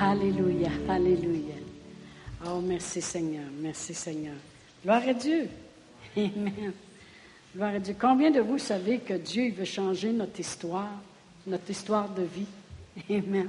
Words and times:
Alléluia, 0.00 0.70
Alléluia. 0.88 1.56
Oh, 2.46 2.60
merci 2.60 3.02
Seigneur, 3.02 3.46
merci 3.60 3.92
Seigneur. 3.92 4.36
Gloire 4.84 5.02
à 5.08 5.12
Dieu. 5.12 5.48
Amen. 6.16 6.72
Gloire 7.52 7.74
à 7.74 7.78
Dieu. 7.80 7.96
Combien 8.00 8.30
de 8.30 8.38
vous 8.38 8.58
savez 8.58 8.98
que 8.98 9.14
Dieu 9.14 9.50
veut 9.50 9.64
changer 9.64 10.12
notre 10.12 10.38
histoire, 10.38 10.92
notre 11.48 11.68
histoire 11.68 12.08
de 12.10 12.22
vie? 12.22 12.46
Amen. 13.10 13.48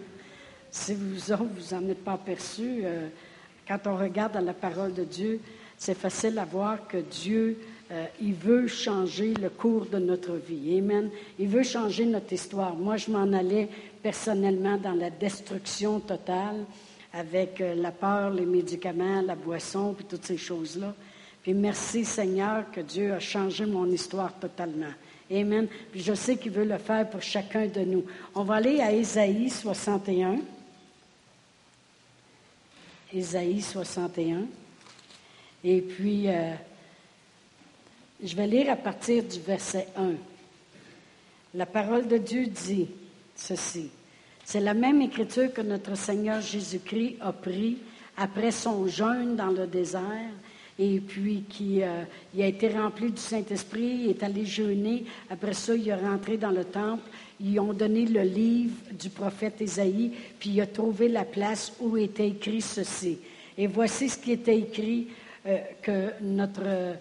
Si 0.71 0.95
vous 0.95 1.31
autres, 1.31 1.43
vous 1.43 1.75
n'en 1.75 1.87
êtes 1.87 2.03
pas 2.03 2.13
aperçus, 2.13 2.79
euh, 2.83 3.09
quand 3.67 3.85
on 3.85 3.97
regarde 3.97 4.33
dans 4.33 4.45
la 4.45 4.55
parole 4.55 4.95
de 4.95 5.03
Dieu, 5.03 5.39
c'est 5.77 5.97
facile 5.97 6.39
à 6.39 6.45
voir 6.45 6.87
que 6.87 6.97
Dieu, 6.97 7.59
euh, 7.91 8.05
il 8.21 8.33
veut 8.33 8.67
changer 8.67 9.33
le 9.33 9.49
cours 9.49 9.87
de 9.87 9.97
notre 9.97 10.33
vie. 10.33 10.77
Amen. 10.77 11.09
Il 11.39 11.47
veut 11.47 11.63
changer 11.63 12.05
notre 12.05 12.31
histoire. 12.31 12.75
Moi, 12.75 12.97
je 12.97 13.09
m'en 13.09 13.33
allais 13.33 13.67
personnellement 14.03 14.77
dans 14.77 14.93
la 14.93 15.09
destruction 15.09 15.99
totale 15.99 16.65
avec 17.13 17.59
euh, 17.61 17.73
la 17.73 17.91
peur, 17.91 18.29
les 18.29 18.45
médicaments, 18.45 19.21
la 19.21 19.35
boisson, 19.35 19.93
puis 19.93 20.05
toutes 20.05 20.25
ces 20.25 20.37
choses-là. 20.37 20.93
Puis 21.41 21.53
merci 21.53 22.05
Seigneur 22.05 22.69
que 22.71 22.81
Dieu 22.81 23.13
a 23.13 23.19
changé 23.19 23.65
mon 23.65 23.87
histoire 23.87 24.33
totalement. 24.33 24.93
Amen. 25.31 25.67
Puis 25.91 26.01
je 26.01 26.13
sais 26.13 26.37
qu'il 26.37 26.51
veut 26.51 26.65
le 26.65 26.77
faire 26.77 27.09
pour 27.09 27.21
chacun 27.21 27.65
de 27.67 27.81
nous. 27.81 28.03
On 28.35 28.43
va 28.43 28.55
aller 28.55 28.81
à 28.81 28.91
Ésaïe 28.91 29.49
61. 29.49 30.37
Ésaïe 33.13 33.61
61. 33.61 34.43
Et 35.63 35.81
puis, 35.81 36.27
euh, 36.27 36.53
je 38.23 38.35
vais 38.35 38.47
lire 38.47 38.71
à 38.71 38.75
partir 38.75 39.23
du 39.23 39.39
verset 39.39 39.87
1. 39.95 40.11
La 41.55 41.65
parole 41.65 42.07
de 42.07 42.17
Dieu 42.17 42.47
dit 42.47 42.87
ceci. 43.35 43.89
C'est 44.43 44.59
la 44.59 44.73
même 44.73 45.01
écriture 45.01 45.53
que 45.53 45.61
notre 45.61 45.95
Seigneur 45.95 46.41
Jésus-Christ 46.41 47.17
a 47.21 47.31
pris 47.31 47.77
après 48.17 48.51
son 48.51 48.87
jeûne 48.87 49.35
dans 49.35 49.51
le 49.51 49.67
désert 49.67 50.31
et 50.77 50.99
puis 50.99 51.43
qui 51.49 51.83
euh, 51.83 52.03
a 52.37 52.45
été 52.45 52.69
rempli 52.69 53.11
du 53.11 53.21
Saint-Esprit, 53.21 54.01
il 54.03 54.09
est 54.09 54.23
allé 54.23 54.45
jeûner. 54.45 55.03
Après 55.29 55.53
ça, 55.53 55.75
il 55.75 55.87
est 55.87 55.93
rentré 55.93 56.37
dans 56.37 56.51
le 56.51 56.63
temple. 56.63 57.03
Ils 57.41 57.59
ont 57.59 57.73
donné 57.73 58.05
le 58.05 58.21
livre 58.21 58.75
du 58.91 59.09
prophète 59.09 59.61
Ésaïe, 59.61 60.13
puis 60.39 60.51
il 60.51 60.61
a 60.61 60.67
trouvé 60.67 61.09
la 61.09 61.25
place 61.25 61.73
où 61.81 61.97
était 61.97 62.29
écrit 62.29 62.61
ceci. 62.61 63.17
Et 63.57 63.67
voici 63.67 64.07
ce 64.07 64.17
qui 64.17 64.31
était 64.31 64.57
écrit 64.57 65.09
euh, 65.45 65.57
que 65.81 66.11
notre, 66.21 66.97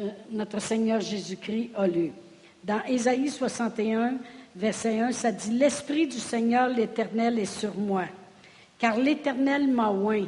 euh, 0.00 0.08
notre 0.30 0.60
Seigneur 0.60 1.00
Jésus-Christ 1.00 1.70
a 1.76 1.86
lu. 1.86 2.12
Dans 2.64 2.82
Ésaïe 2.86 3.28
61, 3.28 4.14
verset 4.54 5.00
1, 5.00 5.12
ça 5.12 5.32
dit, 5.32 5.50
L'Esprit 5.50 6.06
du 6.06 6.18
Seigneur 6.18 6.68
l'Éternel 6.68 7.38
est 7.38 7.44
sur 7.44 7.74
moi, 7.76 8.04
car 8.78 8.96
l'Éternel 8.98 9.68
m'a 9.68 9.90
oint 9.90 10.26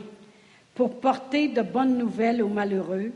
pour 0.75 1.01
porter 1.01 1.48
de 1.48 1.63
bonnes 1.63 1.98
nouvelles 1.98 2.43
aux 2.43 2.48
malheureux. 2.48 3.13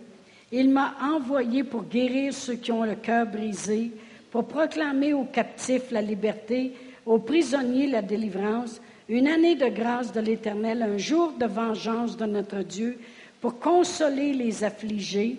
Il 0.52 0.70
m'a 0.70 0.94
envoyé 1.02 1.64
pour 1.64 1.84
guérir 1.84 2.34
ceux 2.34 2.54
qui 2.54 2.70
ont 2.72 2.84
le 2.84 2.96
cœur 2.96 3.26
brisé, 3.26 3.92
pour 4.30 4.46
proclamer 4.46 5.14
aux 5.14 5.24
captifs 5.24 5.90
la 5.90 6.02
liberté, 6.02 6.72
aux 7.06 7.18
prisonniers 7.18 7.86
la 7.86 8.02
délivrance, 8.02 8.80
une 9.08 9.28
année 9.28 9.54
de 9.54 9.68
grâce 9.68 10.12
de 10.12 10.20
l'Éternel, 10.20 10.82
un 10.82 10.98
jour 10.98 11.32
de 11.38 11.46
vengeance 11.46 12.16
de 12.16 12.26
notre 12.26 12.62
Dieu, 12.62 12.98
pour 13.40 13.58
consoler 13.58 14.32
les 14.32 14.64
affligés, 14.64 15.36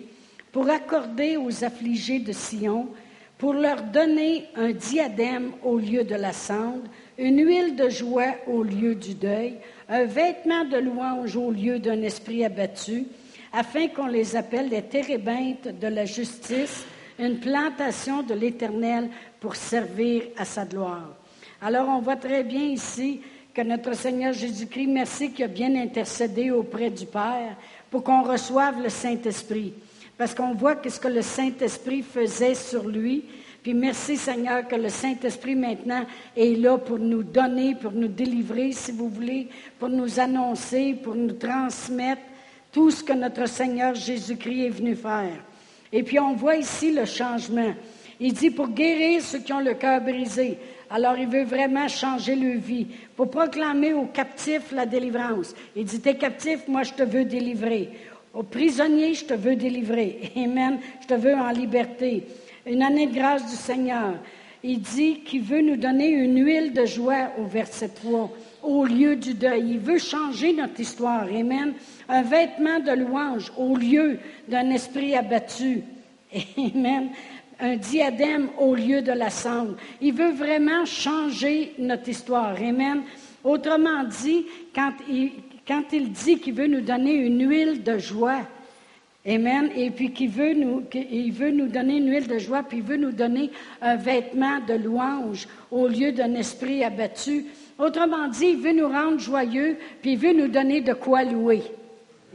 pour 0.56 0.70
accorder 0.70 1.36
aux 1.36 1.64
affligés 1.64 2.18
de 2.18 2.32
Sion, 2.32 2.88
pour 3.36 3.52
leur 3.52 3.82
donner 3.82 4.46
un 4.56 4.72
diadème 4.72 5.52
au 5.62 5.76
lieu 5.76 6.02
de 6.02 6.14
la 6.14 6.32
cendre, 6.32 6.84
une 7.18 7.46
huile 7.46 7.76
de 7.76 7.90
joie 7.90 8.36
au 8.46 8.62
lieu 8.62 8.94
du 8.94 9.12
deuil, 9.12 9.58
un 9.86 10.04
vêtement 10.04 10.64
de 10.64 10.78
louange 10.78 11.36
au 11.36 11.50
lieu 11.50 11.78
d'un 11.78 12.00
esprit 12.00 12.42
abattu, 12.42 13.04
afin 13.52 13.88
qu'on 13.88 14.06
les 14.06 14.34
appelle 14.34 14.70
les 14.70 14.80
térébintes 14.80 15.78
de 15.78 15.88
la 15.88 16.06
justice, 16.06 16.86
une 17.18 17.38
plantation 17.38 18.22
de 18.22 18.32
l'Éternel 18.32 19.10
pour 19.38 19.56
servir 19.56 20.22
à 20.38 20.46
sa 20.46 20.64
gloire. 20.64 21.18
Alors 21.60 21.86
on 21.90 22.00
voit 22.00 22.16
très 22.16 22.44
bien 22.44 22.64
ici 22.64 23.20
que 23.52 23.60
notre 23.60 23.92
Seigneur 23.92 24.32
Jésus-Christ, 24.32 24.86
merci 24.86 25.32
qu'il 25.32 25.44
a 25.44 25.48
bien 25.48 25.76
intercédé 25.76 26.50
auprès 26.50 26.88
du 26.88 27.04
Père 27.04 27.58
pour 27.90 28.02
qu'on 28.02 28.22
reçoive 28.22 28.82
le 28.82 28.88
Saint-Esprit. 28.88 29.74
Parce 30.18 30.34
qu'on 30.34 30.54
voit 30.54 30.76
ce 30.88 30.98
que 30.98 31.08
le 31.08 31.22
Saint-Esprit 31.22 32.02
faisait 32.02 32.54
sur 32.54 32.88
lui, 32.88 33.24
puis 33.62 33.74
merci 33.74 34.16
Seigneur 34.16 34.66
que 34.68 34.76
le 34.76 34.88
Saint-Esprit 34.88 35.56
maintenant 35.56 36.06
est 36.36 36.56
là 36.56 36.78
pour 36.78 36.98
nous 36.98 37.22
donner, 37.22 37.74
pour 37.74 37.92
nous 37.92 38.08
délivrer, 38.08 38.72
si 38.72 38.92
vous 38.92 39.08
voulez, 39.08 39.48
pour 39.78 39.88
nous 39.88 40.20
annoncer, 40.20 40.94
pour 40.94 41.16
nous 41.16 41.32
transmettre 41.32 42.22
tout 42.70 42.90
ce 42.90 43.02
que 43.02 43.12
notre 43.12 43.48
Seigneur 43.48 43.94
Jésus-Christ 43.94 44.66
est 44.66 44.70
venu 44.70 44.94
faire. 44.94 45.42
Et 45.92 46.02
puis 46.02 46.18
on 46.18 46.34
voit 46.34 46.56
ici 46.56 46.92
le 46.92 47.04
changement. 47.04 47.74
Il 48.20 48.32
dit 48.32 48.50
pour 48.50 48.68
guérir 48.68 49.20
ceux 49.20 49.40
qui 49.40 49.52
ont 49.52 49.60
le 49.60 49.74
cœur 49.74 50.00
brisé. 50.00 50.58
Alors 50.88 51.16
il 51.18 51.26
veut 51.26 51.44
vraiment 51.44 51.88
changer 51.88 52.36
leur 52.36 52.60
vie. 52.60 52.86
Pour 53.16 53.30
proclamer 53.30 53.92
aux 53.92 54.06
captifs 54.06 54.72
la 54.72 54.86
délivrance. 54.86 55.54
Il 55.74 55.84
dit, 55.84 56.00
t'es 56.00 56.16
captif, 56.16 56.68
moi 56.68 56.82
je 56.84 56.92
te 56.92 57.02
veux 57.02 57.24
délivrer. 57.24 57.90
Aux 58.36 58.42
prisonniers, 58.42 59.14
je 59.14 59.24
te 59.24 59.32
veux 59.32 59.56
délivrer. 59.56 60.30
Amen. 60.36 60.78
Je 61.00 61.06
te 61.06 61.14
veux 61.14 61.34
en 61.34 61.50
liberté 61.50 62.22
une 62.66 62.82
année 62.82 63.06
de 63.06 63.14
grâce 63.14 63.50
du 63.50 63.56
Seigneur. 63.56 64.16
Il 64.62 64.80
dit 64.80 65.20
qu'il 65.20 65.40
veut 65.40 65.62
nous 65.62 65.76
donner 65.76 66.10
une 66.10 66.44
huile 66.44 66.74
de 66.74 66.84
joie 66.84 67.30
au 67.38 67.44
verset 67.44 67.88
3, 67.88 68.30
au 68.62 68.84
lieu 68.84 69.16
du 69.16 69.32
deuil. 69.32 69.70
Il 69.70 69.78
veut 69.78 69.98
changer 69.98 70.52
notre 70.52 70.78
histoire. 70.78 71.22
Amen. 71.22 71.72
Un 72.10 72.20
vêtement 72.20 72.78
de 72.78 72.92
louange 72.92 73.50
au 73.56 73.74
lieu 73.74 74.18
d'un 74.48 74.68
esprit 74.68 75.14
abattu. 75.14 75.82
Amen. 76.58 77.08
Un 77.58 77.76
diadème 77.76 78.48
au 78.58 78.74
lieu 78.74 79.00
de 79.00 79.12
la 79.12 79.30
cendre. 79.30 79.76
Il 80.02 80.12
veut 80.12 80.32
vraiment 80.32 80.84
changer 80.84 81.72
notre 81.78 82.10
histoire. 82.10 82.54
Amen. 82.60 83.00
Autrement 83.42 84.04
dit, 84.04 84.44
quand 84.74 84.92
il, 85.08 85.30
quand 85.66 85.82
il 85.92 86.12
dit 86.12 86.38
qu'il 86.38 86.54
veut 86.54 86.66
nous 86.66 86.80
donner 86.80 87.14
une 87.14 87.48
huile 87.48 87.82
de 87.82 87.98
joie, 87.98 88.42
Amen. 89.28 89.70
Et 89.74 89.90
puis 89.90 90.12
qu'il 90.12 90.30
veut 90.30 90.54
nous, 90.54 90.82
donner 91.66 91.96
une 91.96 92.10
huile 92.10 92.28
de 92.28 92.38
joie, 92.38 92.62
puis 92.62 92.78
il 92.78 92.84
veut 92.84 92.96
nous 92.96 93.10
donner 93.10 93.50
un 93.82 93.96
vêtement 93.96 94.60
de 94.60 94.74
louange 94.74 95.48
au 95.72 95.88
lieu 95.88 96.12
d'un 96.12 96.34
esprit 96.34 96.84
abattu. 96.84 97.46
Autrement 97.76 98.28
dit, 98.28 98.50
il 98.50 98.58
veut 98.58 98.72
nous 98.72 98.88
rendre 98.88 99.18
joyeux, 99.18 99.78
puis 100.00 100.12
il 100.12 100.18
veut 100.18 100.32
nous 100.32 100.46
donner 100.46 100.80
de 100.80 100.92
quoi 100.92 101.24
louer. 101.24 101.62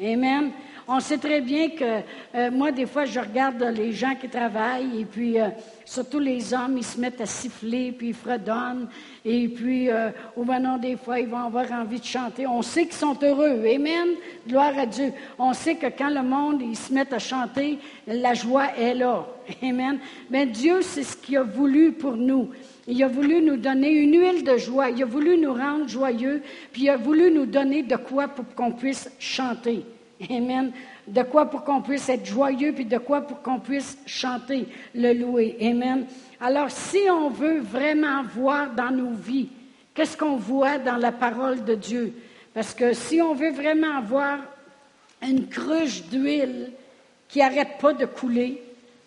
Amen. 0.04 0.52
On 0.88 1.00
sait 1.00 1.18
très 1.18 1.42
bien 1.42 1.70
que 1.70 2.02
euh, 2.36 2.52
moi, 2.52 2.72
des 2.72 2.86
fois, 2.86 3.06
je 3.06 3.20
regarde 3.20 3.62
les 3.76 3.92
gens 3.92 4.16
qui 4.16 4.28
travaillent 4.28 5.02
et 5.02 5.06
puis 5.06 5.40
euh, 5.40 5.50
surtout 5.86 6.20
les 6.20 6.54
hommes, 6.54 6.78
ils 6.78 6.84
se 6.84 7.00
mettent 7.00 7.22
à 7.22 7.26
siffler 7.26 7.92
puis 7.92 8.10
ils 8.10 8.14
fredonnent 8.14 8.88
et 9.24 9.48
puis 9.48 9.90
euh, 9.90 10.10
au 10.36 10.44
moment 10.44 10.78
des 10.78 10.98
fois, 10.98 11.20
ils 11.20 11.28
vont 11.28 11.46
avoir 11.46 11.72
envie 11.72 12.00
de 12.00 12.06
chanter. 12.06 12.48
On 12.48 12.62
sait 12.62 12.86
qu'ils 12.86 12.94
sont 12.94 13.18
heureux. 13.22 13.64
Amen. 13.66 14.10
Gloire 14.48 14.78
à 14.78 14.86
Dieu. 14.86 15.14
On 15.38 15.54
sait 15.54 15.76
que 15.76 15.88
quand 15.88 16.10
le 16.10 16.24
monde, 16.24 16.62
ils 16.62 16.76
se 16.76 16.92
met 16.92 17.14
à 17.14 17.20
chanter, 17.20 17.78
la 18.08 18.34
joie 18.34 18.76
est 18.78 18.96
là. 18.96 19.28
Amen. 19.64 20.00
Mais 20.30 20.48
Dieu, 20.48 20.82
c'est 20.82 21.04
ce 21.04 21.16
qu'il 21.16 21.38
a 21.38 21.44
voulu 21.44 21.92
pour 21.92 22.18
nous. 22.18 22.50
Il 22.88 23.02
a 23.04 23.08
voulu 23.08 23.42
nous 23.42 23.58
donner 23.58 23.92
une 23.92 24.20
huile 24.20 24.44
de 24.44 24.58
joie. 24.58 24.90
Il 24.90 25.04
a 25.04 25.06
voulu 25.06 25.38
nous 25.38 25.54
rendre 25.54 25.88
joyeux, 25.88 26.42
puis 26.72 26.84
il 26.84 26.90
a 26.90 26.98
voulu 26.98 27.32
nous 27.32 27.46
donner 27.46 27.84
de 27.84 27.96
quoi 27.96 28.28
pour 28.28 28.46
qu'on 28.56 28.72
puisse 28.72 29.10
chanter. 29.20 29.86
Amen. 30.30 30.72
De 31.08 31.24
quoi 31.24 31.46
pour 31.46 31.64
qu'on 31.64 31.82
puisse 31.82 32.08
être 32.10 32.26
joyeux, 32.26 32.74
puis 32.74 32.86
de 32.86 32.98
quoi 32.98 33.22
pour 33.22 33.42
qu'on 33.42 33.60
puisse 33.60 33.98
chanter, 34.06 34.68
le 34.94 35.14
louer. 35.14 35.58
Amen. 35.62 36.06
Alors, 36.40 36.70
si 36.70 37.00
on 37.10 37.30
veut 37.30 37.60
vraiment 37.60 38.24
voir 38.24 38.72
dans 38.72 38.92
nos 38.92 39.12
vies, 39.12 39.50
qu'est-ce 39.94 40.18
qu'on 40.18 40.38
voit 40.38 40.78
dans 40.78 40.98
la 40.98 41.12
parole 41.12 41.64
de 41.64 41.76
Dieu? 41.76 42.14
Parce 42.54 42.74
que 42.74 42.94
si 42.94 43.22
on 43.22 43.34
veut 43.34 43.52
vraiment 43.52 43.98
avoir 43.98 44.40
une 45.22 45.48
cruche 45.48 46.04
d'huile 46.04 46.72
qui 47.28 47.40
n'arrête 47.40 47.78
pas 47.80 47.94
de 47.94 48.06
couler 48.06 48.62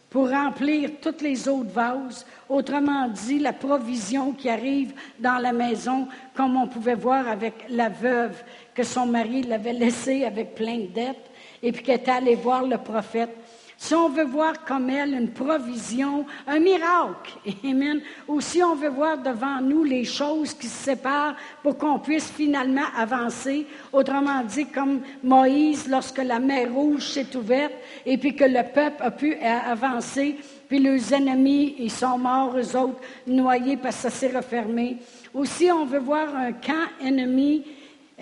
pour 0.09 0.31
remplir 0.31 0.91
toutes 1.03 1.23
les 1.23 1.49
autres 1.49 1.71
vases, 1.71 2.25
autrement 2.49 3.09
dit, 3.09 3.41
la 3.41 3.53
provision 3.53 4.31
qui 4.33 4.49
arrive 4.49 4.93
dans 5.19 5.39
la 5.39 5.53
maison, 5.53 6.07
comme 6.35 6.57
on 6.57 6.69
pouvait 6.69 6.95
voir 6.95 7.27
avec 7.27 7.67
la 7.69 7.89
veuve 7.89 8.41
que 8.75 8.83
son 8.83 9.07
mari 9.07 9.43
l'avait 9.43 9.73
laissé 9.73 10.25
avec 10.25 10.55
plein 10.55 10.79
de 10.79 10.87
dettes, 10.87 11.31
et 11.63 11.73
puis 11.73 11.83
qu'elle 11.83 12.01
était 12.01 12.11
allée 12.11 12.35
voir 12.35 12.65
le 12.65 12.79
prophète. 12.79 13.31
Si 13.77 13.93
on 13.95 14.09
veut 14.09 14.25
voir 14.25 14.65
comme 14.65 14.89
elle 14.89 15.15
une 15.15 15.31
provision, 15.31 16.25
un 16.47 16.59
miracle, 16.61 17.35
Amen, 17.65 18.01
ou 18.29 18.41
si 18.41 18.63
on 18.63 18.75
veut 18.75 18.89
voir 18.89 19.19
devant 19.19 19.61
nous 19.61 19.83
les 19.83 20.05
choses 20.05 20.55
qui 20.55 20.69
se 20.69 20.85
séparent 20.85 21.35
pour 21.63 21.77
qu'on 21.77 21.99
puisse 21.99 22.31
finalement 22.31 22.87
avancer, 22.97 23.67
autrement 23.93 24.43
dit 24.45 24.67
comme 24.67 25.01
Moïse 25.23 25.89
lorsque 25.89 26.23
la 26.23 26.39
mer 26.39 26.73
rouge 26.73 27.09
s'est 27.09 27.37
ouverte 27.37 27.75
et 28.07 28.17
puis 28.17 28.37
que 28.37 28.45
le 28.45 28.63
peuple 28.63 29.03
a 29.03 29.11
pu 29.11 29.37
avancer, 29.37 30.37
puis 30.69 30.79
les 30.79 31.13
ennemis, 31.13 31.75
ils 31.79 31.91
sont 31.91 32.17
morts, 32.17 32.57
eux 32.57 32.77
autres, 32.77 33.01
noyés 33.27 33.77
parce 33.77 33.97
que 33.97 34.03
ça 34.03 34.11
s'est 34.11 34.35
refermé. 34.35 34.99
Ou 35.35 35.45
si 35.45 35.71
on 35.71 35.85
veut 35.85 35.99
voir 35.99 36.35
un 36.35 36.53
camp 36.53 36.89
ennemi 37.03 37.65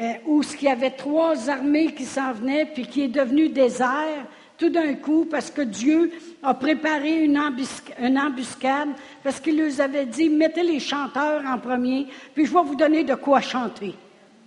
euh, 0.03 0.15
où 0.27 0.43
il 0.43 0.65
y 0.65 0.69
avait 0.69 0.91
trois 0.91 1.49
armées 1.49 1.95
qui 1.95 2.05
s'en 2.05 2.33
venaient, 2.33 2.67
puis 2.67 2.87
qui 2.87 3.03
est 3.03 3.09
devenu 3.09 3.49
désert 3.49 4.27
tout 4.59 4.69
d'un 4.69 4.95
coup 4.95 5.27
parce 5.31 5.51
que 5.51 5.63
Dieu 5.63 6.11
a 6.43 6.55
préparé 6.55 7.25
une, 7.25 7.39
embuscade, 7.39 8.89
parce 9.23 9.41
qu'il 9.41 9.59
leur 9.59 9.81
avait 9.81 10.07
dit, 10.07 10.29
mettez 10.29 10.63
les 10.63 10.81
chanteurs 10.81 11.43
en 11.47 11.59
premier, 11.59 12.07
puis 12.35 12.47
je 12.47 12.53
vais 12.53 12.63
vous 12.63 12.75
donner 12.75 13.05
de 13.05 13.15
quoi 13.15 13.41
chanter. 13.41 13.95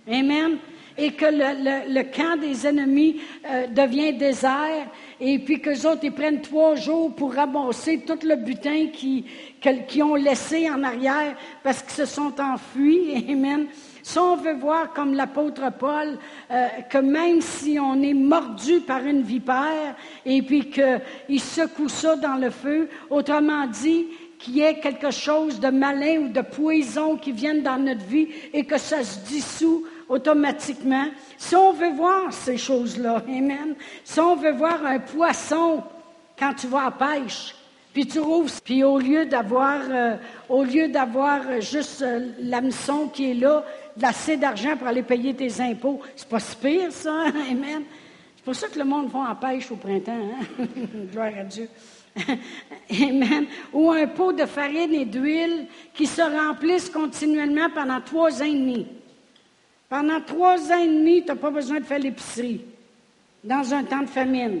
Amen. 0.06 0.58
Et 0.98 1.12
que 1.12 1.26
le, 1.26 2.02
camp 2.04 2.40
des 2.40 2.66
ennemis 2.66 3.20
euh, 3.50 3.66
devient 3.66 4.14
désert, 4.14 4.88
et 5.20 5.38
puis 5.38 5.60
qu'eux 5.60 5.86
autres, 5.86 6.04
ils 6.04 6.12
prennent 6.12 6.40
trois 6.40 6.74
jours 6.74 7.14
pour 7.14 7.34
ramasser 7.34 8.00
tout 8.06 8.18
le 8.22 8.36
butin 8.36 8.88
qu'ils 8.92 10.02
ont 10.02 10.14
laissé 10.14 10.70
en 10.70 10.82
arrière 10.82 11.34
parce 11.62 11.82
qu'ils 11.82 11.92
se 11.92 12.06
sont 12.06 12.32
enfuis. 12.40 13.26
Amen. 13.28 13.66
Si 14.06 14.20
on 14.20 14.36
veut 14.36 14.54
voir 14.54 14.92
comme 14.92 15.14
l'apôtre 15.14 15.72
Paul, 15.76 16.16
euh, 16.52 16.68
que 16.88 16.98
même 16.98 17.40
si 17.40 17.76
on 17.80 18.00
est 18.02 18.14
mordu 18.14 18.78
par 18.78 19.04
une 19.04 19.22
vipère 19.22 19.96
et 20.24 20.42
puis 20.42 20.70
qu'il 20.70 21.40
secoue 21.40 21.88
ça 21.88 22.14
dans 22.14 22.36
le 22.36 22.50
feu, 22.50 22.88
autrement 23.10 23.66
dit, 23.66 24.06
qu'il 24.38 24.58
y 24.58 24.60
ait 24.60 24.78
quelque 24.78 25.10
chose 25.10 25.58
de 25.58 25.70
malin 25.70 26.18
ou 26.20 26.28
de 26.28 26.40
poison 26.40 27.16
qui 27.16 27.32
vienne 27.32 27.64
dans 27.64 27.78
notre 27.78 28.04
vie 28.04 28.28
et 28.52 28.64
que 28.64 28.78
ça 28.78 29.02
se 29.02 29.18
dissout 29.26 29.84
automatiquement. 30.08 31.08
Si 31.36 31.56
on 31.56 31.72
veut 31.72 31.92
voir 31.92 32.32
ces 32.32 32.58
choses-là, 32.58 33.24
amen. 33.26 33.74
Si 34.04 34.20
on 34.20 34.36
veut 34.36 34.52
voir 34.52 34.86
un 34.86 35.00
poisson 35.00 35.82
quand 36.38 36.54
tu 36.54 36.68
vas 36.68 36.86
à 36.86 36.90
pêche, 36.92 37.55
puis 37.96 38.06
tu 38.06 38.18
rouvres, 38.18 38.50
puis 38.62 38.84
au 38.84 38.98
lieu 38.98 39.24
d'avoir, 39.24 39.80
euh, 39.88 40.88
d'avoir 40.88 41.62
juste 41.62 42.02
euh, 42.02 42.28
l'hameçon 42.40 43.08
qui 43.08 43.30
est 43.30 43.34
là, 43.34 43.64
assez 44.02 44.36
d'argent 44.36 44.76
pour 44.76 44.86
aller 44.86 45.02
payer 45.02 45.32
tes 45.32 45.62
impôts. 45.62 46.02
C'est 46.14 46.28
pas 46.28 46.38
si 46.38 46.56
pire, 46.56 46.92
ça, 46.92 47.10
hein? 47.10 47.32
Amen. 47.50 47.84
C'est 48.36 48.44
pour 48.44 48.54
ça 48.54 48.68
que 48.68 48.78
le 48.78 48.84
monde 48.84 49.08
va 49.08 49.30
en 49.30 49.34
pêche 49.34 49.70
au 49.70 49.76
printemps, 49.76 50.12
hein? 50.12 50.66
Gloire 51.10 51.32
à 51.40 51.44
Dieu. 51.44 51.70
Amen. 52.90 53.46
Ou 53.72 53.90
un 53.90 54.06
pot 54.08 54.32
de 54.32 54.44
farine 54.44 54.92
et 54.92 55.06
d'huile 55.06 55.66
qui 55.94 56.04
se 56.04 56.20
remplissent 56.20 56.90
continuellement 56.90 57.70
pendant 57.74 58.02
trois 58.02 58.42
ans 58.42 58.46
et 58.46 58.52
demi. 58.52 58.86
Pendant 59.88 60.20
trois 60.20 60.70
ans 60.70 60.80
et 60.80 60.88
demi, 60.88 61.22
tu 61.22 61.28
n'as 61.28 61.36
pas 61.36 61.50
besoin 61.50 61.80
de 61.80 61.86
faire 61.86 61.98
l'épicerie 61.98 62.60
dans 63.42 63.72
un 63.72 63.84
temps 63.84 64.02
de 64.02 64.10
famine. 64.10 64.60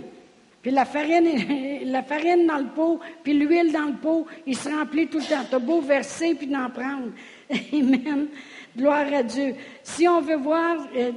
Puis 0.66 0.74
la 0.74 0.84
farine, 0.84 2.44
dans 2.48 2.58
le 2.58 2.74
pot, 2.74 2.98
puis 3.22 3.34
l'huile 3.34 3.70
dans 3.70 3.84
le 3.84 3.92
pot, 4.02 4.26
il 4.48 4.56
se 4.56 4.68
remplit 4.68 5.06
tout 5.06 5.18
le 5.18 5.24
temps. 5.24 5.44
Tu 5.48 5.54
as 5.54 5.60
beau 5.60 5.80
verser 5.80 6.34
puis 6.34 6.48
d'en 6.48 6.68
prendre. 6.70 7.12
Amen. 7.72 8.26
Gloire 8.76 9.06
à 9.14 9.22
Dieu. 9.22 9.54
Si 9.84 10.08
on 10.08 10.20
veut 10.20 10.38
voir 10.38 10.88
euh, 10.96 11.12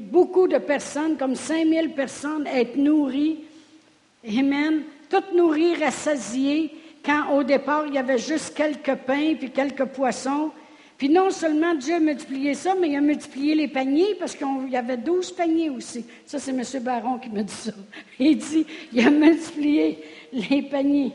beaucoup 0.00 0.48
de 0.48 0.56
personnes, 0.56 1.18
comme 1.18 1.34
5000 1.34 1.90
personnes, 1.90 2.46
être 2.46 2.76
nourries, 2.76 3.40
Amen, 4.26 4.84
toutes 5.10 5.34
nourries, 5.34 5.74
rassasiées, 5.74 6.72
quand 7.04 7.36
au 7.36 7.42
départ, 7.42 7.84
il 7.88 7.96
y 7.96 7.98
avait 7.98 8.16
juste 8.16 8.56
quelques 8.56 8.94
pains 8.94 9.34
puis 9.38 9.50
quelques 9.50 9.84
poissons. 9.84 10.52
Puis 10.96 11.10
non 11.10 11.30
seulement 11.30 11.74
Dieu 11.74 11.94
a 11.94 12.00
multiplié 12.00 12.54
ça, 12.54 12.74
mais 12.74 12.88
il 12.88 12.96
a 12.96 13.00
multiplié 13.00 13.54
les 13.54 13.68
paniers 13.68 14.14
parce 14.18 14.34
qu'il 14.34 14.70
y 14.70 14.76
avait 14.76 14.96
12 14.96 15.32
paniers 15.32 15.68
aussi. 15.68 16.06
Ça, 16.24 16.38
c'est 16.38 16.52
M. 16.52 16.62
Baron 16.82 17.18
qui 17.18 17.28
me 17.28 17.42
dit 17.42 17.52
ça. 17.52 17.72
Il 18.18 18.38
dit, 18.38 18.66
il 18.92 19.06
a 19.06 19.10
multiplié 19.10 20.02
les 20.32 20.62
paniers. 20.62 21.12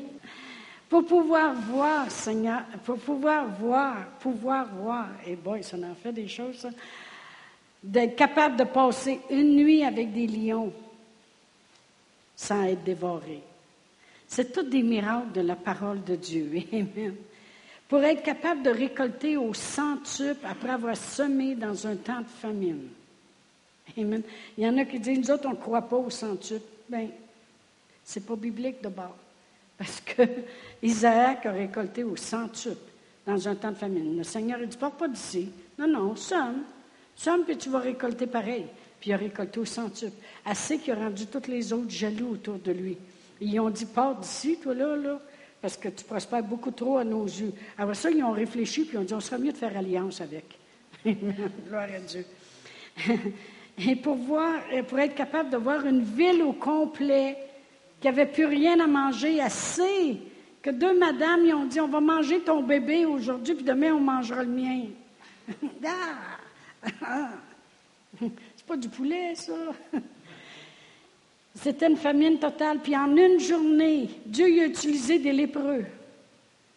Pour 0.88 1.06
pouvoir 1.06 1.54
voir, 1.54 2.12
Seigneur, 2.12 2.62
pour 2.84 2.98
pouvoir 2.98 3.48
voir, 3.60 4.06
pouvoir 4.20 4.68
voir, 4.76 5.08
et 5.26 5.36
boy, 5.36 5.64
ça 5.64 5.78
en 5.78 5.96
fait 5.96 6.12
des 6.12 6.28
choses, 6.28 6.68
d'être 7.82 8.16
capable 8.16 8.58
de 8.58 8.66
passer 8.66 9.22
une 9.30 9.56
nuit 9.56 9.84
avec 9.84 10.14
des 10.14 10.28
lions 10.28 10.72
sans 12.36 12.64
être 12.66 12.84
dévoré. 12.84 13.42
C'est 14.28 14.52
tout 14.52 14.64
des 14.64 14.84
miracles 14.84 15.32
de 15.34 15.42
la 15.42 15.56
parole 15.56 16.04
de 16.04 16.16
Dieu. 16.16 16.52
Amen. 16.74 17.16
Pour 17.92 18.02
être 18.06 18.24
capable 18.24 18.64
de 18.64 18.70
récolter 18.70 19.36
au 19.36 19.54
centuple 19.54 20.46
après 20.50 20.70
avoir 20.70 20.96
semé 20.96 21.56
dans 21.56 21.86
un 21.86 21.98
temps 21.98 22.22
de 22.22 22.26
famine. 22.40 22.88
Amen. 23.98 24.22
Il 24.58 24.64
y 24.64 24.70
en 24.70 24.78
a 24.78 24.86
qui 24.86 24.98
disent, 24.98 25.20
nous 25.20 25.32
autres, 25.32 25.46
on 25.46 25.52
ne 25.52 25.56
croit 25.56 25.82
pas 25.82 25.98
au 25.98 26.10
centuple. 26.10 26.64
Bien, 26.88 27.10
c'est 28.06 28.26
pas 28.26 28.38
biblique 28.38 28.82
de 28.82 28.88
bord. 28.88 29.18
Parce 29.78 30.00
que 30.00 30.22
Isaac 30.82 31.46
a 31.46 31.52
récolté 31.52 32.06
au 32.06 32.16
centuple 32.16 32.90
dans 33.28 33.46
un 33.50 33.56
temps 33.56 33.72
de 33.72 33.76
famine. 33.76 34.20
Le 34.20 34.24
Seigneur 34.24 34.62
a 34.62 34.66
dit, 34.66 34.78
pars 34.78 34.92
pas 34.92 35.10
d'ici. 35.10 35.52
Non, 35.78 35.88
non, 35.90 36.16
somme. 36.16 36.64
Somme, 37.14 37.44
puis 37.44 37.58
tu 37.58 37.70
vas 37.70 37.80
récolter 37.80 38.26
pareil. 38.26 38.68
Puis 39.02 39.10
il 39.10 39.14
a 39.14 39.18
récolté 39.18 39.60
au 39.60 39.66
centuple. 39.66 40.16
Assez 40.46 40.78
qu'il 40.78 40.94
a 40.94 40.96
rendu 40.96 41.26
tous 41.28 41.50
les 41.50 41.74
autres 41.74 41.90
jaloux 41.90 42.30
autour 42.30 42.58
de 42.58 42.72
lui. 42.72 42.98
Ils 43.42 43.60
ont 43.60 43.70
dit, 43.70 43.86
pars 43.86 44.16
d'ici, 44.16 44.60
toi 44.64 44.74
là, 44.74 44.96
là, 44.96 45.20
parce 45.62 45.78
que 45.78 45.90
tu 45.90 46.04
prospères 46.04 46.44
beaucoup 46.44 46.72
trop 46.72 46.98
à 46.98 47.04
nos 47.04 47.26
yeux. 47.26 47.54
Alors 47.78 47.96
ça, 47.96 48.10
ils 48.10 48.24
ont 48.24 48.32
réfléchi, 48.32 48.84
puis 48.84 48.96
ils 48.96 49.00
ont 49.00 49.04
dit, 49.04 49.14
on 49.14 49.20
serait 49.20 49.38
mieux 49.38 49.52
de 49.52 49.58
faire 49.58 49.78
alliance 49.78 50.22
avec. 50.22 50.58
Gloire 51.06 51.88
à 51.96 52.00
Dieu. 52.00 52.26
Et 53.78 53.96
pour, 53.96 54.16
voir, 54.16 54.60
pour 54.88 55.00
être 55.00 55.16
capable 55.16 55.50
de 55.50 55.58
voir 55.58 55.86
une 55.86 56.04
ville 56.04 56.44
au 56.44 56.54
complet 56.54 57.38
qui 58.00 58.08
n'avaient 58.08 58.26
plus 58.26 58.46
rien 58.46 58.80
à 58.80 58.88
manger, 58.88 59.40
assez, 59.40 60.20
que 60.62 60.72
deux 60.72 60.98
madames 60.98 61.46
ils 61.46 61.54
ont 61.54 61.66
dit 61.66 61.80
On 61.80 61.88
va 61.88 62.02
manger 62.02 62.42
ton 62.42 62.62
bébé 62.62 63.06
aujourd'hui, 63.06 63.56
puis 63.56 63.64
demain 63.64 63.94
on 63.94 64.00
mangera 64.00 64.44
le 64.44 64.50
mien. 64.50 64.82
ah! 65.86 67.30
C'est 68.20 68.66
pas 68.68 68.78
du 68.78 68.90
poulet, 68.90 69.36
ça. 69.36 69.54
C'était 71.56 71.88
une 71.88 71.98
famine 71.98 72.40
totale. 72.40 72.80
Puis 72.80 72.96
en 72.96 73.16
une 73.16 73.40
journée, 73.40 74.10
Dieu 74.26 74.46
a 74.46 74.66
utilisé 74.66 75.20
des 75.20 75.34
lépreux. 75.34 75.86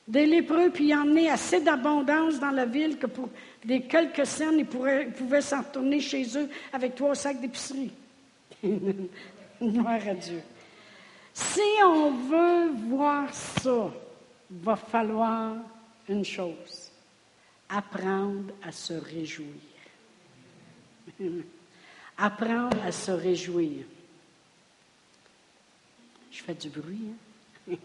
Des 0.06 0.26
lépreux, 0.26 0.70
puis 0.70 0.88
il 0.88 0.94
en 0.94 1.16
est 1.16 1.30
assez 1.30 1.60
d'abondance 1.60 2.38
dans 2.38 2.50
la 2.50 2.66
ville 2.66 2.98
que 2.98 3.06
pour 3.06 3.30
des 3.64 3.80
quelques 3.82 4.26
scènes, 4.26 4.58
ils, 4.58 4.66
pouvaient 4.66 5.40
s'en 5.40 5.62
retourner 5.62 6.00
chez 6.00 6.24
eux 6.36 6.48
avec 6.72 6.94
trois 6.94 7.14
sacs 7.14 7.40
d'épicerie. 7.40 7.90
Gloire 9.62 10.06
à 10.06 10.14
Dieu. 10.14 10.42
Si 11.32 11.60
on 11.82 12.10
veut 12.10 12.70
voir 12.88 13.32
ça, 13.32 13.90
il 14.50 14.58
va 14.58 14.76
falloir 14.76 15.56
une 16.08 16.24
chose, 16.24 16.90
apprendre 17.68 18.52
à 18.62 18.70
se 18.70 18.92
réjouir. 18.92 19.48
apprendre 22.18 22.76
à 22.84 22.92
se 22.92 23.10
réjouir. 23.10 23.84
Je 26.34 26.42
fais 26.42 26.54
du 26.54 26.68
bruit. 26.68 27.12
Hein? 27.70 27.76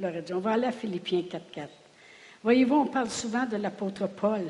on 0.32 0.38
va 0.38 0.52
aller 0.52 0.66
à 0.66 0.72
Philippiens 0.72 1.22
4.4. 1.22 1.66
Voyez-vous, 2.44 2.76
on 2.76 2.86
parle 2.86 3.10
souvent 3.10 3.44
de 3.44 3.56
l'apôtre 3.56 4.06
Paul 4.06 4.42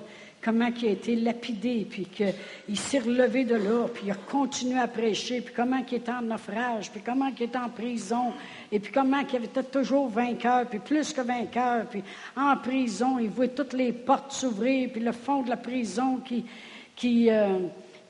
comment 0.42 0.68
il 0.76 0.88
a 0.88 0.90
été 0.90 1.14
lapidé, 1.14 1.86
puis 1.88 2.06
qu'il 2.06 2.76
s'est 2.76 2.98
relevé 2.98 3.44
de 3.44 3.54
là, 3.54 3.86
puis 3.92 4.04
il 4.06 4.10
a 4.10 4.14
continué 4.14 4.78
à 4.78 4.88
prêcher, 4.88 5.40
puis 5.40 5.54
comment 5.54 5.82
il 5.88 5.94
était 5.94 6.10
en 6.10 6.22
naufrage, 6.22 6.90
puis 6.90 7.00
comment 7.00 7.28
il 7.28 7.44
était 7.44 7.56
en 7.56 7.68
prison, 7.68 8.32
et 8.70 8.80
puis 8.80 8.92
comment 8.92 9.20
il 9.32 9.44
était 9.44 9.62
toujours 9.62 10.08
vainqueur, 10.08 10.66
puis 10.66 10.80
plus 10.80 11.12
que 11.12 11.20
vainqueur, 11.20 11.86
puis 11.86 12.02
en 12.36 12.56
prison, 12.56 13.18
il 13.20 13.30
voit 13.30 13.48
toutes 13.48 13.72
les 13.72 13.92
portes 13.92 14.32
s'ouvrir, 14.32 14.90
puis 14.90 15.00
le 15.00 15.12
fond 15.12 15.42
de 15.42 15.50
la 15.50 15.56
prison 15.56 16.16
qui, 16.16 16.44
qui, 16.96 17.30
euh, 17.30 17.58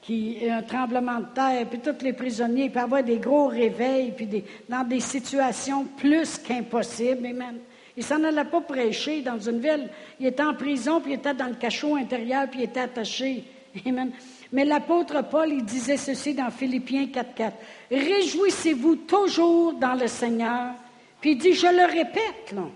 qui 0.03 0.39
un 0.51 0.63
tremblement 0.63 1.21
de 1.21 1.27
terre, 1.33 1.67
puis 1.71 1.79
tous 1.79 2.05
les 2.05 2.13
prisonniers, 2.13 2.69
puis 2.69 2.81
avoir 2.81 3.05
des 3.05 3.19
gros 3.19 3.47
réveils, 3.47 4.13
puis 4.15 4.45
dans 4.69 4.87
des 4.87 5.01
situations 5.01 5.85
plus 5.97 6.39
qu'impossibles, 6.39 7.23
même. 7.23 7.61
Il 7.97 8.03
s'en 8.03 8.23
allait 8.25 8.45
pas 8.45 8.61
prêcher 8.63 9.21
dans 9.21 9.39
une 9.39 9.61
ville. 9.61 9.89
Il 10.19 10.27
était 10.27 10.43
en 10.43 10.55
prison, 10.55 11.01
puis 11.01 11.13
il 11.13 11.17
était 11.17 11.35
dans 11.35 11.47
le 11.47 11.55
cachot 11.55 11.97
intérieur, 11.97 12.49
puis 12.49 12.61
il 12.61 12.65
était 12.65 12.81
attaché. 12.81 13.45
Amen. 13.87 14.11
Mais 14.53 14.65
l'apôtre 14.65 15.23
Paul, 15.31 15.51
il 15.51 15.65
disait 15.65 15.97
ceci 15.97 16.35
dans 16.35 16.51
Philippiens 16.51 17.07
4.4. 17.07 17.53
Réjouissez-vous 17.91 18.97
toujours 18.97 19.75
dans 19.75 19.95
le 19.95 20.09
Seigneur. 20.09 20.73
Puis 21.21 21.33
il 21.33 21.39
dit, 21.39 21.55
je 21.55 21.67
le 21.67 21.85
répète, 21.85 22.53
là. 22.55 22.69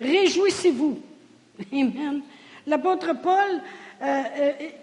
Réjouissez-vous. 0.00 0.98
Amen. 1.72 2.22
L'apôtre 2.66 3.14
Paul, 3.20 3.60
euh, 4.02 4.22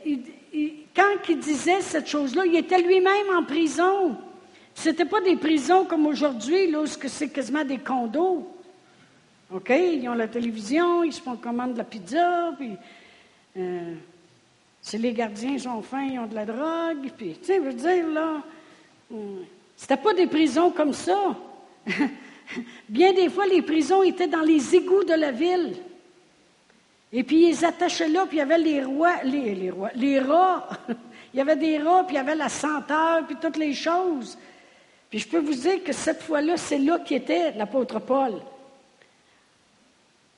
euh, 0.05 0.67
quand 0.95 1.29
il 1.29 1.39
disait 1.39 1.81
cette 1.81 2.07
chose-là, 2.07 2.45
il 2.45 2.55
était 2.55 2.81
lui-même 2.81 3.36
en 3.36 3.43
prison. 3.43 4.17
Ce 4.75 4.89
n'était 4.89 5.05
pas 5.05 5.21
des 5.21 5.36
prisons 5.36 5.86
comme 5.86 6.05
aujourd'hui, 6.05 6.71
là, 6.71 6.81
où 6.81 6.86
c'est 6.86 7.29
quasiment 7.29 7.65
des 7.65 7.79
condos. 7.79 8.48
OK? 9.51 9.69
Ils 9.69 10.07
ont 10.07 10.13
la 10.13 10.27
télévision, 10.27 11.03
ils 11.03 11.13
se 11.13 11.21
font 11.21 11.36
commande 11.36 11.74
de 11.74 11.79
la 11.79 11.83
pizza, 11.83 12.53
puis 12.57 12.71
euh, 13.57 13.95
si 14.81 14.98
les 14.98 15.13
gardiens 15.13 15.57
sont 15.57 15.81
fins, 15.81 16.03
ils 16.05 16.19
ont 16.19 16.27
de 16.27 16.36
la 16.36 16.45
drogue, 16.45 17.12
puis, 17.17 17.36
tu 17.39 17.45
sais, 17.45 17.59
veux 17.59 17.74
dire, 17.74 18.07
là, 18.07 18.41
euh, 19.13 19.41
c'était 19.75 19.98
pas 19.98 20.13
des 20.13 20.27
prisons 20.27 20.71
comme 20.71 20.93
ça. 20.93 21.36
Bien 22.89 23.13
des 23.13 23.29
fois, 23.29 23.48
les 23.48 23.62
prisons 23.62 24.03
étaient 24.03 24.27
dans 24.27 24.41
les 24.41 24.75
égouts 24.75 25.03
de 25.03 25.13
la 25.13 25.31
ville. 25.31 25.75
Et 27.12 27.24
puis, 27.24 27.50
ils 27.50 27.66
attachaient 27.66 28.08
là, 28.08 28.25
puis 28.28 28.38
il 28.38 28.39
y 28.39 28.44
avait 28.44 28.58
les 28.58 28.84
rois, 28.84 29.24
les, 29.24 29.72
rois, 29.72 29.89
les 29.96 30.20
rats. 30.20 30.70
il 31.34 31.38
y 31.38 31.42
avait 31.42 31.56
des 31.56 31.80
rats, 31.80 32.04
puis 32.04 32.16
il 32.16 32.18
y 32.18 32.22
avait 32.22 32.36
la 32.36 32.50
senteur, 32.50 33.25
puis 33.25 33.36
toutes 33.42 33.58
les 33.58 33.74
choses. 33.74 34.38
Puis 35.10 35.20
je 35.20 35.28
peux 35.28 35.39
vous 35.39 35.56
dire 35.56 35.84
que 35.84 35.92
cette 35.92 36.22
fois-là, 36.22 36.56
c'est 36.58 36.78
là 36.78 37.00
qu'était 37.00 37.51
l'apôtre 37.54 38.00
Paul. 38.00 38.34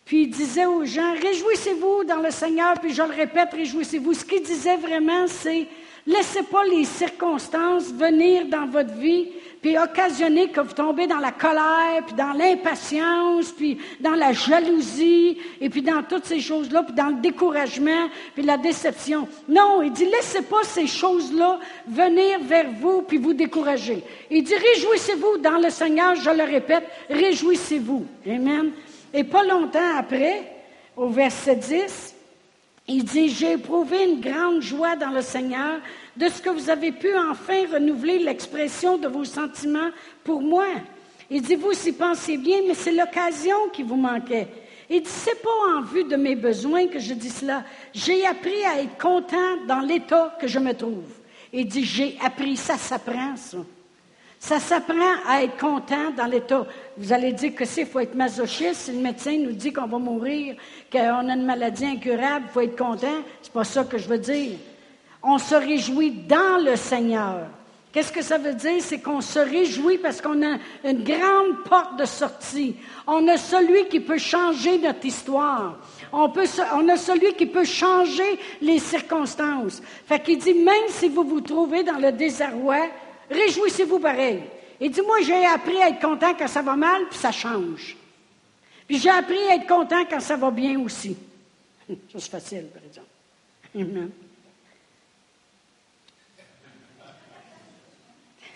Puis 0.06 0.24
il 0.24 0.30
disait 0.30 0.66
aux 0.66 0.86
gens, 0.86 1.13
réjouissez-vous 1.13 2.06
dans 2.06 2.22
le 2.22 2.32
Seigneur, 2.32 2.74
puis 2.80 2.94
je 2.94 3.01
le 3.01 3.13
répète, 3.13 3.54
réjouissez-vous. 3.54 4.13
Ce 4.13 4.25
qu'il 4.25 4.44
disait 4.44 4.78
vraiment, 4.78 5.28
c'est, 5.28 5.68
laissez 6.05 6.43
pas 6.43 6.63
les 6.65 6.86
circonstances 6.86 7.91
venir 7.91 8.46
dans 8.46 8.65
votre 8.65 8.93
vie, 8.93 9.27
puis 9.62 9.77
occasionner 9.77 10.48
que 10.48 10.62
vous 10.62 10.74
tombez 10.74 11.05
dans 11.05 11.20
la 11.20 11.31
colère, 11.31 12.03
puis 12.05 12.15
dans 12.15 12.34
l'impatience, 12.34 13.51
puis 13.51 13.77
dans 14.00 14.15
la 14.15 14.34
jalousie, 14.34 15.38
et 15.60 15.70
puis 15.70 15.81
dans 15.81 16.01
toutes 16.03 16.25
ces 16.25 16.39
choses-là, 16.39 16.84
puis 16.84 16.96
dans 16.96 17.10
le 17.10 17.22
découragement, 17.22 18.10
puis 18.34 18.43
la 18.43 18.58
déception. 18.58 19.27
Non, 19.48 19.81
il 19.84 19.91
dit, 19.91 20.05
laissez 20.05 20.41
pas 20.41 20.63
ces 20.63 20.88
choses-là 20.88 21.60
venir 21.88 22.39
vers 22.41 22.72
vous, 22.79 23.03
puis 23.03 23.17
vous 23.17 23.34
décourager. 23.34 24.03
Il 24.31 24.43
dit, 24.43 24.55
réjouissez-vous 24.55 25.38
dans 25.38 25.60
le 25.60 25.70
Seigneur, 25.70 26.15
je 26.15 26.31
le 26.31 26.43
répète, 26.43 26.88
réjouissez-vous. 27.10 28.05
Amen. 28.25 28.72
Et 29.13 29.24
pas 29.24 29.43
longtemps 29.43 29.98
après, 29.98 30.51
au 30.98 31.08
verset 31.08 31.55
10, 31.55 32.15
il 32.93 33.05
dit, 33.05 33.29
j'ai 33.29 33.53
éprouvé 33.53 34.03
une 34.03 34.19
grande 34.19 34.62
joie 34.62 34.98
dans 34.98 35.12
le 35.12 35.21
Seigneur 35.21 35.79
de 36.17 36.27
ce 36.27 36.41
que 36.41 36.50
vous 36.50 36.69
avez 36.69 36.91
pu 36.91 37.07
enfin 37.15 37.65
renouveler 37.71 38.19
l'expression 38.19 38.98
de 38.98 39.07
vos 39.07 39.24
sentiments 39.24 39.91
pour 40.25 40.41
moi. 40.41 40.65
Il 41.29 41.41
dit, 41.41 41.55
vous 41.55 41.71
y 41.88 41.93
pensez 41.93 42.36
bien, 42.36 42.57
mais 42.67 42.74
c'est 42.74 42.91
l'occasion 42.91 43.55
qui 43.71 43.83
vous 43.83 43.95
manquait. 43.95 44.48
Il 44.89 45.03
dit, 45.03 45.10
c'est 45.10 45.41
pas 45.41 45.77
en 45.77 45.83
vue 45.83 46.03
de 46.03 46.17
mes 46.17 46.36
besoins 46.36 46.88
que 46.88 47.00
je 47.00 47.13
dis 47.13 47.29
cela. 47.29 47.63
J'ai 47.93 48.25
appris 48.25 48.65
à 48.65 48.81
être 48.81 48.98
content 48.98 49.65
dans 49.65 49.79
l'état 49.79 50.38
que 50.38 50.48
je 50.48 50.60
me 50.60 50.74
trouve. 50.74 51.13
Il 51.53 51.67
dit, 51.67 51.86
j'ai 51.86 52.17
appris, 52.21 52.57
ça 52.57 52.75
s'apprend, 52.75 53.38
ça. 53.38 53.60
Ça 54.41 54.60
s'apprend 54.60 54.95
à 55.27 55.43
être 55.43 55.55
content 55.57 56.10
dans 56.17 56.25
l'état. 56.25 56.65
Vous 56.98 57.13
allez 57.13 57.31
dire 57.31 57.53
que 57.53 57.63
c'est, 57.63 57.86
faut 57.86 58.00
être 58.00 58.15
masochiste. 58.15 58.74
Si 58.74 58.91
le 58.91 58.98
médecin 58.98 59.38
nous 59.38 59.51
dit 59.51 59.71
qu'on 59.71 59.86
va 59.86 60.00
mourir, 60.00 60.55
qu'on 60.91 61.29
a 61.29 61.33
une 61.33 61.45
maladie 61.45 61.86
incurable, 61.86 62.45
il 62.50 62.51
faut 62.51 62.62
être 62.62 62.75
content. 62.75 63.21
C'est 63.43 63.53
pas 63.53 63.63
ça 63.63 63.83
que 63.83 64.00
je 64.00 64.10
veux 64.10 64.17
dire. 64.17 64.57
On 65.21 65.38
se 65.38 65.53
réjouit 65.53 66.10
dans 66.10 66.60
le 66.65 66.75
Seigneur. 66.75 67.50
Qu'est-ce 67.91 68.12
que 68.12 68.24
ça 68.24 68.39
veut 68.39 68.55
dire? 68.55 68.79
C'est 68.79 68.98
qu'on 68.98 69.21
se 69.21 69.38
réjouit 69.38 70.00
parce 70.00 70.19
qu'on 70.19 70.41
a 70.41 70.57
une 70.86 71.03
grande 71.03 71.63
porte 71.69 72.00
de 72.00 72.05
sortie. 72.05 72.77
On 73.05 73.27
a 73.27 73.38
celui 73.38 73.89
qui 73.89 74.00
peut 74.00 74.17
changer 74.17 74.79
notre 74.79 75.05
histoire. 75.05 75.77
On, 76.12 76.29
peut, 76.29 76.45
on 76.74 76.89
a 76.89 76.98
celui 76.98 77.36
qui 77.36 77.45
peut 77.45 77.63
changer 77.63 78.39
les 78.60 78.79
circonstances. 78.79 79.83
Fait 80.07 80.19
qu'il 80.19 80.39
dit, 80.39 80.55
même 80.55 80.88
si 80.88 81.10
vous 81.10 81.24
vous 81.24 81.41
trouvez 81.41 81.83
dans 81.83 82.00
le 82.00 82.12
désarroi, 82.12 82.88
réjouissez-vous 83.32 84.00
pareil. 84.00 84.44
Il 84.80 84.92
dit, 84.92 85.02
moi, 85.02 85.22
j'ai 85.22 85.46
appris 85.46 85.78
à 85.82 85.90
être 85.90 86.02
content 86.02 86.34
quand 86.34 86.48
ça 86.48 86.62
va 86.62 86.76
mal, 86.76 87.04
puis 87.10 87.18
ça 87.18 87.32
change. 87.32 87.96
Puis 88.88 88.98
j'ai 88.98 89.10
appris 89.10 89.40
à 89.50 89.56
être 89.56 89.68
content 89.68 90.04
quand 90.10 90.20
ça 90.20 90.36
va 90.36 90.52
bien 90.52 90.80
aussi. 90.80 91.16
Ça, 91.88 92.20
c'est 92.20 92.30
facile, 92.30 92.68
par 92.68 92.84
exemple. 92.84 93.08
Amen. 93.76 94.12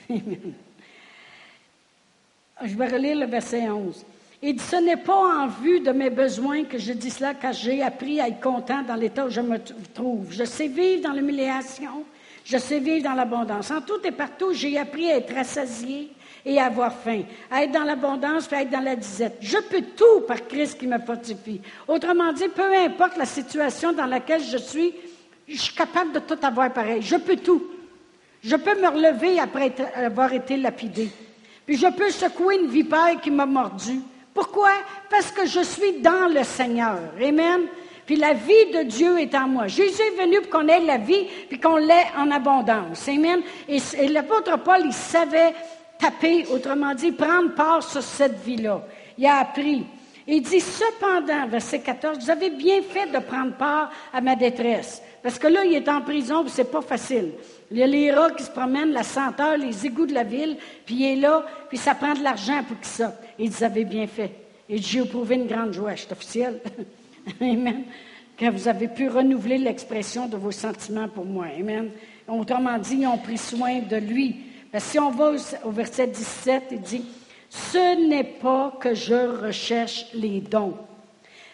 Amen. 0.09 0.53
Je 2.63 2.75
vais 2.75 2.87
relire 2.87 3.17
le 3.17 3.25
verset 3.25 3.69
11. 3.69 4.05
Il 4.41 4.55
dit, 4.55 4.63
ce 4.63 4.75
n'est 4.77 4.97
pas 4.97 5.43
en 5.43 5.47
vue 5.47 5.79
de 5.79 5.91
mes 5.91 6.09
besoins 6.09 6.63
que 6.65 6.77
je 6.77 6.93
dis 6.93 7.09
cela, 7.09 7.33
car 7.33 7.53
j'ai 7.53 7.81
appris 7.81 8.21
à 8.21 8.27
être 8.27 8.39
content 8.39 8.83
dans 8.83 8.95
l'état 8.95 9.25
où 9.25 9.29
je 9.29 9.41
me 9.41 9.57
trouve. 9.93 10.31
Je 10.31 10.43
sais 10.43 10.67
vivre 10.67 11.03
dans 11.03 11.13
l'humiliation, 11.13 12.05
je 12.45 12.57
sais 12.59 12.79
vivre 12.79 13.03
dans 13.03 13.15
l'abondance. 13.15 13.71
En 13.71 13.81
tout 13.81 13.99
et 14.03 14.11
partout, 14.11 14.53
j'ai 14.53 14.77
appris 14.77 15.11
à 15.11 15.17
être 15.17 15.33
rassasié 15.33 16.11
et 16.45 16.59
à 16.59 16.67
avoir 16.67 16.93
faim, 16.93 17.23
à 17.49 17.63
être 17.63 17.71
dans 17.71 17.83
l'abondance 17.83 18.47
et 18.51 18.55
à 18.55 18.61
être 18.61 18.69
dans 18.69 18.81
la 18.81 18.95
disette. 18.95 19.37
Je 19.41 19.57
peux 19.57 19.81
tout 19.95 20.21
par 20.27 20.47
Christ 20.47 20.77
qui 20.77 20.85
me 20.85 20.99
fortifie. 20.99 21.59
Autrement 21.87 22.31
dit, 22.31 22.47
peu 22.49 22.71
importe 22.77 23.17
la 23.17 23.25
situation 23.25 23.93
dans 23.93 24.05
laquelle 24.05 24.43
je 24.43 24.57
suis, 24.57 24.93
je 25.47 25.57
suis 25.57 25.73
capable 25.73 26.13
de 26.13 26.19
tout 26.19 26.37
avoir 26.43 26.71
pareil. 26.71 27.01
Je 27.01 27.15
peux 27.15 27.37
tout. 27.37 27.65
Je 28.43 28.55
peux 28.55 28.79
me 28.79 28.89
relever 28.89 29.39
après 29.39 29.73
avoir 29.95 30.31
été 30.31 30.55
lapidé. 30.55 31.09
Puis 31.65 31.77
je 31.77 31.87
peux 31.87 32.11
secouer 32.11 32.59
une 32.61 32.67
vipère 32.67 33.19
qui 33.19 33.31
m'a 33.31 33.47
mordu. 33.47 34.01
Pourquoi? 34.35 34.69
Parce 35.09 35.31
que 35.31 35.47
je 35.47 35.61
suis 35.61 35.93
dans 35.93 36.31
le 36.31 36.43
Seigneur. 36.43 36.99
Amen. 37.19 37.61
Puis 38.05 38.15
la 38.15 38.33
vie 38.33 38.71
de 38.73 38.83
Dieu 38.83 39.19
est 39.19 39.33
en 39.33 39.47
moi. 39.47 39.67
Jésus 39.67 40.01
est 40.01 40.21
venu 40.21 40.41
pour 40.41 40.59
qu'on 40.59 40.67
ait 40.67 40.79
la 40.81 40.97
vie, 40.97 41.25
puis 41.49 41.59
qu'on 41.59 41.77
l'ait 41.77 42.07
en 42.17 42.29
abondance. 42.29 43.07
Amen. 43.07 43.41
Et, 43.67 44.07
l'apôtre 44.07 44.57
Paul, 44.59 44.81
il 44.85 44.93
savait 44.93 45.53
taper, 45.97 46.45
autrement 46.51 46.93
dit, 46.93 47.11
prendre 47.11 47.55
part 47.55 47.81
sur 47.81 48.03
cette 48.03 48.43
vie-là. 48.43 48.85
Il 49.17 49.25
a 49.25 49.37
appris. 49.37 49.85
Il 50.27 50.41
dit, 50.41 50.59
cependant, 50.59 51.47
verset 51.47 51.79
14, 51.79 52.19
vous 52.19 52.29
avez 52.29 52.49
bien 52.49 52.81
fait 52.81 53.07
de 53.11 53.19
prendre 53.19 53.53
part 53.53 53.91
à 54.13 54.21
ma 54.21 54.35
détresse. 54.35 55.01
Parce 55.23 55.39
que 55.39 55.47
là, 55.47 55.63
il 55.65 55.73
est 55.73 55.89
en 55.89 56.01
prison, 56.01 56.43
puis 56.43 56.51
c'est 56.53 56.71
pas 56.71 56.81
facile. 56.81 57.31
Il 57.71 57.77
y 57.77 57.83
a 57.83 57.87
les 57.87 58.11
rats 58.11 58.31
qui 58.31 58.43
se 58.43 58.51
promènent, 58.51 58.91
la 58.91 59.03
senteur, 59.03 59.57
les 59.57 59.85
égouts 59.85 60.05
de 60.05 60.13
la 60.13 60.23
ville, 60.23 60.57
puis 60.85 60.95
il 60.95 61.05
est 61.05 61.15
là, 61.15 61.45
puis 61.69 61.77
ça 61.77 61.95
prend 61.95 62.13
de 62.13 62.23
l'argent 62.23 62.63
pour 62.67 62.77
qu'il 62.77 62.87
sorte. 62.87 63.15
Il 63.39 63.49
dit, 63.49 63.55
vous 63.57 63.63
avez 63.63 63.85
bien 63.85 64.05
fait. 64.05 64.31
Et 64.69 64.77
j'ai 64.77 64.99
éprouvé 64.99 65.35
une 65.35 65.47
grande 65.47 65.73
joie. 65.73 65.91
C'est 65.95 66.11
officiel. 66.11 66.59
Amen. 67.41 67.83
Que 68.37 68.49
vous 68.49 68.67
avez 68.67 68.87
pu 68.87 69.07
renouveler 69.07 69.57
l'expression 69.57 70.27
de 70.27 70.37
vos 70.37 70.51
sentiments 70.51 71.07
pour 71.07 71.25
moi. 71.25 71.47
Amen. 71.57 71.89
Autrement 72.27 72.77
dit, 72.77 72.97
ils 73.01 73.07
ont 73.07 73.17
pris 73.17 73.37
soin 73.37 73.79
de 73.79 73.95
lui. 73.97 74.35
Parce 74.71 74.85
que 74.85 74.91
si 74.91 74.99
on 74.99 75.11
va 75.11 75.31
au, 75.63 75.71
verset 75.71 76.07
17, 76.07 76.63
il 76.71 76.81
dit, 76.81 77.05
ce 77.49 78.09
n'est 78.09 78.23
pas 78.23 78.77
que 78.79 78.93
je 78.93 79.45
recherche 79.45 80.07
les 80.13 80.41
dons, 80.41 80.75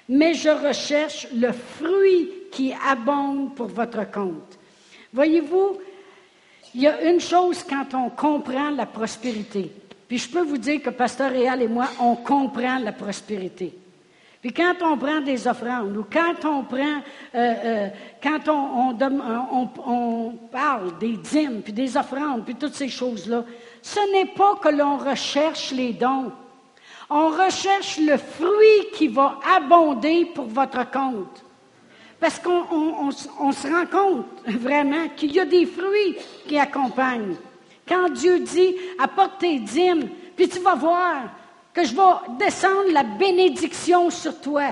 mais 0.09 0.33
je 0.33 0.49
recherche 0.49 1.27
le 1.35 1.51
fruit 1.51 2.29
qui 2.51 2.73
abonde 2.89 3.53
pour 3.53 3.67
votre 3.67 4.09
compte. 4.09 4.57
Voyez-vous, 5.13 5.77
il 6.73 6.81
y 6.81 6.87
a 6.87 7.11
une 7.11 7.19
chose 7.19 7.63
quand 7.63 7.93
on 7.93 8.09
comprend 8.09 8.71
la 8.71 8.85
prospérité. 8.85 9.71
Puis 10.07 10.17
je 10.17 10.29
peux 10.29 10.41
vous 10.41 10.57
dire 10.57 10.81
que 10.81 10.89
Pasteur 10.89 11.31
Réal 11.31 11.61
et 11.61 11.67
moi, 11.67 11.89
on 11.99 12.15
comprend 12.15 12.79
la 12.79 12.91
prospérité. 12.91 13.73
Puis 14.41 14.51
quand 14.53 14.73
on 14.81 14.97
prend 14.97 15.21
des 15.21 15.47
offrandes 15.47 15.95
ou 15.95 16.05
quand 16.11 16.49
on 16.49 16.63
prend, 16.63 17.01
euh, 17.35 17.53
euh, 17.63 17.89
quand 18.23 18.47
on, 18.47 18.97
on, 19.85 20.31
parle 20.51 20.97
des 20.97 21.15
dîmes, 21.15 21.61
puis 21.61 21.73
des 21.73 21.95
offrandes, 21.95 22.43
puis 22.43 22.55
toutes 22.55 22.73
ces 22.73 22.89
choses-là, 22.89 23.45
ce 23.83 23.99
n'est 24.11 24.33
pas 24.33 24.55
que 24.55 24.69
l'on 24.69 24.97
recherche 24.97 25.71
les 25.71 25.93
dons. 25.93 26.31
On 27.09 27.27
recherche 27.27 27.99
le 27.99 28.17
fruit 28.17 28.89
qui 28.95 29.09
va 29.09 29.37
abonder 29.55 30.25
pour 30.33 30.45
votre 30.45 30.89
compte. 30.89 31.43
Parce 32.19 32.39
qu'on 32.39 33.11
se 33.11 33.67
rend 33.67 33.85
compte 33.85 34.25
vraiment 34.47 35.07
qu'il 35.15 35.33
y 35.33 35.39
a 35.39 35.45
des 35.45 35.65
fruits 35.65 36.15
qui 36.47 36.57
accompagnent. 36.57 37.35
Quand 37.87 38.09
Dieu 38.09 38.39
dit, 38.39 38.75
apporte 38.97 39.39
tes 39.39 39.59
dîmes, 39.59 40.07
puis 40.35 40.47
tu 40.47 40.59
vas 40.59 40.75
voir, 40.75 41.23
que 41.73 41.83
je 41.83 41.95
vais 41.95 42.35
descendre 42.37 42.91
la 42.91 43.03
bénédiction 43.03 44.09
sur 44.09 44.39
toi. 44.39 44.69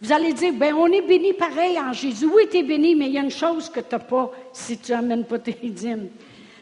Vous 0.00 0.12
allez 0.12 0.32
dire, 0.32 0.52
ben 0.52 0.74
on 0.74 0.86
est 0.88 1.02
béni 1.02 1.32
pareil 1.32 1.78
en 1.78 1.92
Jésus. 1.92 2.26
Oui, 2.26 2.42
tu 2.50 2.58
es 2.58 2.62
béni, 2.62 2.94
mais 2.94 3.06
il 3.06 3.12
y 3.12 3.18
a 3.18 3.22
une 3.22 3.30
chose 3.30 3.70
que 3.70 3.80
tu 3.80 3.86
n'as 3.92 4.00
pas 4.00 4.30
si 4.52 4.76
tu 4.76 4.92
n'amènes 4.92 5.24
pas 5.24 5.38
tes 5.38 5.52
dîmes. 5.62 6.08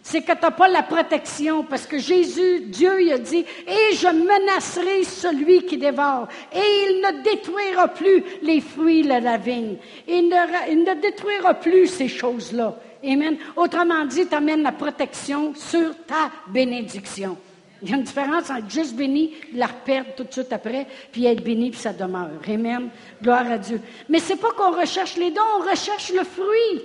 C'est 0.01 0.23
que 0.23 0.33
tu 0.33 0.43
n'as 0.43 0.51
pas 0.51 0.69
la 0.69 0.83
protection, 0.83 1.65
parce 1.65 1.87
que 1.87 1.99
Jésus, 1.99 2.61
Dieu, 2.67 3.03
il 3.03 3.13
a 3.13 3.19
dit, 3.19 3.45
et 3.67 3.95
je 3.95 4.09
menacerai 4.09 5.05
celui 5.05 5.65
qui 5.65 5.77
dévore, 5.77 6.29
et 6.53 6.59
il 6.59 7.01
ne 7.01 7.23
détruira 7.23 7.89
plus 7.89 8.23
les 8.43 8.61
fruits 8.61 9.03
de 9.03 9.09
la 9.09 9.39
vigne. 9.39 9.77
Il 10.07 10.29
ne, 10.29 11.01
détruira 11.01 11.55
plus 11.55 11.87
ces 11.87 12.09
choses-là. 12.09 12.77
Amen. 13.05 13.37
Autrement 13.57 14.05
dit, 14.05 14.27
tu 14.27 14.35
amènes 14.35 14.63
la 14.63 14.73
protection 14.73 15.53
sur 15.55 15.97
ta 16.07 16.31
bénédiction. 16.49 17.37
Il 17.83 17.91
y 17.91 17.93
a 17.93 17.97
une 17.97 18.05
différence 18.05 18.49
entre 18.49 18.71
juste 18.71 18.95
béni, 18.95 19.33
la 19.55 19.67
perdre 19.67 20.15
tout 20.17 20.25
de 20.25 20.33
suite 20.33 20.53
après, 20.53 20.87
puis 21.11 21.27
être 21.27 21.43
béni, 21.43 21.71
puis 21.71 21.81
ça 21.81 21.93
demeure. 21.93 22.31
Amen. 22.49 22.89
Gloire 23.21 23.51
à 23.51 23.59
Dieu. 23.59 23.81
Mais 24.09 24.21
c'est 24.21 24.37
pas 24.37 24.53
qu'on 24.53 24.79
recherche 24.79 25.17
les 25.17 25.33
dons, 25.33 25.41
on 25.59 25.69
recherche 25.69 26.13
le 26.13 26.25
fruit. 26.25 26.83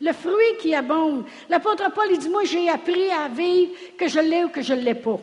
Le 0.00 0.12
fruit 0.12 0.58
qui 0.60 0.74
abonde. 0.74 1.24
L'apôtre 1.48 1.90
Paul, 1.94 2.08
il 2.10 2.18
dit, 2.18 2.28
moi, 2.28 2.44
j'ai 2.44 2.68
appris 2.68 3.10
à 3.10 3.28
vivre 3.28 3.72
que 3.96 4.08
je 4.08 4.20
l'ai 4.20 4.44
ou 4.44 4.48
que 4.48 4.60
je 4.60 4.74
ne 4.74 4.82
l'ai 4.82 4.94
pas. 4.94 5.18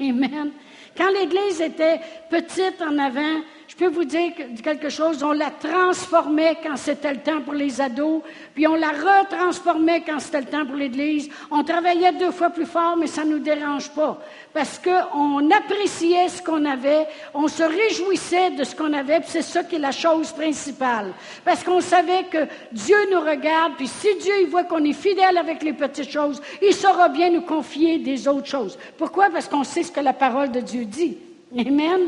Amen. 0.00 0.50
Quand 0.96 1.10
l'Église 1.10 1.60
était 1.60 2.00
petite 2.30 2.80
en 2.80 2.96
avant, 2.96 3.42
je 3.68 3.74
peux 3.74 3.88
vous 3.88 4.04
dire 4.04 4.32
quelque 4.62 4.88
chose, 4.88 5.22
on 5.22 5.32
la 5.32 5.50
transformait 5.50 6.58
quand 6.62 6.76
c'était 6.76 7.12
le 7.12 7.20
temps 7.20 7.40
pour 7.40 7.54
les 7.54 7.80
ados, 7.80 8.22
puis 8.54 8.66
on 8.66 8.74
la 8.74 8.90
retransformait 8.90 10.02
quand 10.06 10.20
c'était 10.20 10.40
le 10.40 10.46
temps 10.46 10.64
pour 10.64 10.76
l'Église. 10.76 11.28
On 11.50 11.64
travaillait 11.64 12.12
deux 12.12 12.30
fois 12.30 12.50
plus 12.50 12.66
fort, 12.66 12.96
mais 12.96 13.06
ça 13.06 13.24
ne 13.24 13.30
nous 13.32 13.38
dérange 13.38 13.90
pas, 13.90 14.20
parce 14.54 14.78
qu'on 14.78 15.50
appréciait 15.50 16.28
ce 16.28 16.42
qu'on 16.42 16.64
avait, 16.64 17.06
on 17.34 17.48
se 17.48 17.62
réjouissait 17.62 18.50
de 18.50 18.64
ce 18.64 18.74
qu'on 18.74 18.92
avait, 18.92 19.20
puis 19.20 19.30
c'est 19.30 19.42
ça 19.42 19.64
qui 19.64 19.76
est 19.76 19.80
la 19.80 19.92
chose 19.92 20.30
principale. 20.32 21.12
Parce 21.44 21.64
qu'on 21.64 21.80
savait 21.80 22.24
que 22.30 22.46
Dieu 22.72 22.96
nous 23.12 23.20
regarde, 23.20 23.72
puis 23.76 23.88
si 23.88 24.08
Dieu 24.20 24.46
voit 24.48 24.64
qu'on 24.64 24.84
est 24.84 24.92
fidèle 24.92 25.38
avec 25.38 25.62
les 25.62 25.72
petites 25.72 26.10
choses, 26.10 26.40
il 26.62 26.72
saura 26.72 27.08
bien 27.08 27.30
nous 27.30 27.42
confier 27.42 27.98
des 27.98 28.28
autres 28.28 28.46
choses. 28.46 28.78
Pourquoi? 28.96 29.30
Parce 29.30 29.48
qu'on 29.48 29.64
sait 29.64 29.82
ce 29.82 29.92
que 29.92 30.00
la 30.00 30.12
parole 30.12 30.52
de 30.52 30.60
Dieu 30.60 30.84
dit. 30.84 31.18
Amen. 31.58 32.02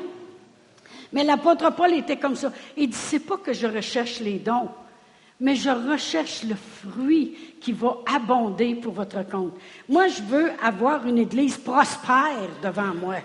Mais 1.13 1.25
l'apôtre 1.25 1.73
Paul 1.75 1.95
était 1.95 2.17
comme 2.17 2.37
ça. 2.37 2.53
Il 2.77 2.91
dit, 2.91 2.97
c'est 2.97 3.21
pas 3.21 3.37
que 3.37 3.53
je 3.53 3.67
recherche 3.67 4.21
les 4.21 4.39
dons, 4.39 4.69
mais 5.41 5.55
je 5.55 5.71
recherche 5.71 6.45
le 6.45 6.55
fruit 6.55 7.37
qui 7.61 7.73
va 7.73 7.99
abonder 8.15 8.75
pour 8.75 8.93
votre 8.93 9.27
compte. 9.29 9.55
Moi, 9.89 10.09
je 10.09 10.23
veux 10.23 10.51
avoir 10.63 11.07
une 11.07 11.19
église 11.19 11.57
prospère 11.57 12.49
devant 12.63 12.95
moi. 12.95 13.17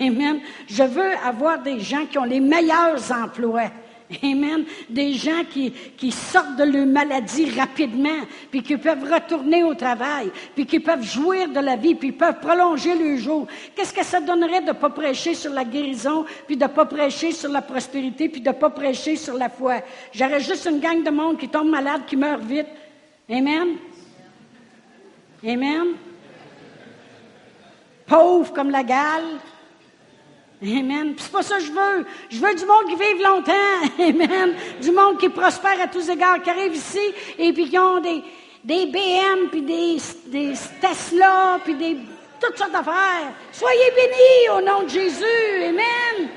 Amen. 0.00 0.40
Je 0.66 0.82
veux 0.82 1.12
avoir 1.24 1.62
des 1.62 1.80
gens 1.80 2.06
qui 2.06 2.18
ont 2.18 2.24
les 2.24 2.40
meilleurs 2.40 3.12
emplois. 3.12 3.70
Amen. 4.22 4.64
Des 4.88 5.12
gens 5.14 5.44
qui, 5.48 5.70
qui 5.70 6.10
sortent 6.10 6.56
de 6.56 6.64
leur 6.64 6.86
maladie 6.86 7.50
rapidement, 7.58 8.20
puis 8.50 8.62
qui 8.62 8.76
peuvent 8.76 9.10
retourner 9.10 9.62
au 9.62 9.74
travail, 9.74 10.30
puis 10.54 10.66
qui 10.66 10.80
peuvent 10.80 11.04
jouir 11.04 11.48
de 11.48 11.60
la 11.60 11.76
vie, 11.76 11.94
puis 11.94 12.12
peuvent 12.12 12.40
prolonger 12.40 12.94
le 12.94 13.16
jour. 13.16 13.46
Qu'est-ce 13.74 13.92
que 13.92 14.04
ça 14.04 14.20
donnerait 14.20 14.60
de 14.60 14.68
ne 14.68 14.72
pas 14.72 14.90
prêcher 14.90 15.34
sur 15.34 15.52
la 15.52 15.64
guérison, 15.64 16.24
puis 16.46 16.56
de 16.56 16.64
ne 16.64 16.68
pas 16.68 16.84
prêcher 16.84 17.32
sur 17.32 17.50
la 17.50 17.62
prospérité, 17.62 18.28
puis 18.28 18.40
de 18.40 18.48
ne 18.48 18.54
pas 18.54 18.70
prêcher 18.70 19.16
sur 19.16 19.34
la 19.34 19.48
foi? 19.48 19.76
J'aurais 20.12 20.40
juste 20.40 20.66
une 20.66 20.80
gang 20.80 21.02
de 21.02 21.10
monde 21.10 21.38
qui 21.38 21.48
tombe 21.48 21.68
malade, 21.68 22.02
qui 22.06 22.16
meurt 22.16 22.42
vite. 22.42 22.66
Amen? 23.30 23.76
Amen? 25.46 25.86
Pauvre 28.06 28.52
comme 28.52 28.70
la 28.70 28.82
gale. 28.82 29.38
Amen. 30.62 31.14
Puis 31.14 31.24
c'est 31.24 31.32
pas 31.32 31.42
ça 31.42 31.56
que 31.56 31.64
je 31.64 31.72
veux. 31.72 32.06
Je 32.30 32.38
veux 32.38 32.54
du 32.54 32.64
monde 32.64 32.86
qui 32.88 32.94
vive 32.94 33.22
longtemps. 33.22 33.52
Amen. 33.98 34.54
Du 34.80 34.92
monde 34.92 35.18
qui 35.18 35.28
prospère 35.28 35.80
à 35.80 35.88
tous 35.88 36.08
égards, 36.08 36.40
qui 36.40 36.50
arrive 36.50 36.74
ici 36.74 37.12
et 37.38 37.52
puis 37.52 37.68
qui 37.68 37.78
ont 37.78 38.00
des, 38.00 38.22
des 38.62 38.86
BM, 38.86 39.48
puis 39.50 39.62
des, 39.62 39.96
des 40.26 40.54
Tesla, 40.80 41.58
puis 41.64 41.74
des 41.74 41.96
toutes 42.40 42.56
sortes 42.56 42.72
d'affaires. 42.72 43.32
Soyez 43.50 43.90
bénis 43.96 44.56
au 44.56 44.60
nom 44.60 44.82
de 44.84 44.88
Jésus. 44.88 45.24
Amen. 45.68 46.28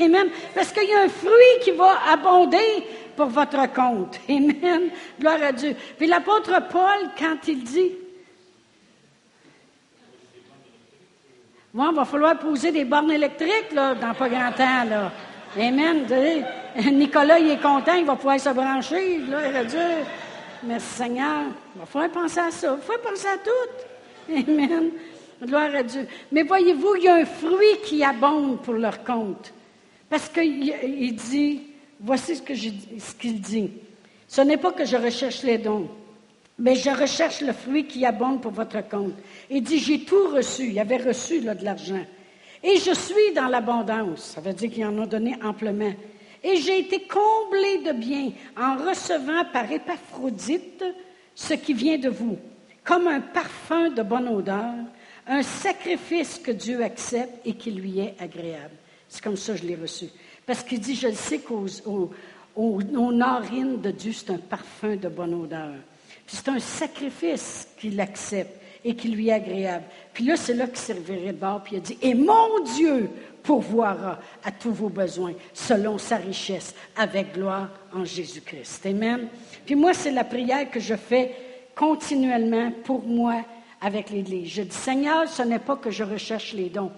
Amen. 0.00 0.30
Parce 0.54 0.72
qu'il 0.72 0.88
y 0.88 0.94
a 0.94 1.02
un 1.02 1.08
fruit 1.08 1.60
qui 1.62 1.72
va 1.72 1.98
abonder 2.10 2.84
pour 3.16 3.26
votre 3.26 3.70
compte. 3.72 4.18
Amen. 4.28 4.90
Gloire 5.18 5.42
à 5.42 5.52
Dieu. 5.52 5.76
Puis 5.98 6.06
l'apôtre 6.06 6.52
Paul, 6.70 7.10
quand 7.18 7.36
il 7.46 7.62
dit, 7.62 7.92
Moi, 11.72 11.88
il 11.92 11.96
va 11.96 12.04
falloir 12.04 12.38
poser 12.38 12.72
des 12.72 12.84
bornes 12.84 13.12
électriques, 13.12 13.72
là, 13.72 13.94
dans 13.94 14.14
pas 14.14 14.28
grand 14.28 14.52
temps, 14.52 14.84
là. 14.88 15.12
Amen. 15.56 16.04
Nicolas, 16.92 17.38
il 17.38 17.50
est 17.50 17.62
content, 17.62 17.94
il 17.94 18.04
va 18.04 18.16
pouvoir 18.16 18.40
se 18.40 18.50
brancher, 18.50 19.18
là. 19.18 19.38
Merci 20.62 20.94
Seigneur. 20.94 21.44
Il 21.74 21.80
va 21.80 21.86
falloir 21.86 22.10
penser 22.10 22.40
à 22.40 22.50
ça. 22.50 22.76
Il 22.76 22.84
faut 22.84 23.00
penser 23.02 23.26
à 23.28 23.38
tout. 23.38 24.50
Amen. 24.50 24.90
Gloire 25.42 25.74
à 25.74 25.82
Dieu. 25.82 26.06
Mais 26.30 26.42
voyez-vous, 26.42 26.96
il 26.96 27.04
y 27.04 27.08
a 27.08 27.14
un 27.14 27.24
fruit 27.24 27.78
qui 27.84 28.04
abonde 28.04 28.60
pour 28.60 28.74
leur 28.74 29.02
compte. 29.02 29.52
Parce 30.08 30.28
qu'il 30.28 31.14
dit, 31.14 31.62
voici 32.00 32.36
ce 32.36 33.14
qu'il 33.14 33.40
dit. 33.40 33.70
Ce 34.28 34.40
n'est 34.42 34.58
pas 34.58 34.72
que 34.72 34.84
je 34.84 34.96
recherche 34.96 35.42
les 35.42 35.58
dons, 35.58 35.88
mais 36.60 36.74
je 36.74 36.90
recherche 36.90 37.40
le 37.40 37.54
fruit 37.54 37.86
qui 37.86 38.04
abonde 38.04 38.42
pour 38.42 38.52
votre 38.52 38.86
compte. 38.86 39.14
Il 39.48 39.62
dit, 39.62 39.78
j'ai 39.78 40.04
tout 40.04 40.28
reçu. 40.28 40.68
Il 40.68 40.78
avait 40.78 40.98
reçu 40.98 41.40
de 41.40 41.64
l'argent. 41.64 42.04
Et 42.62 42.76
je 42.76 42.92
suis 42.92 43.32
dans 43.34 43.48
l'abondance. 43.48 44.34
Ça 44.34 44.42
veut 44.42 44.52
dire 44.52 44.70
qu'il 44.70 44.84
en 44.84 45.02
a 45.02 45.06
donné 45.06 45.34
amplement. 45.42 45.92
Et 46.44 46.56
j'ai 46.56 46.80
été 46.80 47.00
comblé 47.00 47.78
de 47.86 47.92
biens 47.92 48.30
en 48.58 48.76
recevant 48.76 49.44
par 49.50 49.72
Épaphrodite 49.72 50.84
ce 51.34 51.54
qui 51.54 51.72
vient 51.72 51.96
de 51.96 52.10
vous, 52.10 52.38
comme 52.84 53.08
un 53.08 53.20
parfum 53.20 53.88
de 53.88 54.02
bonne 54.02 54.28
odeur, 54.28 54.74
un 55.26 55.42
sacrifice 55.42 56.38
que 56.38 56.50
Dieu 56.50 56.82
accepte 56.82 57.46
et 57.46 57.54
qui 57.54 57.70
lui 57.70 58.00
est 58.00 58.16
agréable. 58.20 58.74
C'est 59.08 59.24
comme 59.24 59.36
ça 59.36 59.54
que 59.54 59.60
je 59.60 59.66
l'ai 59.66 59.76
reçu. 59.76 60.06
Parce 60.44 60.62
qu'il 60.62 60.80
dit, 60.80 60.94
je 60.94 61.10
sais 61.12 61.38
qu'aux 61.38 61.66
aux, 62.54 63.12
narines 63.12 63.80
de 63.80 63.90
Dieu, 63.90 64.12
c'est 64.12 64.30
un 64.30 64.38
parfum 64.38 64.96
de 64.96 65.08
bonne 65.08 65.34
odeur. 65.34 65.74
C'est 66.32 66.48
un 66.48 66.60
sacrifice 66.60 67.66
qu'il 67.76 68.00
accepte 68.00 68.60
et 68.84 68.94
qui 68.94 69.08
lui 69.08 69.28
est 69.28 69.32
agréable. 69.32 69.84
Puis 70.14 70.24
là, 70.24 70.36
c'est 70.36 70.54
là 70.54 70.68
qu'il 70.68 70.78
servirait 70.78 71.32
de 71.32 71.38
bord, 71.38 71.60
puis 71.60 71.74
il 71.74 71.78
a 71.78 71.80
dit, 71.80 71.98
et 72.00 72.14
mon 72.14 72.62
Dieu 72.76 73.10
pourvoira 73.42 74.20
à 74.44 74.52
tous 74.52 74.70
vos 74.70 74.88
besoins 74.88 75.32
selon 75.52 75.98
sa 75.98 76.16
richesse, 76.16 76.72
avec 76.96 77.34
gloire 77.34 77.68
en 77.92 78.04
Jésus-Christ. 78.04 78.86
Amen. 78.86 79.26
Puis 79.66 79.74
moi, 79.74 79.92
c'est 79.92 80.12
la 80.12 80.22
prière 80.22 80.70
que 80.70 80.78
je 80.78 80.94
fais 80.94 81.34
continuellement 81.74 82.70
pour 82.84 83.02
moi 83.02 83.44
avec 83.80 84.10
l'Église. 84.10 84.52
Je 84.52 84.62
dis, 84.62 84.76
Seigneur, 84.76 85.28
ce 85.28 85.42
n'est 85.42 85.58
pas 85.58 85.76
que 85.76 85.90
je 85.90 86.04
recherche 86.04 86.52
les 86.52 86.68
dons, 86.68 86.92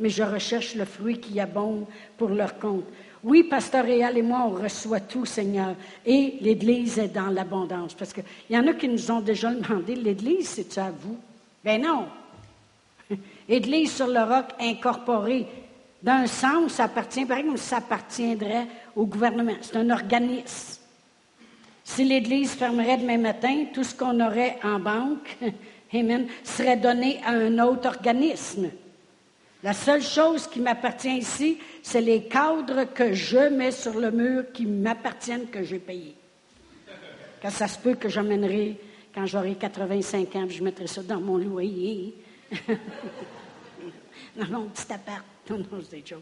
mais 0.00 0.08
je 0.08 0.22
recherche 0.22 0.74
le 0.74 0.86
fruit 0.86 1.20
qui 1.20 1.38
abonde 1.40 1.84
pour 2.16 2.30
leur 2.30 2.58
compte. 2.58 2.86
Oui, 3.24 3.42
Pasteur 3.44 3.84
Réal 3.84 4.16
et 4.16 4.22
moi, 4.22 4.44
on 4.46 4.62
reçoit 4.62 5.00
tout, 5.00 5.26
Seigneur. 5.26 5.74
Et 6.06 6.34
l'Église 6.40 6.98
est 6.98 7.08
dans 7.08 7.26
l'abondance. 7.26 7.94
Parce 7.94 8.12
qu'il 8.12 8.24
y 8.50 8.56
en 8.56 8.66
a 8.66 8.74
qui 8.74 8.88
nous 8.88 9.10
ont 9.10 9.20
déjà 9.20 9.52
demandé, 9.52 9.94
l'Église, 9.94 10.48
c'est-tu 10.48 10.78
à 10.78 10.90
vous? 10.90 11.16
Ben 11.64 11.82
non. 11.82 12.06
Église 13.48 13.92
sur 13.92 14.06
le 14.06 14.20
roc 14.20 14.46
incorporée. 14.60 15.46
D'un 16.02 16.26
sens, 16.26 16.74
ça 16.74 16.84
appartient, 16.84 17.26
par 17.26 17.38
exemple, 17.38 17.58
ça 17.58 17.78
appartiendrait 17.78 18.66
au 18.94 19.04
gouvernement. 19.04 19.56
C'est 19.60 19.76
un 19.76 19.90
organisme. 19.90 20.80
Si 21.82 22.04
l'Église 22.04 22.52
fermerait 22.52 22.98
demain 22.98 23.18
matin, 23.18 23.64
tout 23.72 23.82
ce 23.82 23.94
qu'on 23.94 24.20
aurait 24.20 24.58
en 24.62 24.78
banque, 24.78 25.36
Amen, 25.94 26.26
serait 26.44 26.76
donné 26.76 27.18
à 27.24 27.30
un 27.30 27.58
autre 27.60 27.88
organisme. 27.88 28.70
La 29.62 29.72
seule 29.72 30.02
chose 30.02 30.46
qui 30.46 30.60
m'appartient 30.60 31.18
ici, 31.18 31.58
c'est 31.82 32.00
les 32.00 32.24
cadres 32.24 32.84
que 32.84 33.12
je 33.12 33.48
mets 33.48 33.72
sur 33.72 33.98
le 33.98 34.12
mur 34.12 34.44
qui 34.52 34.66
m'appartiennent, 34.66 35.48
que 35.48 35.64
j'ai 35.64 35.80
payés. 35.80 36.14
Quand 37.42 37.50
ça 37.50 37.66
se 37.66 37.78
peut 37.78 37.94
que 37.94 38.08
j'emmènerai, 38.08 38.76
quand 39.12 39.26
j'aurai 39.26 39.56
85 39.56 40.36
ans, 40.36 40.46
je 40.48 40.62
mettrai 40.62 40.86
ça 40.86 41.02
dans 41.02 41.20
mon 41.20 41.38
loyer. 41.38 42.14
dans 44.36 44.46
mon 44.46 44.66
petit 44.66 44.92
appart. 44.92 45.24
Non, 45.50 45.58
non, 45.58 45.80
c'est 45.88 45.96
des 45.96 46.16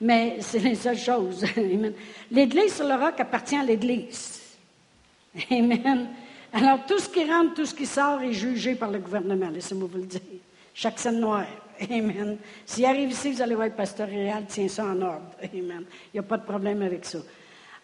Mais 0.00 0.36
c'est 0.40 0.60
les 0.60 0.76
seules 0.76 0.98
choses. 0.98 1.44
L'Église 2.30 2.76
sur 2.76 2.86
le 2.86 2.94
roc 2.94 3.18
appartient 3.18 3.56
à 3.56 3.64
l'Église. 3.64 4.40
Amen. 5.50 6.08
Alors, 6.52 6.86
tout 6.86 6.98
ce 6.98 7.08
qui 7.08 7.24
rentre, 7.24 7.54
tout 7.54 7.66
ce 7.66 7.74
qui 7.74 7.86
sort 7.86 8.22
est 8.22 8.32
jugé 8.32 8.74
par 8.74 8.90
le 8.90 8.98
gouvernement. 9.00 9.50
Laissez-moi 9.50 9.88
vous 9.90 9.98
le 9.98 10.06
dire. 10.06 10.20
Chaque 10.74 10.98
scène 10.98 11.20
noire. 11.20 11.46
Amen. 11.90 12.38
S'il 12.66 12.84
arrive 12.84 13.10
ici, 13.10 13.32
vous 13.32 13.42
allez 13.42 13.54
voir, 13.54 13.70
pasteur 13.70 14.08
Réal 14.08 14.46
tient 14.46 14.68
ça 14.68 14.84
en 14.84 15.00
ordre. 15.00 15.30
Amen. 15.42 15.84
Il 16.12 16.14
n'y 16.14 16.20
a 16.20 16.22
pas 16.22 16.38
de 16.38 16.44
problème 16.44 16.82
avec 16.82 17.04
ça. 17.04 17.18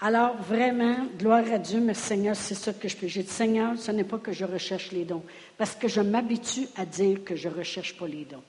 Alors, 0.01 0.37
vraiment, 0.37 1.07
gloire 1.19 1.45
à 1.53 1.59
Dieu, 1.59 1.81
mais 1.81 1.95
Seigneur, 1.95 2.37
c'est 2.37 2.55
ça 2.55 2.73
que 2.73 2.89
je 2.89 2.97
peux. 2.97 3.07
J'ai 3.07 3.23
dit, 3.23 3.31
Seigneur, 3.31 3.79
ce 3.79 3.91
n'est 3.93 4.05
pas 4.05 4.19
que 4.19 4.33
je 4.33 4.45
recherche 4.45 4.93
les 4.93 5.05
dons, 5.05 5.23
parce 5.57 5.75
que 5.75 5.89
je 5.89 6.01
m'habitue 6.01 6.67
à 6.77 6.85
dire 6.85 7.25
que 7.25 7.37
je 7.37 7.49
ne 7.49 7.55
recherche 7.55 7.97
pas 7.97 8.07
les 8.07 8.25
dons. 8.25 8.43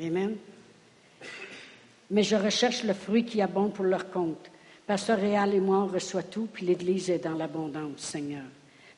Amen. 0.00 0.36
Mais 2.10 2.22
je 2.22 2.36
recherche 2.36 2.82
le 2.82 2.94
fruit 2.94 3.24
qui 3.24 3.40
abonde 3.40 3.72
pour 3.72 3.84
leur 3.84 4.10
compte. 4.10 4.50
Pasteur 4.86 5.18
Réal 5.18 5.54
et 5.54 5.60
moi, 5.60 5.78
on 5.78 5.86
reçoit 5.86 6.24
tout, 6.24 6.48
puis 6.52 6.66
l'Église 6.66 7.10
est 7.10 7.22
dans 7.22 7.34
l'abondance, 7.34 7.98
Seigneur. 7.98 8.42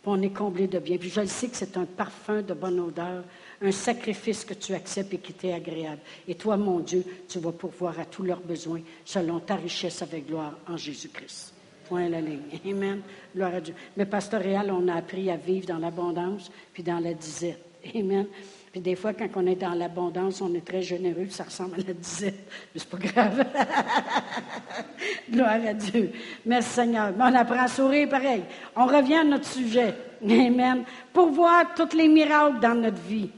Puis 0.02 0.10
on 0.10 0.20
est 0.20 0.30
comblé 0.30 0.66
de 0.66 0.78
bien. 0.78 0.98
Puis 0.98 1.10
je 1.10 1.20
le 1.20 1.26
sais 1.26 1.48
que 1.48 1.56
c'est 1.56 1.76
un 1.76 1.84
parfum 1.84 2.42
de 2.42 2.54
bonne 2.54 2.80
odeur 2.80 3.22
un 3.62 3.72
sacrifice 3.72 4.44
que 4.44 4.54
tu 4.54 4.74
acceptes 4.74 5.14
et 5.14 5.18
qui 5.18 5.32
t'est 5.32 5.52
agréable. 5.52 6.00
Et 6.26 6.34
toi, 6.34 6.56
mon 6.56 6.80
Dieu, 6.80 7.04
tu 7.28 7.38
vas 7.38 7.52
pourvoir 7.52 7.98
à 7.98 8.04
tous 8.04 8.24
leurs 8.24 8.40
besoins 8.40 8.80
selon 9.04 9.38
ta 9.40 9.54
richesse 9.54 10.02
avec 10.02 10.26
gloire 10.26 10.58
en 10.68 10.76
Jésus-Christ. 10.76 11.54
Point 11.88 12.08
la 12.08 12.20
ligne. 12.20 12.42
Amen. 12.66 13.02
Gloire 13.34 13.54
à 13.54 13.60
Dieu. 13.60 13.74
Mais 13.96 14.06
pasteur 14.06 14.42
Réal, 14.42 14.70
on 14.70 14.88
a 14.88 14.94
appris 14.94 15.30
à 15.30 15.36
vivre 15.36 15.66
dans 15.66 15.78
l'abondance 15.78 16.50
puis 16.72 16.82
dans 16.82 16.98
la 16.98 17.14
disette. 17.14 17.64
Amen. 17.94 18.26
Puis 18.72 18.80
des 18.80 18.96
fois, 18.96 19.12
quand 19.12 19.28
on 19.36 19.46
est 19.46 19.54
dans 19.54 19.74
l'abondance, 19.74 20.40
on 20.40 20.54
est 20.54 20.64
très 20.64 20.80
généreux, 20.80 21.26
ça 21.28 21.44
ressemble 21.44 21.74
à 21.74 21.84
la 21.88 21.92
disette. 21.92 22.48
Mais 22.74 22.80
c'est 22.80 22.88
pas 22.88 22.96
grave. 22.96 23.44
Gloire 25.30 25.60
à 25.68 25.74
Dieu. 25.74 26.10
Merci 26.46 26.70
Seigneur. 26.70 27.12
On 27.18 27.34
apprend 27.34 27.64
à 27.64 27.68
sourire 27.68 28.08
pareil. 28.08 28.42
On 28.74 28.86
revient 28.86 29.16
à 29.16 29.24
notre 29.24 29.46
sujet. 29.46 29.94
Amen. 30.24 30.84
Pour 31.12 31.28
voir 31.28 31.74
tous 31.74 31.94
les 31.94 32.08
miracles 32.08 32.60
dans 32.60 32.74
notre 32.74 33.00
vie 33.02 33.28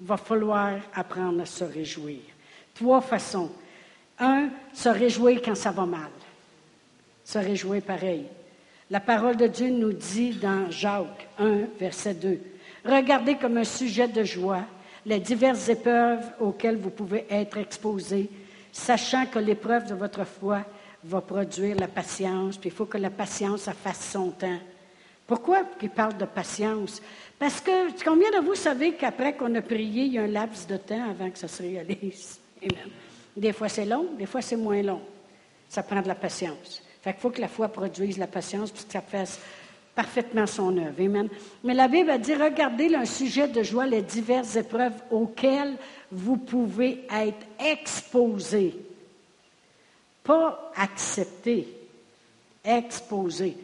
va 0.00 0.16
falloir 0.16 0.74
apprendre 0.94 1.42
à 1.42 1.46
se 1.46 1.64
réjouir. 1.64 2.20
Trois 2.72 3.00
façons. 3.00 3.50
Un, 4.20 4.48
se 4.72 4.88
réjouir 4.88 5.40
quand 5.44 5.56
ça 5.56 5.72
va 5.72 5.86
mal. 5.86 6.10
Se 7.24 7.38
réjouir 7.38 7.82
pareil. 7.82 8.26
La 8.90 9.00
parole 9.00 9.36
de 9.36 9.48
Dieu 9.48 9.70
nous 9.70 9.92
dit 9.92 10.34
dans 10.34 10.70
Jacques 10.70 11.26
1, 11.40 11.62
verset 11.80 12.14
2, 12.14 12.38
Regardez 12.84 13.36
comme 13.36 13.56
un 13.56 13.64
sujet 13.64 14.06
de 14.06 14.22
joie 14.22 14.62
les 15.06 15.20
diverses 15.20 15.68
épreuves 15.68 16.24
auxquelles 16.40 16.78
vous 16.78 16.90
pouvez 16.90 17.26
être 17.30 17.58
exposés, 17.58 18.30
sachant 18.72 19.26
que 19.26 19.38
l'épreuve 19.38 19.86
de 19.86 19.94
votre 19.94 20.24
foi 20.24 20.64
va 21.04 21.20
produire 21.20 21.76
la 21.76 21.88
patience, 21.88 22.56
puis 22.56 22.70
il 22.70 22.74
faut 22.74 22.86
que 22.86 22.98
la 22.98 23.10
patience 23.10 23.68
fasse 23.82 24.10
son 24.10 24.30
temps. 24.30 24.58
Pourquoi 25.26 25.62
il 25.80 25.90
parle 25.90 26.16
de 26.16 26.24
patience? 26.24 27.00
Parce 27.38 27.60
que 27.60 28.02
combien 28.04 28.30
de 28.30 28.44
vous 28.44 28.54
savez 28.54 28.94
qu'après 28.94 29.34
qu'on 29.34 29.54
a 29.54 29.62
prié, 29.62 30.04
il 30.04 30.12
y 30.14 30.18
a 30.18 30.22
un 30.22 30.26
laps 30.26 30.66
de 30.66 30.76
temps 30.76 31.10
avant 31.10 31.30
que 31.30 31.38
ça 31.38 31.48
se 31.48 31.62
réalise? 31.62 32.40
Des 33.36 33.52
fois 33.52 33.68
c'est 33.68 33.84
long, 33.84 34.08
des 34.18 34.26
fois 34.26 34.42
c'est 34.42 34.56
moins 34.56 34.82
long. 34.82 35.00
Ça 35.68 35.82
prend 35.82 36.00
de 36.00 36.08
la 36.08 36.14
patience. 36.14 36.82
Fait 37.02 37.12
qu'il 37.12 37.20
faut 37.20 37.30
que 37.30 37.40
la 37.40 37.48
foi 37.48 37.68
produise 37.68 38.16
la 38.16 38.26
patience 38.26 38.70
pour 38.70 38.86
que 38.86 38.92
ça 38.92 39.02
fasse 39.02 39.40
parfaitement 39.94 40.46
son 40.46 40.76
œuvre. 40.76 41.00
Amen. 41.00 41.28
Mais 41.62 41.74
la 41.74 41.88
Bible 41.88 42.10
a 42.10 42.18
dit, 42.18 42.34
regardez 42.34 42.94
un 42.94 43.04
sujet 43.04 43.48
de 43.48 43.62
joie, 43.62 43.86
les 43.86 44.02
diverses 44.02 44.56
épreuves 44.56 45.00
auxquelles 45.10 45.76
vous 46.10 46.36
pouvez 46.36 47.06
être 47.10 47.46
exposés. 47.58 48.74
Pas 50.22 50.72
acceptés, 50.76 51.68
exposés. 52.64 53.56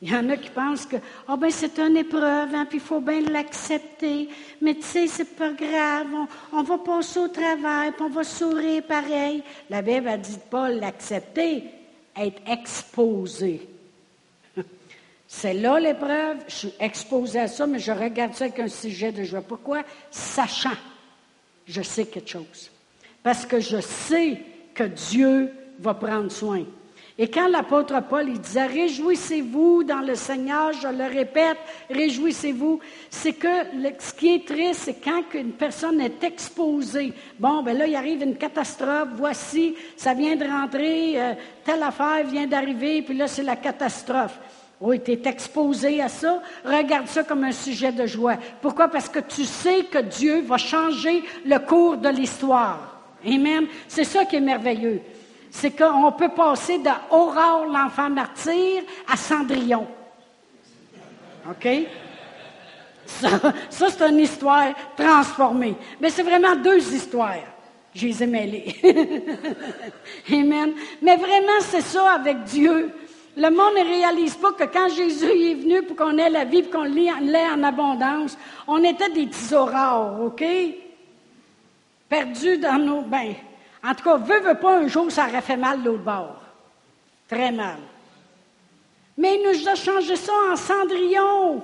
Il 0.00 0.12
y 0.12 0.14
en 0.14 0.28
a 0.30 0.36
qui 0.36 0.50
pensent 0.50 0.86
que 0.86 0.96
oh 1.28 1.36
ben 1.36 1.50
c'est 1.50 1.78
une 1.80 1.96
épreuve, 1.96 2.54
hein, 2.54 2.66
puis 2.68 2.78
il 2.78 2.84
faut 2.84 3.00
bien 3.00 3.20
l'accepter. 3.20 4.28
Mais 4.60 4.74
tu 4.74 4.82
sais, 4.82 5.06
c'est 5.08 5.36
pas 5.36 5.52
grave, 5.52 6.06
on, 6.52 6.62
va 6.62 6.78
passer 6.78 7.18
au 7.18 7.28
travail, 7.28 7.90
puis 7.92 8.02
on 8.02 8.08
va 8.08 8.22
sourire 8.22 8.84
pareil. 8.84 9.42
La 9.68 9.82
Bible 9.82 10.06
a 10.06 10.16
dit 10.16 10.38
pas 10.48 10.68
l'accepter, 10.68 11.64
être 12.16 12.40
exposé. 12.48 13.68
C'est 15.30 15.52
là 15.52 15.78
l'épreuve, 15.78 16.38
je 16.48 16.54
suis 16.54 16.74
exposé 16.80 17.38
à 17.38 17.48
ça, 17.48 17.66
mais 17.66 17.78
je 17.78 17.92
regarde 17.92 18.32
ça 18.32 18.44
avec 18.44 18.58
un 18.60 18.68
sujet 18.68 19.12
de 19.12 19.24
joie. 19.24 19.42
Pourquoi? 19.42 19.82
Sachant, 20.10 20.76
je 21.66 21.82
sais 21.82 22.06
quelque 22.06 22.30
chose. 22.30 22.70
Parce 23.22 23.44
que 23.44 23.60
je 23.60 23.78
sais 23.78 24.40
que 24.74 24.84
Dieu 24.84 25.52
va 25.80 25.92
prendre 25.92 26.32
soin. 26.32 26.64
Et 27.20 27.28
quand 27.28 27.48
l'apôtre 27.48 28.00
Paul 28.08 28.28
il 28.28 28.40
disait 28.40 28.66
Réjouissez-vous 28.66 29.84
dans 29.84 30.00
le 30.00 30.14
Seigneur, 30.14 30.72
je 30.72 30.88
le 30.88 31.04
répète, 31.04 31.58
réjouissez-vous, 31.90 32.80
c'est 33.10 33.32
que 33.34 33.48
ce 33.98 34.14
qui 34.14 34.34
est 34.34 34.46
triste, 34.46 34.82
c'est 34.84 35.04
quand 35.04 35.24
une 35.34 35.52
personne 35.52 36.00
est 36.00 36.24
exposée. 36.24 37.12
Bon, 37.38 37.62
ben 37.62 37.76
là, 37.76 37.86
il 37.86 37.96
arrive 37.96 38.22
une 38.22 38.36
catastrophe, 38.36 39.08
voici, 39.16 39.74
ça 39.96 40.14
vient 40.14 40.36
de 40.36 40.44
rentrer, 40.44 41.20
euh, 41.20 41.34
telle 41.64 41.82
affaire 41.82 42.24
vient 42.24 42.46
d'arriver, 42.46 43.02
puis 43.02 43.16
là, 43.16 43.26
c'est 43.26 43.42
la 43.42 43.56
catastrophe. 43.56 44.38
Oui, 44.80 45.00
tu 45.00 45.12
es 45.12 45.22
exposé 45.26 46.00
à 46.00 46.08
ça. 46.08 46.40
Regarde 46.64 47.08
ça 47.08 47.24
comme 47.24 47.44
un 47.44 47.52
sujet 47.52 47.90
de 47.90 48.06
joie. 48.06 48.36
Pourquoi? 48.60 48.88
Parce 48.88 49.08
que 49.08 49.18
tu 49.18 49.44
sais 49.44 49.84
que 49.84 49.98
Dieu 49.98 50.42
va 50.42 50.56
changer 50.56 51.24
le 51.44 51.58
cours 51.58 51.96
de 51.96 52.08
l'histoire. 52.08 53.00
Amen. 53.26 53.66
C'est 53.88 54.04
ça 54.04 54.24
qui 54.24 54.36
est 54.36 54.40
merveilleux 54.40 55.00
c'est 55.50 55.70
qu'on 55.70 56.12
peut 56.12 56.28
passer 56.28 56.78
d'Aurore, 56.78 57.66
l'enfant 57.66 58.10
martyr, 58.10 58.82
à 59.10 59.16
Cendrillon. 59.16 59.86
OK? 61.48 61.68
Ça, 63.06 63.28
c'est 63.70 64.08
une 64.08 64.18
histoire 64.18 64.74
transformée. 64.96 65.74
Mais 66.00 66.10
c'est 66.10 66.22
vraiment 66.22 66.54
deux 66.56 66.94
histoires. 66.94 67.36
Je 67.94 68.06
les 68.06 68.22
ai 68.22 68.26
mêlées. 68.26 68.76
Amen. 70.30 70.74
Mais 71.00 71.16
vraiment, 71.16 71.60
c'est 71.62 71.80
ça 71.80 72.12
avec 72.12 72.44
Dieu. 72.44 72.92
Le 73.38 73.50
monde 73.50 73.74
ne 73.76 73.84
réalise 73.84 74.34
pas 74.34 74.50
que 74.50 74.64
quand 74.64 74.88
Jésus 74.88 75.30
est 75.30 75.54
venu 75.54 75.82
pour 75.82 75.94
qu'on 75.94 76.18
ait 76.18 76.28
la 76.28 76.44
vie, 76.44 76.68
qu'on 76.68 76.82
l'ait 76.82 77.46
en 77.48 77.62
abondance, 77.62 78.36
on 78.66 78.82
était 78.82 79.10
des 79.10 79.28
petits 79.28 79.54
aurores, 79.54 80.20
OK? 80.22 80.44
Perdus 82.08 82.58
dans 82.58 82.78
nos... 82.78 83.02
bains. 83.02 83.34
En 83.84 83.94
tout 83.94 84.02
cas, 84.02 84.16
veut, 84.16 84.40
veut 84.40 84.56
pas, 84.56 84.78
un 84.78 84.88
jour, 84.88 85.08
ça 85.12 85.28
aurait 85.28 85.40
fait 85.40 85.56
mal 85.56 85.84
l'autre 85.84 86.02
bord. 86.02 86.42
Très 87.28 87.52
mal. 87.52 87.78
Mais 89.16 89.36
il 89.36 89.48
nous 89.48 89.68
a 89.68 89.76
changé 89.76 90.16
ça 90.16 90.32
en 90.50 90.56
cendrillon. 90.56 91.62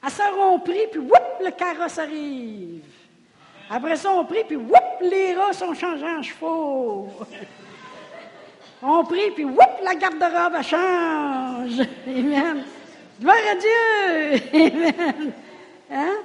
À 0.00 0.08
ça, 0.08 0.30
on 0.38 0.60
prie, 0.60 0.86
puis 0.88 1.00
whoop, 1.00 1.40
le 1.44 1.50
carrosse 1.50 1.98
arrive. 1.98 2.84
Après 3.68 3.96
ça, 3.96 4.12
on 4.12 4.24
prie, 4.24 4.44
puis 4.46 4.56
whoop, 4.56 5.00
les 5.00 5.34
rats 5.34 5.52
sont 5.52 5.74
changés 5.74 6.06
en 6.06 6.22
chevaux. 6.22 7.10
on 8.82 9.04
prie, 9.04 9.30
puis 9.34 9.44
whoop, 9.44 9.80
la 9.82 9.94
garde-robe 9.94 10.62
change. 10.62 11.86
Amen. 12.06 12.64
Gloire 13.20 13.36
à 13.50 13.54
Dieu. 13.54 14.40
Amen. 14.60 15.32
Hein? 15.90 16.16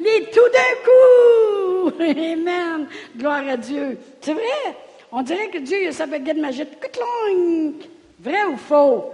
Les 0.00 0.24
tout 0.30 0.48
d'un 0.52 0.74
coup! 0.84 1.92
Amen! 2.00 2.86
Gloire 3.16 3.48
à 3.48 3.56
Dieu. 3.56 3.98
C'est 4.20 4.32
vrai? 4.32 4.76
On 5.10 5.22
dirait 5.22 5.48
que 5.48 5.58
Dieu 5.58 5.88
a 5.88 5.92
sa 5.92 6.06
baguette 6.06 6.36
magique. 6.36 6.68
Vrai 8.20 8.44
ou 8.44 8.56
faux? 8.56 9.12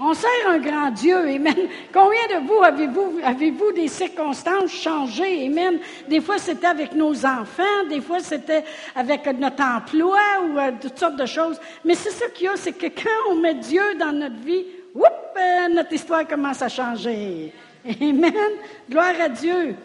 On 0.00 0.12
sert 0.12 0.48
un 0.48 0.58
grand 0.58 0.90
Dieu, 0.90 1.16
Amen. 1.16 1.54
Combien 1.92 2.26
de 2.28 2.46
vous 2.46 2.62
avez-vous 2.62 3.20
avez 3.22 3.52
-vous 3.52 3.72
des 3.72 3.86
circonstances 3.86 4.72
changées, 4.72 5.46
Amen? 5.46 5.78
Des 6.08 6.20
fois, 6.20 6.38
c'était 6.38 6.66
avec 6.66 6.94
nos 6.94 7.24
enfants, 7.24 7.84
des 7.88 8.00
fois, 8.00 8.18
c'était 8.18 8.64
avec 8.96 9.24
notre 9.38 9.62
emploi 9.62 10.18
ou 10.42 10.58
euh, 10.58 10.72
toutes 10.80 10.98
sortes 10.98 11.16
de 11.16 11.26
choses. 11.26 11.60
Mais 11.84 11.94
c'est 11.94 12.10
ça 12.10 12.26
qu'il 12.28 12.46
y 12.46 12.48
a, 12.48 12.56
c'est 12.56 12.72
que 12.72 12.86
quand 12.86 13.30
on 13.30 13.36
met 13.36 13.54
Dieu 13.54 13.94
dans 13.98 14.12
notre 14.12 14.40
vie, 14.44 14.64
whoop, 14.94 15.06
euh, 15.36 15.68
notre 15.68 15.92
histoire 15.92 16.26
commence 16.26 16.60
à 16.62 16.68
changer. 16.68 17.52
Amen. 18.00 18.34
Gloire 18.90 19.14
à 19.20 19.28
Dieu. 19.28 19.76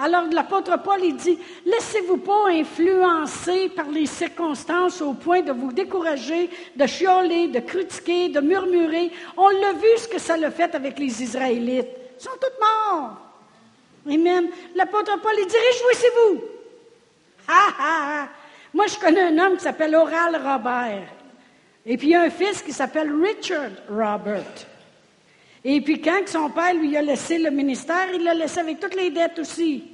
Alors 0.00 0.24
l'apôtre 0.30 0.80
Paul, 0.82 1.00
il 1.02 1.16
dit, 1.16 1.38
laissez-vous 1.66 2.18
pas 2.18 2.48
influencer 2.50 3.68
par 3.70 3.88
les 3.88 4.06
circonstances 4.06 5.02
au 5.02 5.14
point 5.14 5.40
de 5.40 5.52
vous 5.52 5.72
décourager, 5.72 6.50
de 6.76 6.86
chioler, 6.86 7.48
de 7.48 7.58
critiquer, 7.58 8.28
de 8.28 8.40
murmurer. 8.40 9.10
On 9.36 9.48
l'a 9.48 9.72
vu 9.72 9.88
ce 9.96 10.06
que 10.06 10.20
ça 10.20 10.36
l'a 10.36 10.52
fait 10.52 10.72
avec 10.74 10.98
les 10.98 11.22
Israélites. 11.22 11.88
Ils 12.18 12.22
sont 12.22 12.30
tous 12.40 12.60
morts. 12.60 13.16
Amen. 14.06 14.48
L'apôtre 14.76 15.20
Paul, 15.20 15.34
il 15.36 15.46
dit, 15.46 15.56
réjouissez-vous. 15.56 16.44
Ha, 17.48 17.68
ha, 17.80 18.28
Moi, 18.72 18.86
je 18.86 18.98
connais 18.98 19.22
un 19.22 19.38
homme 19.38 19.56
qui 19.56 19.64
s'appelle 19.64 19.94
Oral 19.96 20.36
Robert. 20.36 21.08
Et 21.84 21.96
puis, 21.96 22.14
un 22.14 22.30
fils 22.30 22.62
qui 22.62 22.72
s'appelle 22.72 23.12
Richard 23.12 23.70
Robert. 23.88 24.44
Et 25.70 25.82
puis 25.82 26.00
quand 26.00 26.26
son 26.26 26.48
père 26.48 26.72
lui 26.72 26.96
a 26.96 27.02
laissé 27.02 27.36
le 27.36 27.50
ministère, 27.50 28.06
il 28.14 28.24
l'a 28.24 28.32
laissé 28.32 28.60
avec 28.60 28.80
toutes 28.80 28.96
les 28.96 29.10
dettes 29.10 29.38
aussi. 29.38 29.84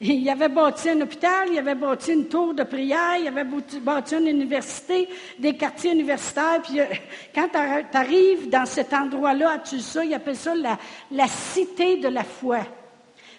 Il 0.00 0.30
avait 0.30 0.48
bâti 0.48 0.90
un 0.90 1.00
hôpital, 1.00 1.48
il 1.50 1.58
avait 1.58 1.74
bâti 1.74 2.12
une 2.12 2.28
tour 2.28 2.54
de 2.54 2.62
prière, 2.62 3.16
il 3.20 3.26
avait 3.26 3.42
bâti 3.82 4.14
une 4.14 4.28
université, 4.28 5.08
des 5.36 5.56
quartiers 5.56 5.90
universitaires. 5.90 6.62
Puis 6.62 6.78
euh, 6.78 6.84
quand 7.34 7.48
tu 7.48 7.96
arrives 7.96 8.50
dans 8.50 8.66
cet 8.66 8.94
endroit-là 8.94 9.54
à 9.54 9.58
Tulsa, 9.58 10.04
il 10.04 10.14
appelle 10.14 10.36
ça 10.36 10.54
la, 10.54 11.26
cité 11.26 11.96
de 11.96 12.06
la 12.06 12.22
foi. 12.22 12.60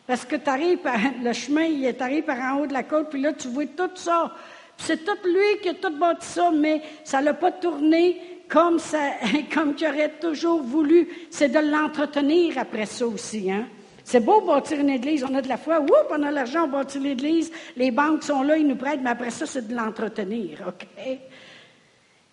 Parce 0.05 0.25
que 0.25 0.35
tu 0.35 0.49
arrives 0.49 0.79
par 0.79 0.97
le 1.23 1.31
chemin, 1.31 1.63
il 1.63 1.85
est 1.85 2.21
par 2.21 2.37
en 2.37 2.59
haut 2.59 2.67
de 2.67 2.73
la 2.73 2.83
côte, 2.83 3.11
puis 3.11 3.21
là, 3.21 3.31
tu 3.31 3.47
vois 3.47 3.65
tout 3.65 3.91
ça. 3.95 4.35
C'est 4.75 5.05
tout 5.05 5.17
lui 5.23 5.61
qui 5.61 5.69
a 5.69 5.73
tout 5.73 5.97
bâti 5.97 6.27
ça, 6.27 6.51
mais 6.51 6.81
ça 7.05 7.21
l'a 7.21 7.33
pas 7.33 7.53
tourné 7.53 8.38
comme, 8.49 8.79
ça, 8.79 9.11
comme 9.53 9.75
tu 9.75 9.87
aurais 9.87 10.09
toujours 10.19 10.61
voulu, 10.61 11.07
c'est 11.29 11.49
de 11.49 11.59
l'entretenir 11.59 12.57
après 12.57 12.85
ça 12.85 13.07
aussi. 13.07 13.51
Hein? 13.51 13.67
C'est 14.03 14.19
beau 14.19 14.41
bâtir 14.41 14.79
une 14.79 14.89
église, 14.89 15.23
on 15.23 15.35
a 15.35 15.41
de 15.41 15.47
la 15.47 15.57
foi, 15.57 15.79
oups, 15.79 15.93
on 16.09 16.23
a 16.23 16.31
l'argent, 16.31 16.65
on 16.65 16.67
bâtit 16.67 16.99
l'église, 16.99 17.51
les 17.77 17.91
banques 17.91 18.23
sont 18.23 18.41
là, 18.41 18.57
ils 18.57 18.67
nous 18.67 18.75
prêtent, 18.75 19.01
mais 19.03 19.11
après 19.11 19.29
ça, 19.29 19.45
c'est 19.45 19.67
de 19.67 19.75
l'entretenir, 19.75 20.63
OK? 20.67 20.87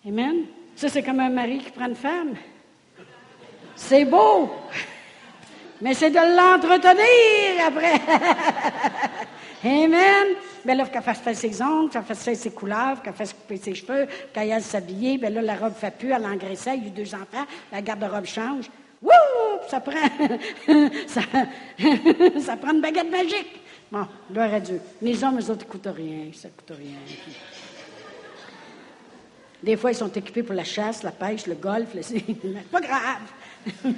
Amen? 0.07 0.45
Ça, 0.75 0.89
c'est 0.89 1.03
comme 1.03 1.19
un 1.19 1.29
mari 1.29 1.59
qui 1.59 1.71
prend 1.71 1.87
une 1.87 1.95
femme. 1.95 2.35
C'est 3.75 4.05
beau, 4.05 4.49
mais 5.81 5.93
c'est 5.93 6.09
de 6.09 6.15
l'entretenir 6.15 7.67
après. 7.67 8.01
Amen. 9.63 10.35
Bien 10.63 10.75
là, 10.75 10.85
qu'elle 10.85 11.01
fasse 11.01 11.19
faire 11.19 11.35
ses 11.35 11.61
ongles, 11.61 11.89
qu'elle 11.89 12.03
fasse 12.03 12.23
faire 12.23 12.35
ses 12.35 12.51
couleurs, 12.51 13.01
qu'elle 13.01 13.13
fasse 13.13 13.33
couper 13.33 13.57
ses 13.57 13.73
cheveux, 13.73 14.07
qu'elle 14.33 14.51
aille 14.51 14.61
s'habiller. 14.61 15.17
Bien 15.17 15.29
là, 15.29 15.41
la 15.41 15.55
robe 15.55 15.73
ne 15.73 15.79
fait 15.79 15.97
plus, 15.97 16.11
elle 16.11 16.25
engraissait, 16.25 16.77
il 16.77 16.83
y 16.83 16.85
a 16.85 16.89
eu 16.89 16.91
deux 16.91 17.15
enfants, 17.15 17.45
la 17.71 17.81
garde-robe 17.81 18.25
change. 18.25 18.65
Wouh! 19.01 19.11
Ça 19.69 19.79
prend, 19.79 19.95
ça, 22.39 22.57
prend 22.57 22.73
une 22.73 22.81
baguette 22.81 23.11
magique. 23.11 23.61
Bon, 23.91 24.05
gloire 24.31 24.53
à 24.53 24.59
Dieu. 24.59 24.79
Les 25.01 25.23
hommes, 25.23 25.39
eux 25.39 25.49
autres, 25.49 25.65
ne 25.65 25.71
coûtent 25.71 25.95
rien, 25.95 26.25
ça 26.33 26.49
coûte 26.49 26.77
rien. 26.77 26.97
Des 29.63 29.75
fois, 29.75 29.91
ils 29.91 29.95
sont 29.95 30.11
équipés 30.11 30.43
pour 30.43 30.55
la 30.55 30.63
chasse, 30.63 31.03
la 31.03 31.11
pêche, 31.11 31.47
le 31.47 31.55
golf, 31.55 31.87
le... 31.95 32.01
pas 32.71 32.81
grave. 32.81 33.93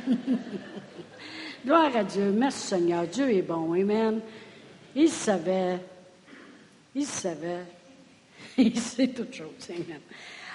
gloire 1.65 1.95
à 1.95 2.03
Dieu. 2.03 2.31
Merci 2.31 2.67
Seigneur. 2.67 3.05
Dieu 3.07 3.29
est 3.33 3.41
bon. 3.41 3.73
Amen. 3.73 4.21
Il 4.95 5.09
savait. 5.09 5.79
Il 6.95 7.05
savait. 7.05 7.65
Il 8.57 8.79
sait 8.79 9.07
toutes 9.07 9.33
choses. 9.33 9.69
Amen. 9.69 9.99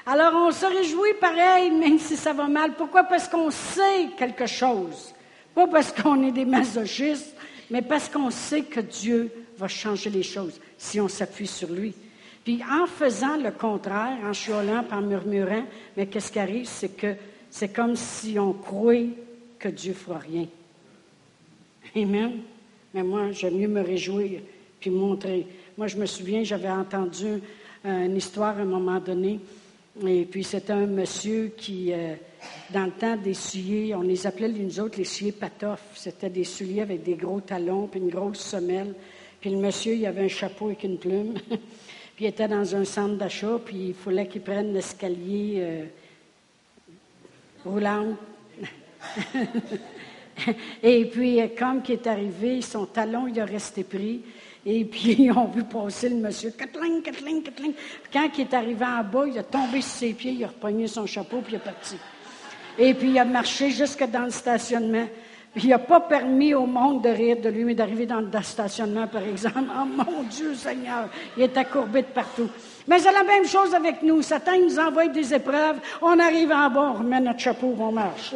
Alors, 0.07 0.35
on 0.35 0.51
se 0.51 0.67
réjouit 0.67 1.15
pareil, 1.21 1.71
même 1.71 1.99
si 1.99 2.17
ça 2.17 2.33
va 2.33 2.47
mal. 2.47 2.75
Pourquoi? 2.75 3.05
Parce 3.05 3.29
qu'on 3.29 3.51
sait 3.51 4.09
quelque 4.19 4.47
chose. 4.47 5.15
Pas 5.55 5.67
parce 5.67 5.93
qu'on 5.93 6.23
est 6.23 6.33
des 6.33 6.45
masochistes, 6.45 7.35
mais 7.71 7.81
parce 7.81 8.09
qu'on 8.09 8.31
sait 8.31 8.63
que 8.63 8.81
Dieu 8.81 9.31
va 9.57 9.69
changer 9.69 10.11
les 10.11 10.23
choses 10.23 10.61
si 10.77 11.01
on 11.01 11.09
s'appuie 11.09 11.47
sur 11.47 11.71
lui. 11.71 11.95
Puis 12.45 12.61
en 12.71 12.87
faisant 12.87 13.37
le 13.37 13.51
contraire, 13.53 14.19
en 14.23 14.33
chiolant, 14.33 14.85
en 14.91 15.01
murmurant, 15.01 15.65
mais 15.97 16.07
qu'est-ce 16.07 16.31
qui 16.31 16.39
arrive, 16.39 16.67
c'est 16.67 16.95
que 16.95 17.15
c'est 17.49 17.73
comme 17.73 17.97
si 17.97 18.39
on 18.39 18.53
croyait 18.53 19.11
que 19.59 19.69
Dieu 19.69 19.95
fera 19.95 20.19
rien. 20.19 20.47
Amen. 21.97 22.41
Mais 22.95 23.03
moi, 23.03 23.33
j'aime 23.33 23.59
mieux 23.59 23.69
me 23.69 23.83
réjouir 23.83 24.41
puis 24.81 24.91
montrer. 24.91 25.47
Moi, 25.77 25.89
je 25.89 25.97
me 25.97 26.07
souviens, 26.07 26.45
j'avais 26.45 26.71
entendu 26.71 27.41
une 27.85 28.17
histoire 28.17 28.57
à 28.57 28.63
un 28.63 28.65
moment 28.65 29.01
donné, 29.01 29.41
et 30.05 30.25
puis 30.25 30.43
c'était 30.43 30.73
un 30.73 30.87
monsieur 30.87 31.53
qui, 31.57 31.93
euh, 31.93 32.15
dans 32.71 32.87
le 32.87 32.91
temps 32.91 33.17
des 33.17 33.35
souliers, 33.35 33.95
on 33.95 34.03
les 34.03 34.27
appelait 34.27 34.49
nous 34.49 34.81
autres 34.81 34.99
les 34.99 35.05
souliers 35.05 35.31
patoffes. 35.31 35.93
C'était 35.95 36.31
des 36.31 36.43
souliers 36.43 36.81
avec 36.81 37.05
des 37.05 37.15
gros 37.15 37.41
talons 37.41 37.87
puis 37.87 38.01
une 38.01 38.09
grosse 38.09 38.41
semelle. 38.41 38.93
Puis 39.41 39.51
le 39.51 39.57
monsieur, 39.59 39.95
il 39.95 40.05
avait 40.07 40.25
un 40.25 40.29
chapeau 40.29 40.67
avec 40.67 40.83
une 40.83 40.99
plume. 40.99 41.35
puis 42.17 42.25
il 42.25 42.27
était 42.27 42.49
dans 42.49 42.75
un 42.75 42.85
centre 42.85 43.15
d'achat, 43.15 43.61
puis 43.65 43.89
il 43.89 43.95
fallait 43.95 44.27
qu'il 44.27 44.43
prenne 44.43 44.73
l'escalier 44.73 45.55
euh, 45.59 45.85
roulant. 47.65 48.17
Et 50.83 51.05
puis, 51.07 51.41
comme 51.59 51.83
il 51.89 51.93
est 51.93 52.07
arrivé, 52.07 52.61
son 52.63 52.87
talon, 52.87 53.27
il 53.29 53.41
a 53.41 53.45
resté 53.45 53.85
pris. 53.85 54.23
Et 54.67 54.85
puis, 54.85 55.17
ils 55.19 55.33
ont 55.33 55.47
vu 55.47 55.65
passer 55.65 56.09
le 56.09 56.17
monsieur. 56.17 56.51
Catling, 56.51 57.03
catling, 57.03 57.43
catling. 57.43 57.73
Quand 58.13 58.29
il 58.37 58.41
est 58.43 58.55
arrivé 58.55 58.85
en 58.85 59.05
bas, 59.05 59.27
il 59.27 59.39
a 59.39 59.43
tombé 59.43 59.81
sur 59.81 59.91
ses 59.91 60.13
pieds, 60.13 60.33
il 60.33 60.45
a 60.45 60.49
repogné 60.49 60.87
son 60.87 61.07
chapeau, 61.07 61.41
puis 61.43 61.55
il 61.55 61.57
est 61.57 61.59
parti. 61.59 61.97
Et 62.79 62.95
puis, 62.95 63.11
il 63.11 63.19
a 63.19 63.25
marché 63.25 63.71
jusque 63.71 64.05
dans 64.11 64.25
le 64.25 64.31
stationnement. 64.31 65.07
Il 65.57 65.69
n'a 65.69 65.79
pas 65.79 66.01
permis 66.01 66.53
au 66.53 66.67
monde 66.67 67.05
de 67.05 67.11
rire 67.11 67.37
de 67.41 67.49
lui, 67.49 67.63
mais 67.63 67.77
d'arriver 67.77 68.07
dans 68.07 68.21
le 68.21 68.29
stationnement, 68.43 69.07
par 69.07 69.23
exemple. 69.23 69.61
Oh 69.77 69.85
mon 69.87 70.23
Dieu 70.25 70.55
Seigneur, 70.55 71.09
il 71.37 71.45
est 71.45 71.57
accourbé 71.57 72.03
de 72.03 72.09
partout. 72.09 72.49
Mais 72.89 72.99
c'est 72.99 73.13
la 73.13 73.23
même 73.23 73.47
chose 73.47 73.73
avec 73.73 74.03
nous. 74.03 74.21
Satan 74.21 74.59
nous 74.61 74.79
envoie 74.79 75.07
des 75.07 75.33
épreuves. 75.33 75.77
On 76.03 76.19
arrive 76.19 76.51
en 76.51 76.69
bas, 76.71 76.93
on 76.95 76.99
remet 76.99 77.21
notre 77.21 77.39
chapeau, 77.39 77.75
on 77.79 77.93
marche. 77.93 78.35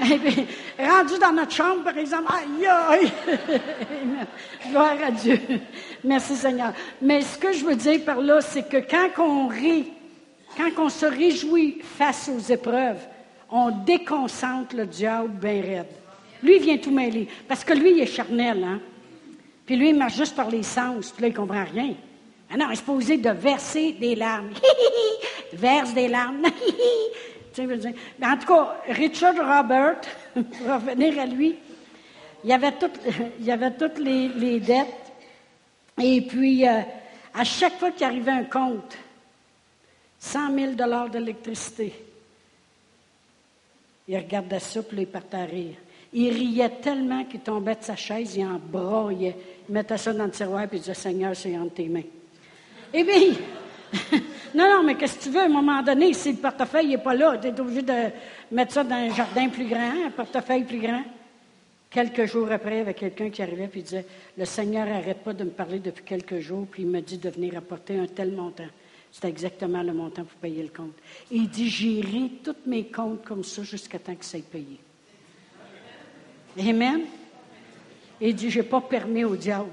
Puis, 0.00 0.46
rendu 0.78 1.18
dans 1.18 1.32
notre 1.32 1.52
chambre, 1.52 1.84
par 1.84 1.96
exemple, 1.96 2.32
aïe, 2.32 2.66
aïe! 2.66 3.12
Gloire 4.70 4.96
à 5.06 5.10
Dieu. 5.10 5.40
Merci 6.04 6.36
Seigneur. 6.36 6.72
Mais 7.00 7.22
ce 7.22 7.38
que 7.38 7.52
je 7.52 7.64
veux 7.64 7.76
dire 7.76 8.04
par 8.04 8.20
là, 8.20 8.40
c'est 8.40 8.68
que 8.68 8.78
quand 8.78 9.22
on 9.22 9.48
rit, 9.48 9.86
quand 10.56 10.70
on 10.78 10.88
se 10.88 11.06
réjouit 11.06 11.78
face 11.82 12.30
aux 12.34 12.52
épreuves, 12.52 13.00
on 13.50 13.70
déconcentre 13.70 14.76
le 14.76 14.86
diable 14.86 15.28
bien 15.28 15.62
raide. 15.62 15.86
Lui, 16.42 16.56
il 16.56 16.62
vient 16.62 16.78
tout 16.78 16.90
mêler. 16.90 17.28
Parce 17.48 17.64
que 17.64 17.72
lui, 17.72 17.92
il 17.92 18.00
est 18.00 18.06
charnel, 18.06 18.62
hein? 18.64 18.80
Puis 19.64 19.76
lui, 19.76 19.90
il 19.90 19.96
marche 19.96 20.16
juste 20.16 20.36
par 20.36 20.50
les 20.50 20.62
sens. 20.62 21.10
Puis 21.10 21.22
là, 21.22 21.28
il 21.28 21.32
ne 21.32 21.36
comprend 21.36 21.64
rien. 21.64 21.94
Ah 22.50 22.56
non, 22.56 22.66
il 22.68 22.74
est 22.74 22.76
supposé 22.76 23.16
de 23.16 23.30
verser 23.30 23.92
des 23.92 24.14
larmes. 24.14 24.50
Verse 25.52 25.92
des 25.92 26.08
larmes. 26.08 26.42
Mais 27.58 28.26
en 28.26 28.36
tout 28.36 28.46
cas, 28.46 28.76
Richard 28.88 29.34
Robert, 29.34 29.96
pour 30.34 30.74
revenir 30.74 31.18
à 31.18 31.26
lui, 31.26 31.56
il 32.44 32.52
avait 32.52 32.72
avait 33.50 33.70
toutes 33.72 33.98
les, 33.98 34.60
dettes. 34.60 34.86
Et 36.00 36.20
puis, 36.22 36.66
euh, 36.66 36.80
à 37.34 37.44
chaque 37.44 37.78
fois 37.78 37.90
qu'il 37.90 38.06
arrivait 38.06 38.32
un 38.32 38.44
compte, 38.44 38.96
100 40.18 40.54
000 40.54 41.08
d'électricité, 41.08 41.92
il 44.08 44.16
regardait 44.16 44.60
ça, 44.60 44.82
puis 44.82 44.98
il 45.00 45.06
partait 45.06 45.44
rire. 45.44 45.74
Il 46.12 46.32
riait 46.32 46.70
tellement 46.80 47.24
qu'il 47.24 47.40
tombait 47.40 47.74
de 47.74 47.82
sa 47.82 47.96
chaise, 47.96 48.36
il 48.36 48.46
en 48.46 48.58
broyait. 48.58 49.36
Il 49.68 49.74
mettait 49.74 49.98
ça 49.98 50.12
dans 50.12 50.24
le 50.24 50.30
tiroir, 50.30 50.66
puis 50.68 50.78
il 50.78 50.80
disait 50.80 50.94
Seigneur, 50.94 51.34
c'est 51.34 51.56
entre 51.58 51.74
tes 51.74 51.88
mains. 51.88 52.02
Eh 52.94 53.04
bien, 53.04 53.34
non, 54.54 54.68
non, 54.70 54.82
mais 54.82 54.94
qu'est-ce 54.94 55.18
que 55.18 55.24
tu 55.24 55.30
veux, 55.30 55.40
à 55.40 55.44
un 55.44 55.48
moment 55.48 55.82
donné, 55.82 56.12
si 56.12 56.32
le 56.32 56.38
portefeuille 56.38 56.88
n'est 56.88 56.98
pas 56.98 57.14
là, 57.14 57.38
tu 57.38 57.48
es 57.48 57.60
obligé 57.60 57.82
de 57.82 58.10
mettre 58.50 58.72
ça 58.72 58.84
dans 58.84 58.94
un 58.94 59.14
jardin 59.14 59.48
plus 59.48 59.66
grand, 59.66 60.06
un 60.06 60.10
portefeuille 60.10 60.64
plus 60.64 60.80
grand. 60.80 61.02
Quelques 61.90 62.26
jours 62.26 62.50
après, 62.50 62.74
il 62.74 62.78
y 62.78 62.80
avait 62.80 62.94
quelqu'un 62.94 63.30
qui 63.30 63.42
arrivait 63.42 63.70
et 63.72 63.82
disait 63.82 64.06
Le 64.36 64.44
Seigneur 64.44 64.86
n'arrête 64.86 65.22
pas 65.22 65.32
de 65.32 65.44
me 65.44 65.50
parler 65.50 65.78
depuis 65.78 66.04
quelques 66.04 66.40
jours, 66.40 66.66
puis 66.70 66.82
il 66.82 66.88
me 66.88 67.00
dit 67.00 67.18
de 67.18 67.30
venir 67.30 67.56
apporter 67.56 67.98
un 67.98 68.06
tel 68.06 68.32
montant. 68.32 68.66
C'était 69.10 69.28
exactement 69.28 69.82
le 69.82 69.94
montant 69.94 70.24
pour 70.24 70.38
payer 70.38 70.62
le 70.62 70.68
compte. 70.68 70.94
Et 71.30 71.36
il 71.36 71.48
dit 71.48 71.70
J'ai 71.70 72.00
ri 72.00 72.32
tous 72.44 72.56
mes 72.66 72.84
comptes 72.84 73.24
comme 73.24 73.44
ça 73.44 73.62
jusqu'à 73.62 73.98
temps 73.98 74.14
que 74.14 74.24
ça 74.24 74.36
ait 74.36 74.42
payé. 74.42 74.78
Amen. 76.58 77.02
Et 78.20 78.30
il 78.30 78.34
dit 78.34 78.50
Je 78.50 78.60
n'ai 78.60 78.66
pas 78.66 78.80
permis 78.80 79.24
au 79.24 79.36
diable 79.36 79.70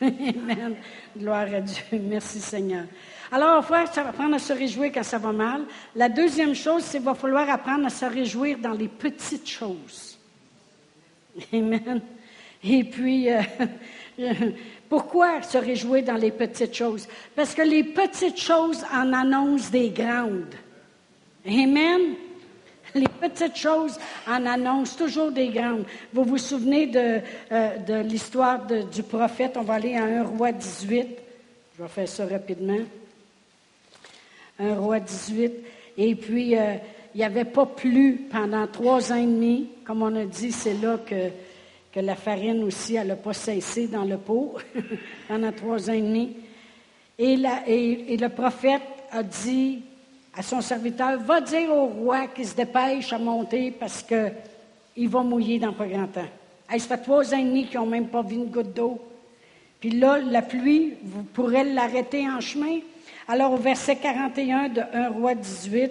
Amen. 0.00 0.76
Gloire 1.16 1.46
à 1.54 1.60
Dieu. 1.60 1.82
Merci 1.92 2.40
Seigneur. 2.40 2.84
Alors, 3.30 3.62
il 3.62 3.70
va 3.70 3.86
falloir 3.86 4.08
apprendre 4.08 4.34
à 4.34 4.38
se 4.38 4.52
réjouir 4.52 4.90
quand 4.92 5.02
ça 5.02 5.18
va 5.18 5.32
mal. 5.32 5.62
La 5.94 6.08
deuxième 6.08 6.54
chose, 6.54 6.82
c'est 6.82 6.98
qu'il 6.98 7.06
va 7.06 7.14
falloir 7.14 7.48
apprendre 7.48 7.86
à 7.86 7.90
se 7.90 8.06
réjouir 8.06 8.58
dans 8.58 8.72
les 8.72 8.88
petites 8.88 9.48
choses. 9.48 10.18
Amen. 11.52 12.00
Et 12.64 12.84
puis, 12.84 13.30
euh, 13.30 13.40
pourquoi 14.88 15.42
se 15.42 15.58
réjouir 15.58 16.02
dans 16.04 16.16
les 16.16 16.32
petites 16.32 16.74
choses? 16.74 17.06
Parce 17.36 17.54
que 17.54 17.62
les 17.62 17.84
petites 17.84 18.40
choses 18.40 18.84
en 18.92 19.12
annoncent 19.12 19.70
des 19.70 19.90
grandes. 19.90 20.54
Amen. 21.46 22.16
Les 22.98 23.06
petites 23.06 23.56
choses 23.56 23.96
en 24.26 24.44
annoncent 24.44 24.96
toujours 24.96 25.30
des 25.30 25.48
grandes. 25.48 25.84
Vous 26.12 26.24
vous 26.24 26.38
souvenez 26.38 26.86
de, 26.88 27.20
euh, 27.52 28.02
l'histoire 28.02 28.66
du 28.66 29.04
prophète? 29.04 29.56
On 29.56 29.62
va 29.62 29.74
aller 29.74 29.94
à 29.94 30.02
1 30.04 30.24
roi 30.24 30.50
18. 30.50 31.06
Je 31.76 31.82
vais 31.82 31.88
faire 31.88 32.08
ça 32.08 32.26
rapidement. 32.26 32.80
1 34.58 34.74
roi 34.74 34.98
18. 34.98 35.52
Et 35.96 36.14
puis, 36.16 36.58
euh, 36.58 36.74
il 37.14 37.18
n'y 37.18 37.24
avait 37.24 37.44
pas 37.44 37.66
plu 37.66 38.26
pendant 38.30 38.66
trois 38.66 39.12
ans 39.12 39.16
et 39.16 39.26
demi. 39.26 39.70
Comme 39.84 40.02
on 40.02 40.16
a 40.16 40.24
dit, 40.24 40.50
c'est 40.50 40.74
là 40.74 40.98
que, 40.98 41.28
que 41.92 42.00
la 42.00 42.16
farine 42.16 42.64
aussi, 42.64 42.96
elle 42.96 43.08
n'a 43.08 43.16
pas 43.16 43.32
cessé 43.32 43.86
dans 43.86 44.04
le 44.04 44.18
pot 44.18 44.56
pendant 45.28 45.52
trois 45.52 45.88
ans 45.88 45.94
et 45.94 46.02
demi. 46.02 46.36
Et 47.16 47.36
le 47.36 48.28
prophète 48.28 48.82
a 49.12 49.22
dit 49.22 49.82
à 50.38 50.42
son 50.42 50.60
serviteur, 50.60 51.18
va 51.18 51.40
dire 51.40 51.68
au 51.68 51.86
roi 51.86 52.28
qu'il 52.28 52.46
se 52.46 52.54
dépêche 52.54 53.12
à 53.12 53.18
monter 53.18 53.72
parce 53.72 54.04
qu'il 54.04 55.08
va 55.08 55.24
mouiller 55.24 55.58
dans 55.58 55.72
pas 55.72 55.88
grand 55.88 56.06
temps. 56.06 56.28
Il 56.72 56.80
ça 56.80 56.96
fait 56.96 57.02
trois 57.02 57.34
ans 57.34 57.38
et 57.38 57.42
demi 57.42 57.66
qu'ils 57.66 57.80
n'ont 57.80 57.86
même 57.86 58.06
pas 58.06 58.22
vu 58.22 58.36
une 58.36 58.44
goutte 58.44 58.72
d'eau. 58.72 59.00
Puis 59.80 59.90
là, 59.90 60.18
la 60.18 60.42
pluie, 60.42 60.94
vous 61.02 61.24
pourrez 61.24 61.64
l'arrêter 61.64 62.28
en 62.30 62.40
chemin. 62.40 62.78
Alors, 63.26 63.54
au 63.54 63.56
verset 63.56 63.96
41 63.96 64.68
de 64.68 64.82
1 64.92 65.08
roi 65.08 65.34
18, 65.34 65.90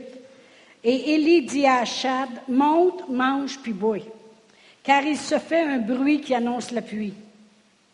et 0.86 1.14
Élie 1.14 1.42
dit 1.42 1.66
à 1.66 1.80
Achad, 1.80 2.30
monte, 2.48 3.10
mange, 3.10 3.60
puis 3.60 3.74
bois, 3.74 3.98
car 4.82 5.04
il 5.04 5.18
se 5.18 5.40
fait 5.40 5.62
un 5.62 5.80
bruit 5.80 6.22
qui 6.22 6.34
annonce 6.34 6.72
la 6.72 6.82
pluie. 6.82 7.14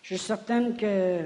Je 0.04 0.16
suis 0.16 0.24
certaine 0.24 0.76
que 0.76 1.18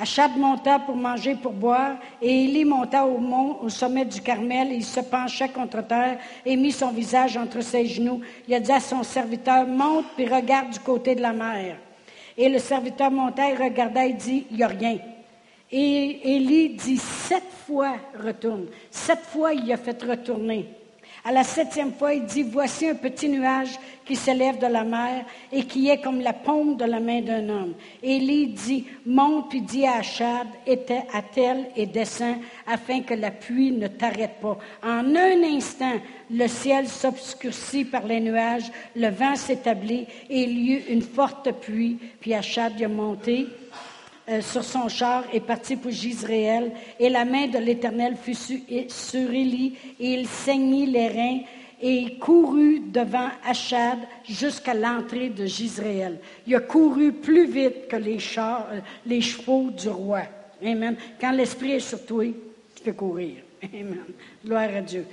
Achab 0.00 0.34
monta 0.34 0.78
pour 0.78 0.96
manger, 0.96 1.34
pour 1.34 1.52
boire, 1.52 1.96
et 2.22 2.44
Élie 2.44 2.64
monta 2.64 3.04
au 3.04 3.68
sommet 3.68 4.06
du 4.06 4.22
Carmel, 4.22 4.72
et 4.72 4.76
il 4.76 4.84
se 4.84 5.00
pencha 5.00 5.46
contre 5.48 5.86
terre 5.86 6.18
et 6.46 6.56
mit 6.56 6.72
son 6.72 6.90
visage 6.90 7.36
entre 7.36 7.60
ses 7.60 7.84
genoux. 7.84 8.22
Il 8.48 8.54
a 8.54 8.60
dit 8.60 8.72
à 8.72 8.80
son 8.80 9.02
serviteur, 9.02 9.66
monte, 9.66 10.06
puis 10.16 10.26
regarde 10.26 10.70
du 10.70 10.78
côté 10.78 11.14
de 11.14 11.20
la 11.20 11.34
mer. 11.34 11.76
Et 12.38 12.48
le 12.48 12.58
serviteur 12.58 13.10
monta 13.10 13.50
et 13.50 13.54
regarda 13.54 14.06
et 14.06 14.14
dit, 14.14 14.46
il 14.50 14.56
n'y 14.56 14.62
a 14.62 14.68
rien. 14.68 14.96
Et 15.70 16.34
Élie 16.34 16.70
dit, 16.70 16.96
sept 16.96 17.44
fois 17.66 17.96
retourne. 18.18 18.68
Sept 18.90 19.20
fois, 19.20 19.52
il 19.52 19.70
a 19.70 19.76
fait 19.76 20.02
retourner. 20.02 20.66
À 21.22 21.32
la 21.32 21.44
septième 21.44 21.92
fois, 21.92 22.14
il 22.14 22.24
dit, 22.24 22.42
voici 22.42 22.88
un 22.88 22.94
petit 22.94 23.28
nuage 23.28 23.78
qui 24.06 24.16
s'élève 24.16 24.58
de 24.58 24.66
la 24.66 24.84
mer 24.84 25.24
et 25.52 25.64
qui 25.64 25.90
est 25.90 26.00
comme 26.00 26.20
la 26.20 26.32
paume 26.32 26.76
de 26.76 26.84
la 26.84 26.98
main 26.98 27.20
d'un 27.20 27.48
homme. 27.48 27.74
Élie 28.02 28.48
dit, 28.48 28.86
monte 29.04 29.50
puis 29.50 29.60
dit 29.60 29.86
à 29.86 29.98
Achad, 29.98 30.46
était 30.66 31.04
à 31.12 31.20
tel 31.22 31.66
et 31.76 31.86
descend 31.86 32.36
afin 32.66 33.02
que 33.02 33.14
la 33.14 33.30
pluie 33.30 33.70
ne 33.70 33.86
t'arrête 33.86 34.40
pas. 34.40 34.56
En 34.82 35.14
un 35.14 35.42
instant, 35.44 36.00
le 36.30 36.46
ciel 36.48 36.88
s'obscurcit 36.88 37.84
par 37.84 38.06
les 38.06 38.20
nuages, 38.20 38.70
le 38.96 39.10
vent 39.10 39.36
s'établit 39.36 40.06
et 40.30 40.42
il 40.42 40.58
y 40.58 40.72
eut 40.72 40.84
une 40.88 41.02
forte 41.02 41.52
pluie, 41.52 41.98
puis 42.20 42.32
Achad 42.32 42.80
est 42.80 42.88
monté 42.88 43.46
euh, 44.30 44.40
sur 44.42 44.62
son 44.62 44.88
char 44.88 45.24
et 45.32 45.40
parti 45.40 45.76
pour 45.76 45.90
Gisraël. 45.90 46.72
Et 46.98 47.08
la 47.08 47.24
main 47.24 47.48
de 47.48 47.58
l'Éternel 47.58 48.16
fut 48.16 48.34
sur, 48.34 49.30
Élie, 49.30 49.76
et 49.98 50.12
il 50.12 50.28
saignit 50.28 50.86
les 50.86 51.08
reins, 51.08 51.40
et 51.82 52.18
courut 52.18 52.80
devant 52.80 53.28
Achad 53.44 53.98
jusqu'à 54.28 54.74
l'entrée 54.74 55.30
de 55.30 55.46
Gisraël. 55.46 56.18
Il 56.46 56.54
a 56.54 56.60
couru 56.60 57.12
plus 57.12 57.46
vite 57.46 57.88
que 57.88 57.96
les, 57.96 58.18
chars, 58.18 58.68
euh, 58.70 58.80
les 59.06 59.20
chevaux 59.20 59.70
du 59.70 59.88
roi. 59.88 60.22
Amen. 60.62 60.96
Quand 61.20 61.32
l'Esprit 61.32 61.72
est 61.72 61.80
sur 61.80 62.04
toi, 62.04 62.24
tu 62.76 62.82
peux 62.84 62.92
courir. 62.92 63.36
Amen. 63.62 64.04
Gloire 64.44 64.68
à 64.76 64.80
Dieu. 64.82 65.06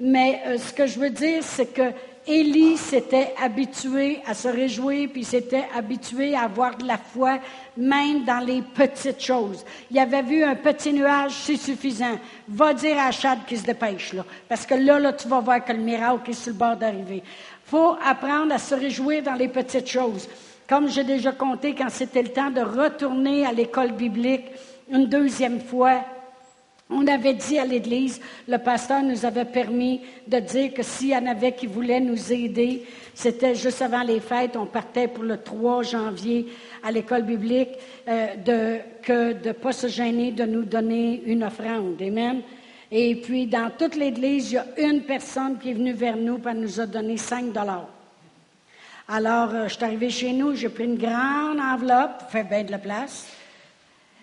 Mais 0.00 0.40
euh, 0.46 0.58
ce 0.58 0.72
que 0.72 0.86
je 0.86 0.98
veux 0.98 1.10
dire, 1.10 1.42
c'est 1.42 1.72
que 1.72 1.90
Élie 2.28 2.76
s'était 2.76 3.32
habitué 3.42 4.20
à 4.26 4.34
se 4.34 4.48
réjouir, 4.48 5.08
puis 5.10 5.24
s'était 5.24 5.64
habitué 5.74 6.34
à 6.34 6.42
avoir 6.42 6.76
de 6.76 6.86
la 6.86 6.98
foi, 6.98 7.38
même 7.74 8.24
dans 8.24 8.44
les 8.44 8.60
petites 8.60 9.22
choses. 9.22 9.64
Il 9.90 9.98
avait 9.98 10.20
vu 10.20 10.44
un 10.44 10.54
petit 10.54 10.92
nuage, 10.92 11.32
c'est 11.32 11.56
suffisant. 11.56 12.18
Va 12.46 12.74
dire 12.74 12.98
à 12.98 13.10
Chad 13.12 13.38
qu'il 13.46 13.58
se 13.58 13.64
dépêche, 13.64 14.12
là. 14.12 14.26
Parce 14.46 14.66
que 14.66 14.74
là, 14.74 14.98
là, 14.98 15.14
tu 15.14 15.26
vas 15.26 15.40
voir 15.40 15.64
que 15.64 15.72
le 15.72 15.78
miracle 15.78 16.30
est 16.30 16.34
sur 16.34 16.52
le 16.52 16.58
bord 16.58 16.76
d'arriver. 16.76 17.22
faut 17.64 17.96
apprendre 18.06 18.52
à 18.54 18.58
se 18.58 18.74
réjouir 18.74 19.22
dans 19.22 19.34
les 19.34 19.48
petites 19.48 19.88
choses. 19.88 20.28
Comme 20.68 20.90
j'ai 20.90 21.04
déjà 21.04 21.32
compté 21.32 21.74
quand 21.74 21.88
c'était 21.88 22.22
le 22.22 22.28
temps 22.28 22.50
de 22.50 22.60
retourner 22.60 23.46
à 23.46 23.52
l'école 23.52 23.92
biblique 23.92 24.44
une 24.90 25.06
deuxième 25.06 25.60
fois, 25.60 26.04
on 26.90 27.06
avait 27.06 27.34
dit 27.34 27.58
à 27.58 27.66
l'Église, 27.66 28.20
le 28.46 28.56
pasteur 28.58 29.02
nous 29.02 29.26
avait 29.26 29.44
permis 29.44 30.00
de 30.26 30.38
dire 30.38 30.72
que 30.72 30.82
s'il 30.82 31.10
y 31.10 31.16
en 31.16 31.26
avait 31.26 31.52
qui 31.52 31.66
voulaient 31.66 32.00
nous 32.00 32.32
aider, 32.32 32.84
c'était 33.14 33.54
juste 33.54 33.82
avant 33.82 34.02
les 34.02 34.20
fêtes, 34.20 34.56
on 34.56 34.66
partait 34.66 35.08
pour 35.08 35.24
le 35.24 35.36
3 35.36 35.82
janvier 35.82 36.46
à 36.82 36.90
l'école 36.90 37.24
biblique, 37.24 37.70
euh, 38.08 38.36
de, 38.36 38.78
que 39.02 39.32
de 39.34 39.48
ne 39.48 39.52
pas 39.52 39.72
se 39.72 39.88
gêner 39.88 40.30
de 40.32 40.44
nous 40.44 40.64
donner 40.64 41.22
une 41.26 41.44
offrande. 41.44 42.00
Amen. 42.00 42.40
Et 42.90 43.16
puis, 43.16 43.46
dans 43.46 43.70
toute 43.76 43.96
l'Église, 43.96 44.52
il 44.52 44.54
y 44.54 44.58
a 44.58 44.66
une 44.78 45.02
personne 45.02 45.58
qui 45.58 45.70
est 45.70 45.74
venue 45.74 45.92
vers 45.92 46.16
nous, 46.16 46.38
et 46.38 46.54
nous 46.54 46.80
a 46.80 46.86
donné 46.86 47.18
5 47.18 47.52
dollars. 47.52 47.88
Alors, 49.08 49.50
euh, 49.54 49.68
je 49.68 49.74
suis 49.74 49.84
arrivée 49.84 50.10
chez 50.10 50.32
nous, 50.32 50.54
j'ai 50.54 50.68
pris 50.70 50.84
une 50.84 50.96
grande 50.96 51.60
enveloppe, 51.60 52.30
fait 52.30 52.44
bien 52.44 52.64
de 52.64 52.70
la 52.70 52.78
place. 52.78 53.26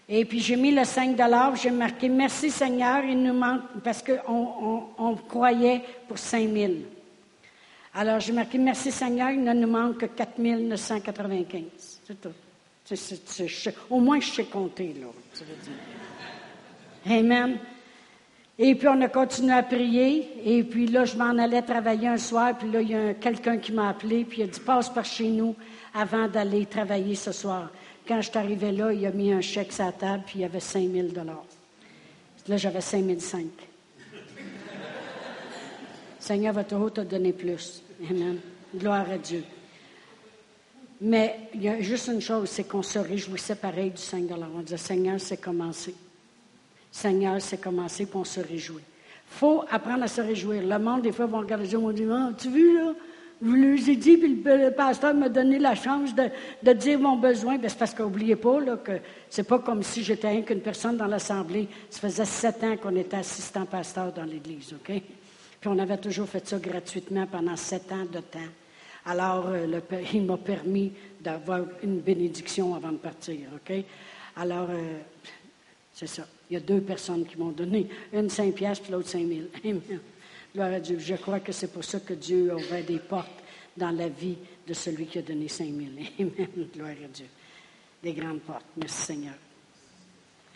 Et 0.07 0.23
puis 0.25 0.39
j'ai 0.39 0.55
mis 0.55 0.71
le 0.71 0.83
5 0.83 1.17
j'ai 1.55 1.71
marqué 1.71 2.09
Merci 2.09 2.51
Seigneur, 2.51 3.03
il 3.03 3.21
nous 3.21 3.33
manque, 3.33 3.61
parce 3.83 4.03
qu'on 4.03 4.87
on, 4.97 5.15
croyait 5.15 5.81
pour 6.07 6.17
5 6.17 6.47
000. 6.47 6.73
Alors 7.93 8.19
j'ai 8.19 8.33
marqué 8.33 8.57
Merci 8.59 8.91
Seigneur, 8.91 9.31
il 9.31 9.43
ne 9.43 9.53
nous 9.53 9.67
manque 9.67 9.97
que 9.97 10.05
4 10.05 10.37
995. 10.39 12.01
C'est 12.05 12.21
tout. 12.21 12.29
au 13.89 13.99
moins 13.99 14.19
je 14.19 14.31
sais 14.31 14.45
compter, 14.45 14.95
là. 14.99 15.07
Amen. 17.07 17.57
Et 18.57 18.73
puis 18.75 18.87
on 18.87 19.01
a 19.01 19.09
continué 19.09 19.53
à 19.53 19.63
prier. 19.63 20.29
Et 20.45 20.63
puis 20.63 20.87
là, 20.87 21.03
je 21.05 21.17
m'en 21.17 21.37
allais 21.37 21.61
travailler 21.61 22.07
un 22.07 22.17
soir. 22.17 22.57
Puis 22.57 22.71
là, 22.71 22.81
il 22.81 22.89
y 22.89 22.95
a 22.95 23.13
quelqu'un 23.13 23.57
qui 23.57 23.73
m'a 23.73 23.89
appelé. 23.89 24.23
Puis 24.23 24.41
il 24.41 24.43
a 24.45 24.47
dit 24.47 24.59
Passe 24.59 24.89
par 24.89 25.03
chez 25.03 25.27
nous 25.27 25.55
avant 25.93 26.27
d'aller 26.27 26.65
travailler 26.65 27.15
ce 27.15 27.31
soir. 27.31 27.69
Quand 28.07 28.21
je 28.21 28.29
suis 28.29 28.37
arrivé 28.37 28.71
là, 28.71 28.93
il 28.93 29.05
a 29.05 29.11
mis 29.11 29.31
un 29.31 29.41
chèque 29.41 29.71
sur 29.71 29.85
la 29.85 29.91
table, 29.91 30.23
puis 30.25 30.39
il 30.39 30.41
y 30.41 30.45
avait 30.45 30.59
5 30.59 30.91
000 30.91 31.07
Là, 32.47 32.57
j'avais 32.57 32.81
5 32.81 33.19
500. 33.19 33.39
Seigneur, 36.19 36.53
votre 36.53 36.75
haut 36.75 36.89
t'a 36.89 37.03
donné 37.03 37.33
plus. 37.33 37.81
Amen. 38.09 38.37
Gloire 38.75 39.09
à 39.09 39.17
Dieu. 39.17 39.43
Mais 41.01 41.49
il 41.53 41.63
y 41.63 41.69
a 41.69 41.81
juste 41.81 42.07
une 42.07 42.21
chose, 42.21 42.49
c'est 42.49 42.65
qu'on 42.65 42.83
se 42.83 42.99
réjouissait 42.99 43.55
pareil 43.55 43.91
du 43.91 44.01
5 44.01 44.23
On 44.55 44.61
disait, 44.61 44.77
Seigneur, 44.77 45.19
c'est 45.19 45.37
commencé. 45.37 45.95
Seigneur, 46.91 47.41
c'est 47.41 47.59
commencé, 47.59 48.05
puis 48.05 48.15
on 48.17 48.23
se 48.23 48.39
réjouit. 48.39 48.81
Il 48.81 49.37
faut 49.37 49.63
apprendre 49.69 50.03
à 50.03 50.07
se 50.07 50.21
réjouir. 50.21 50.61
Le 50.61 50.79
monde, 50.79 51.01
des 51.01 51.11
fois, 51.11 51.25
va 51.25 51.39
regarder 51.39 51.67
ça, 51.67 51.77
on 51.77 51.91
dit, 51.91 52.05
ah, 52.09 52.31
tu 52.37 52.49
vu, 52.49 52.77
là? 52.77 52.93
Je 53.41 53.47
lui 53.47 53.91
ai 53.91 53.95
dit, 53.95 54.17
puis 54.17 54.41
le, 54.43 54.71
pasteur 54.71 55.13
m'a 55.13 55.29
donné 55.29 55.59
la 55.59 55.75
chance 55.75 56.11
de, 56.15 56.73
dire 56.73 56.99
mon 56.99 57.17
besoin. 57.17 57.57
Ben, 57.57 57.69
c'est 57.69 57.77
parce 57.77 57.93
qu'oubliez 57.93 58.35
pas 58.35 58.59
là, 58.61 58.77
que 58.77 58.93
c'est 59.29 59.47
pas 59.47 59.59
comme 59.59 59.83
si 59.83 60.03
j'étais 60.03 60.29
rien 60.29 60.41
qu'une 60.41 60.61
personne 60.61 60.97
dans 60.97 61.07
l'Assemblée. 61.07 61.67
Ça 61.89 61.99
faisait 61.99 62.25
sept 62.25 62.63
ans 62.63 62.77
qu'on 62.77 62.95
était 62.95 63.17
assistant 63.17 63.65
pasteur 63.65 64.13
dans 64.13 64.23
l'Église, 64.23 64.73
OK? 64.73 65.01
Puis 65.59 65.69
on 65.69 65.77
avait 65.79 65.97
toujours 65.97 66.29
fait 66.29 66.47
ça 66.47 66.57
gratuitement 66.59 67.27
pendant 67.27 67.55
sept 67.55 67.91
ans 67.91 68.05
de 68.11 68.19
temps. 68.19 68.39
Alors, 69.05 69.47
euh, 69.47 69.79
il 70.13 70.23
m'a 70.23 70.37
permis 70.37 70.93
d'avoir 71.21 71.61
une 71.83 71.99
bénédiction 71.99 72.73
avant 72.73 72.91
de 72.91 72.97
partir, 72.97 73.37
OK? 73.55 73.83
Alors, 74.37 74.67
euh, 74.69 74.97
c'est 75.93 76.07
ça. 76.07 76.25
Il 76.49 76.53
y 76.53 76.57
a 76.57 76.59
deux 76.59 76.81
personnes 76.81 77.25
qui 77.25 77.37
m'ont 77.37 77.51
donné, 77.51 77.87
une 78.13 78.29
5 78.29 78.53
piastres 78.53 78.83
puis 78.83 78.93
l'autre 78.93 79.09
5 79.09 79.27
000. 79.27 79.41
Amen. 79.63 79.99
Gloire 80.55 80.71
à 80.71 80.79
Dieu. 80.79 80.97
Je 80.99 81.15
crois 81.15 81.41
que 81.41 81.51
c'est 81.51 81.67
pour 81.67 81.83
ça 81.83 81.99
que 81.99 82.13
Dieu 82.13 82.49
a 82.49 82.55
ouvert 82.55 82.85
des 82.85 82.99
portes 82.99 83.43
dans 83.75 83.91
la 83.91 84.07
vie 84.07 84.37
de 84.65 84.73
celui 84.73 85.05
qui 85.05 85.17
a 85.17 85.21
donné 85.21 85.49
5 85.49 85.65
000. 85.65 85.79
Amen. 86.19 86.69
Gloire 86.73 86.91
à 86.91 87.07
Dieu. 87.09 87.25
Des 88.01 88.13
grandes 88.13 88.39
portes. 88.39 88.65
Merci 88.77 89.01
Seigneur. 89.01 89.33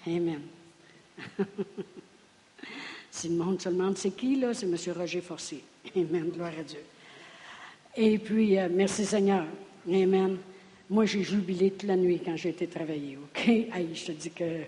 Amen. 0.08 0.40
si 3.12 3.28
le 3.28 3.36
monde 3.36 3.62
se 3.62 3.68
demande 3.68 3.98
c'est 3.98 4.12
qui, 4.12 4.38
là, 4.38 4.54
c'est 4.54 4.68
M. 4.68 4.78
Roger 4.96 5.20
Forcier. 5.20 5.66
Amen. 5.94 6.30
Gloire 6.30 6.54
à 6.58 6.64
Dieu. 6.64 6.80
Et 7.98 8.18
puis, 8.20 8.58
euh, 8.58 8.70
merci 8.72 9.06
Seigneur. 9.06 9.46
Amen. 9.86 10.38
Moi, 10.90 11.08
j'ai 11.08 11.24
jubilé 11.24 11.72
toute 11.72 11.90
la 11.90 11.98
nuit 11.98 12.22
quand 12.24 12.38
j'ai 12.38 12.50
été 12.50 12.68
travailler. 12.68 13.18
OK? 13.18 13.50
Aïe, 13.74 13.90
je 13.94 14.06
te 14.06 14.12
dis 14.14 14.32
que 14.32 14.62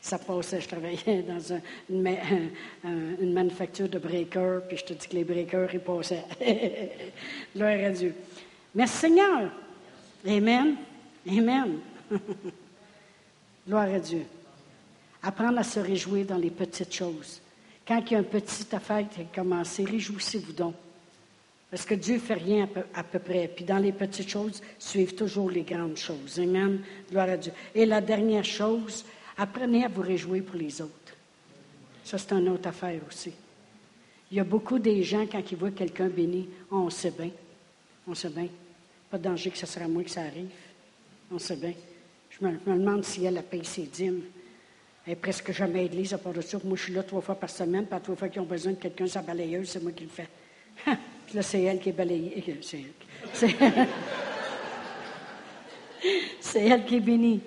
ça 0.00 0.18
passait. 0.18 0.60
Je 0.60 0.68
travaillais 0.68 1.22
dans 1.28 1.60
une, 3.20 3.32
manufacture 3.32 3.88
de 3.88 3.98
breakers, 3.98 4.62
puis 4.68 4.76
je 4.76 4.84
te 4.84 4.92
dis 4.94 5.08
que 5.08 5.16
les 5.16 5.24
breakers, 5.24 5.74
ils 5.74 5.80
passaient. 5.80 6.24
Gloire 7.56 7.84
à 7.84 7.90
Dieu. 7.90 8.14
Merci 8.74 8.96
Seigneur. 8.96 9.50
Amen. 10.26 10.76
Amen. 11.28 11.78
Gloire 13.66 13.94
à 13.94 13.98
Dieu. 13.98 14.24
Apprendre 15.22 15.58
à 15.58 15.64
se 15.64 15.80
réjouir 15.80 16.26
dans 16.26 16.38
les 16.38 16.50
petites 16.50 16.94
choses. 16.94 17.40
Quand 17.86 18.00
il 18.06 18.12
y 18.12 18.16
a 18.16 18.20
une 18.20 18.24
petite 18.24 18.72
affaire 18.72 19.06
qui 19.08 19.20
a 19.20 19.24
commencé, 19.24 19.84
réjouissez-vous 19.84 20.52
donc. 20.52 20.74
Parce 21.70 21.84
que 21.84 21.94
Dieu 21.94 22.14
ne 22.14 22.20
fait 22.20 22.34
rien 22.34 22.68
à 22.94 23.04
peu, 23.04 23.18
près. 23.18 23.48
Puis 23.54 23.64
dans 23.64 23.78
les 23.78 23.92
petites 23.92 24.28
choses, 24.28 24.60
suivent 24.78 25.14
toujours 25.14 25.50
les 25.50 25.62
grandes 25.62 25.96
choses. 25.96 26.38
Amen. 26.40 26.80
Gloire 27.10 27.28
à 27.28 27.36
Dieu. 27.36 27.52
Et 27.74 27.86
la 27.86 28.00
dernière 28.00 28.44
chose, 28.44 29.04
Apprenez 29.40 29.86
à 29.86 29.88
vous 29.88 30.02
réjouir 30.02 30.44
pour 30.44 30.56
les 30.56 30.82
autres. 30.82 31.16
Ça, 32.04 32.18
c'est 32.18 32.32
une 32.32 32.50
autre 32.50 32.68
affaire 32.68 33.00
aussi. 33.08 33.32
Il 34.30 34.36
y 34.36 34.40
a 34.40 34.44
beaucoup 34.44 34.78
des 34.78 35.02
gens, 35.02 35.26
quand 35.26 35.40
ils 35.50 35.56
voient 35.56 35.70
quelqu'un 35.70 36.08
béni, 36.08 36.46
on 36.70 36.90
sait 36.90 37.10
bien. 37.10 37.30
On 38.06 38.14
sait 38.14 38.28
bien. 38.28 38.48
Pas 39.10 39.16
de 39.16 39.24
danger 39.24 39.50
que 39.50 39.56
ce 39.56 39.64
sera 39.64 39.88
moi 39.88 40.04
que 40.04 40.10
ça 40.10 40.20
arrive. 40.20 40.50
On 41.32 41.38
sait 41.38 41.56
bien. 41.56 41.72
Je 42.28 42.46
me, 42.46 42.58
demande 42.66 43.02
si 43.02 43.24
elle 43.24 43.38
a 43.38 43.42
payé 43.42 43.64
ses 43.64 43.84
dîmes. 43.84 44.24
Elle 45.06 45.14
est 45.14 45.16
presque 45.16 45.52
jamais 45.52 45.84
l'église 45.84 46.12
à 46.12 46.18
part 46.18 46.34
de 46.34 46.42
ça. 46.42 46.58
Moi, 46.62 46.76
je 46.76 46.82
suis 46.82 46.92
là 46.92 47.02
trois 47.02 47.22
fois 47.22 47.34
par 47.34 47.48
semaine, 47.48 47.86
pas 47.86 47.98
trois 47.98 48.16
fois 48.16 48.28
qu'ils 48.28 48.42
ont 48.42 48.44
besoin 48.44 48.72
de 48.72 48.76
quelqu'un 48.76 49.06
sa 49.06 49.22
balayeuse, 49.22 49.70
c'est 49.70 49.82
moi 49.82 49.92
qui 49.92 50.04
le 50.04 50.10
fais. 50.10 50.28
Puis 50.84 51.34
là, 51.34 51.40
c'est 51.40 51.62
elle 51.62 51.80
qui 51.80 51.88
est 51.88 51.92
balayée. 51.92 52.44
C'est 56.40 56.66
elle 56.66 56.84
qui 56.84 56.96
est 56.96 57.00
bénie. 57.00 57.40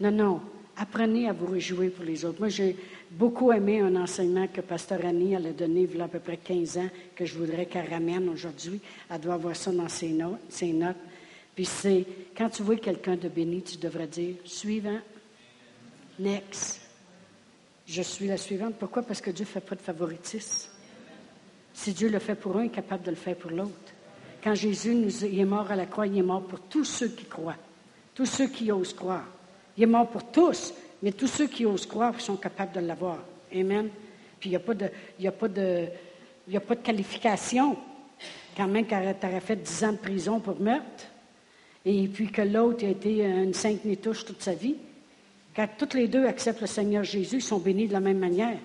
Non, 0.00 0.12
non 0.12 0.53
apprenez 0.76 1.28
à 1.28 1.32
vous 1.32 1.46
réjouir 1.46 1.90
pour 1.92 2.04
les 2.04 2.24
autres. 2.24 2.38
Moi, 2.40 2.48
j'ai 2.48 2.76
beaucoup 3.10 3.52
aimé 3.52 3.80
un 3.80 3.96
enseignement 3.96 4.46
que 4.48 4.60
Pasteur 4.60 5.04
Annie 5.04 5.36
a 5.36 5.40
donné 5.40 5.82
il 5.82 5.96
y 5.96 6.00
a 6.00 6.04
à 6.04 6.08
peu 6.08 6.18
près 6.18 6.36
15 6.36 6.78
ans, 6.78 6.88
que 7.14 7.24
je 7.24 7.34
voudrais 7.34 7.66
qu'elle 7.66 7.88
ramène 7.88 8.28
aujourd'hui. 8.28 8.80
Elle 9.10 9.20
doit 9.20 9.34
avoir 9.34 9.56
ça 9.56 9.72
dans 9.72 9.88
ses 9.88 10.08
notes. 10.08 10.96
Puis 11.54 11.64
c'est, 11.64 12.04
quand 12.36 12.50
tu 12.50 12.62
vois 12.62 12.76
quelqu'un 12.76 13.16
de 13.16 13.28
béni, 13.28 13.62
tu 13.62 13.76
devrais 13.76 14.08
dire, 14.08 14.34
suivant, 14.44 14.98
next. 16.18 16.80
Je 17.86 18.02
suis 18.02 18.26
la 18.26 18.36
suivante. 18.36 18.74
Pourquoi? 18.78 19.02
Parce 19.02 19.20
que 19.20 19.30
Dieu 19.30 19.44
ne 19.44 19.48
fait 19.48 19.60
pas 19.60 19.76
de 19.76 19.80
favoritisme. 19.80 20.70
Si 21.72 21.92
Dieu 21.92 22.08
le 22.08 22.18
fait 22.18 22.34
pour 22.34 22.56
un, 22.56 22.62
il 22.64 22.66
est 22.66 22.70
capable 22.70 23.04
de 23.04 23.10
le 23.10 23.16
faire 23.16 23.36
pour 23.36 23.50
l'autre. 23.50 23.92
Quand 24.42 24.54
Jésus 24.54 24.96
est 25.22 25.44
mort 25.44 25.70
à 25.70 25.76
la 25.76 25.86
croix, 25.86 26.06
il 26.06 26.16
est 26.18 26.22
mort 26.22 26.42
pour 26.42 26.60
tous 26.60 26.84
ceux 26.84 27.08
qui 27.08 27.24
croient, 27.24 27.56
tous 28.14 28.26
ceux 28.26 28.48
qui 28.48 28.70
osent 28.70 28.94
croire. 28.94 29.26
Il 29.76 29.82
est 29.82 29.86
mort 29.86 30.08
pour 30.08 30.24
tous, 30.24 30.72
mais 31.02 31.12
tous 31.12 31.26
ceux 31.26 31.46
qui 31.46 31.66
osent 31.66 31.86
croire 31.86 32.20
sont 32.20 32.36
capables 32.36 32.72
de 32.72 32.80
l'avoir. 32.80 33.18
Amen. 33.54 33.88
Puis 34.38 34.50
il 34.50 34.52
n'y 34.52 34.56
a, 34.56 35.32
pas 35.32 35.48
de, 35.48 35.86
a, 36.54 36.76
qualification. 36.76 37.76
Quand 38.56 38.68
même, 38.68 38.86
tu 38.86 38.94
aurais 38.94 39.40
fait 39.40 39.56
10 39.56 39.84
ans 39.84 39.92
de 39.92 39.98
prison 39.98 40.40
pour 40.40 40.60
meurtre, 40.60 41.04
et 41.84 42.06
puis 42.08 42.30
que 42.30 42.42
l'autre 42.42 42.84
a 42.84 42.88
été 42.88 43.24
une 43.24 43.54
sainte 43.54 43.84
nétouche 43.84 44.24
toute 44.24 44.42
sa 44.42 44.54
vie. 44.54 44.76
Quand 45.54 45.68
toutes 45.78 45.94
les 45.94 46.08
deux 46.08 46.26
acceptent 46.26 46.62
le 46.62 46.66
Seigneur 46.66 47.04
Jésus, 47.04 47.36
ils 47.36 47.42
sont 47.42 47.58
bénis 47.58 47.86
de 47.86 47.92
la 47.92 48.00
même 48.00 48.18
manière. 48.18 48.58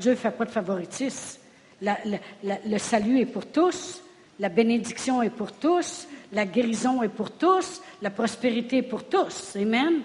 Dieu 0.00 0.12
ne 0.12 0.16
fait 0.16 0.30
pas 0.30 0.44
de 0.44 0.50
favoritisme. 0.50 1.38
le 1.80 2.78
salut 2.78 3.20
est 3.20 3.26
pour 3.26 3.46
tous, 3.46 4.02
la 4.40 4.48
bénédiction 4.48 5.22
est 5.22 5.30
pour 5.30 5.52
tous, 5.52 6.08
la 6.32 6.44
guérison 6.44 7.02
est 7.02 7.08
pour 7.08 7.30
tous, 7.30 7.80
la 8.02 8.10
prospérité 8.10 8.78
est 8.78 8.82
pour 8.82 9.04
tous. 9.04 9.56
Amen. 9.56 10.02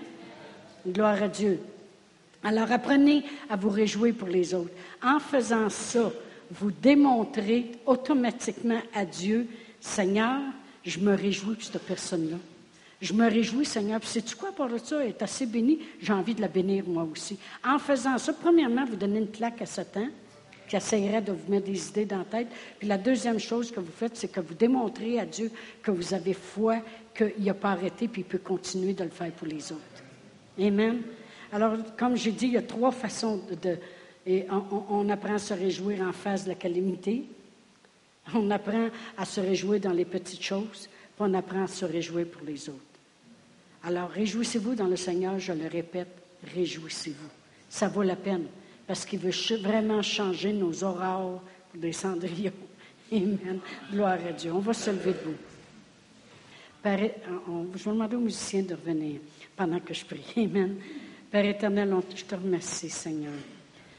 Gloire 0.88 1.22
à 1.22 1.28
Dieu. 1.28 1.60
Alors 2.44 2.72
apprenez 2.72 3.24
à 3.50 3.56
vous 3.56 3.70
réjouir 3.70 4.16
pour 4.16 4.28
les 4.28 4.54
autres. 4.54 4.72
En 5.04 5.20
faisant 5.20 5.70
ça, 5.70 6.12
vous 6.52 6.72
démontrez 6.72 7.72
automatiquement 7.86 8.82
à 8.94 9.06
Dieu, 9.06 9.48
Seigneur, 9.82 10.40
je 10.86 11.00
me 11.00 11.16
réjouis 11.16 11.58
de 11.58 11.62
cette 11.62 11.82
personne-là. 11.82 12.38
Je 13.02 13.14
me 13.14 13.30
réjouis, 13.30 13.66
Seigneur. 13.66 14.00
Puis, 14.00 14.10
sais-tu 14.10 14.36
quoi, 14.36 14.52
par 14.52 14.70
ça, 14.84 15.02
elle 15.02 15.10
est 15.10 15.22
assez 15.22 15.46
bénie. 15.46 15.80
J'ai 16.02 16.12
envie 16.12 16.36
de 16.36 16.42
la 16.42 16.50
bénir, 16.50 16.84
moi 16.86 17.08
aussi. 17.10 17.38
En 17.66 17.80
faisant 17.80 18.18
ça, 18.18 18.34
premièrement, 18.34 18.86
vous 18.86 18.98
donnez 18.98 19.20
une 19.20 19.32
claque 19.32 19.62
à 19.62 19.66
Satan, 19.66 20.08
qui 20.68 20.76
essayerait 20.76 21.22
de 21.22 21.32
vous 21.32 21.50
mettre 21.50 21.66
des 21.66 21.88
idées 21.88 22.06
dans 22.06 22.20
la 22.20 22.26
tête. 22.26 22.48
Puis, 22.78 22.88
la 22.88 22.98
deuxième 22.98 23.40
chose 23.40 23.72
que 23.72 23.80
vous 23.80 23.92
faites, 23.92 24.18
c'est 24.18 24.28
que 24.28 24.42
vous 24.42 24.54
démontrez 24.54 25.18
à 25.20 25.26
Dieu 25.26 25.50
que 25.82 25.92
vous 25.92 26.14
avez 26.14 26.34
foi, 26.34 26.78
qu'il 27.16 27.44
n'a 27.44 27.54
pas 27.54 27.72
arrêté, 27.72 28.10
puis 28.10 28.22
il 28.22 28.26
peut 28.26 28.38
continuer 28.38 28.94
de 28.94 29.06
le 29.06 29.10
faire 29.10 29.32
pour 29.32 29.48
les 29.48 29.72
autres. 29.72 30.04
Amen. 30.60 31.02
Alors, 31.52 31.78
comme 31.98 32.16
j'ai 32.16 32.32
dit, 32.32 32.48
il 32.48 32.54
y 32.54 32.58
a 32.58 32.62
trois 32.62 32.92
façons 32.92 33.42
de. 33.62 33.78
et 34.26 34.46
on, 34.52 34.84
on, 34.90 35.10
apprend 35.10 35.36
à 35.36 35.40
se 35.40 35.54
réjouir 35.54 36.02
en 36.02 36.12
face 36.12 36.44
de 36.44 36.50
la 36.50 36.56
calamité. 36.56 37.24
On 38.36 38.52
apprend 38.52 38.90
à 39.18 39.26
se 39.26 39.42
réjouir 39.42 39.80
dans 39.80 39.94
les 39.94 40.06
petites 40.06 40.44
choses. 40.44 40.90
On 41.18 41.34
apprend 41.34 41.64
à 41.64 41.68
se 41.68 41.86
réjouir 41.86 42.28
pour 42.28 42.44
les 42.44 42.70
autres. 42.70 42.80
Alors, 43.84 44.10
réjouissez-vous 44.10 44.76
dans 44.76 44.88
le 44.88 44.96
Seigneur, 44.96 45.40
je 45.40 45.54
le 45.54 45.68
répète, 45.68 46.10
réjouissez-vous. 46.54 47.30
Ça 47.70 47.88
vaut 47.88 48.04
la 48.04 48.16
peine, 48.16 48.46
parce 48.86 49.06
qu'il 49.06 49.20
veut 49.20 49.32
vraiment 49.62 50.02
changer 50.02 50.52
nos 50.54 50.84
aurores 50.84 51.42
pour 51.72 51.80
des 51.80 51.94
cendrillons. 51.94 52.52
Amen. 53.12 53.60
Gloire 53.92 54.20
à 54.28 54.32
Dieu. 54.34 54.52
On 54.52 54.60
va 54.60 54.74
se 54.74 54.92
lever 54.92 55.14
debout. 55.14 55.38
je 56.86 57.84
vais 57.84 57.92
demander 57.92 58.16
aux 58.16 58.22
musiciens 58.22 58.64
de 58.64 58.76
revenir 58.76 59.20
pendant 59.60 59.82
que 59.82 59.94
je 59.94 60.06
prie. 60.06 60.24
Amen. 60.38 60.78
Père 61.30 61.44
éternel, 61.44 61.94
je 62.16 62.24
te 62.24 62.34
remercie, 62.34 62.90
Seigneur. 62.90 63.34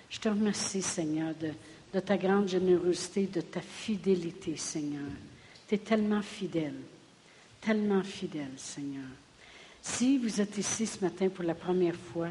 Je 0.09 0.19
te 0.19 0.31
remercie, 0.31 0.81
Seigneur, 0.81 1.35
de, 1.35 2.01
ta 2.01 2.17
grande 2.17 2.49
générosité, 2.49 3.27
de 3.27 3.43
ta 3.43 3.61
fidélité, 3.61 4.57
Seigneur. 4.57 5.11
Tu 5.69 5.75
es 5.75 5.79
tellement 5.79 6.23
fidèle, 6.23 6.77
tellement 7.61 8.03
fidèle, 8.03 8.53
Seigneur. 8.57 9.05
Si 9.83 10.17
vous 10.17 10.41
êtes 10.41 10.57
ici 10.57 10.87
ce 10.87 11.05
matin 11.05 11.29
pour 11.29 11.45
la 11.45 11.55
première 11.55 11.95
fois 11.95 12.31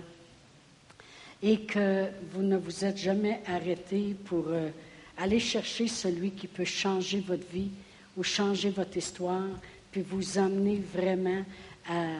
et 1.43 1.61
que 1.61 2.07
vous 2.31 2.41
ne 2.41 2.57
vous 2.57 2.83
êtes 2.83 2.97
jamais 2.97 3.41
arrêté 3.45 4.15
pour 4.25 4.47
euh, 4.47 4.71
aller 5.19 5.39
chercher 5.39 5.87
celui 5.87 6.31
qui 6.31 6.47
peut 6.47 6.65
changer 6.65 7.19
votre 7.19 7.47
vie 7.51 7.69
ou 8.17 8.23
changer 8.23 8.71
votre 8.71 8.97
histoire, 8.97 9.49
puis 9.91 10.01
vous 10.01 10.39
emmener 10.39 10.81
vraiment 10.95 11.45
à, 11.87 12.17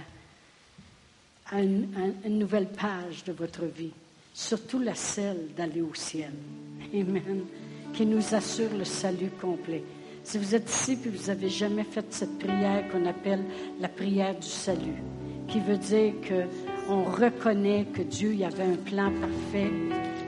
une, 1.58 2.38
nouvelle 2.38 2.68
page 2.68 3.24
de 3.26 3.32
votre 3.32 3.66
vie, 3.66 3.92
surtout 4.34 4.80
la 4.80 4.96
celle 4.96 5.48
d'aller 5.56 5.82
au 5.82 5.94
ciel. 5.94 6.32
Amen. 6.94 7.44
Qui 7.94 8.06
nous 8.06 8.36
assure 8.36 8.74
le 8.78 8.86
salut 8.86 9.32
complet. 9.42 9.84
Si 10.24 10.38
vous 10.38 10.54
êtes 10.54 10.70
ici 10.70 10.98
et 11.06 11.10
vous 11.10 11.28
n'avez 11.28 11.50
jamais 11.50 11.84
fait 11.84 12.06
cette 12.12 12.38
prière 12.38 12.88
qu'on 12.92 13.06
appelle 13.06 13.44
la 13.80 13.88
prière 13.88 14.36
du 14.36 14.48
salut, 14.48 15.02
qui 15.48 15.60
veut 15.60 15.78
dire 15.78 16.14
qu'on 16.88 17.04
reconnaît 17.04 17.86
que 17.94 18.04
Dieu 18.04 18.34
y 18.34 18.44
avait 18.44 18.64
un 18.64 18.76
plan 18.76 19.12
parfait. 19.12 19.72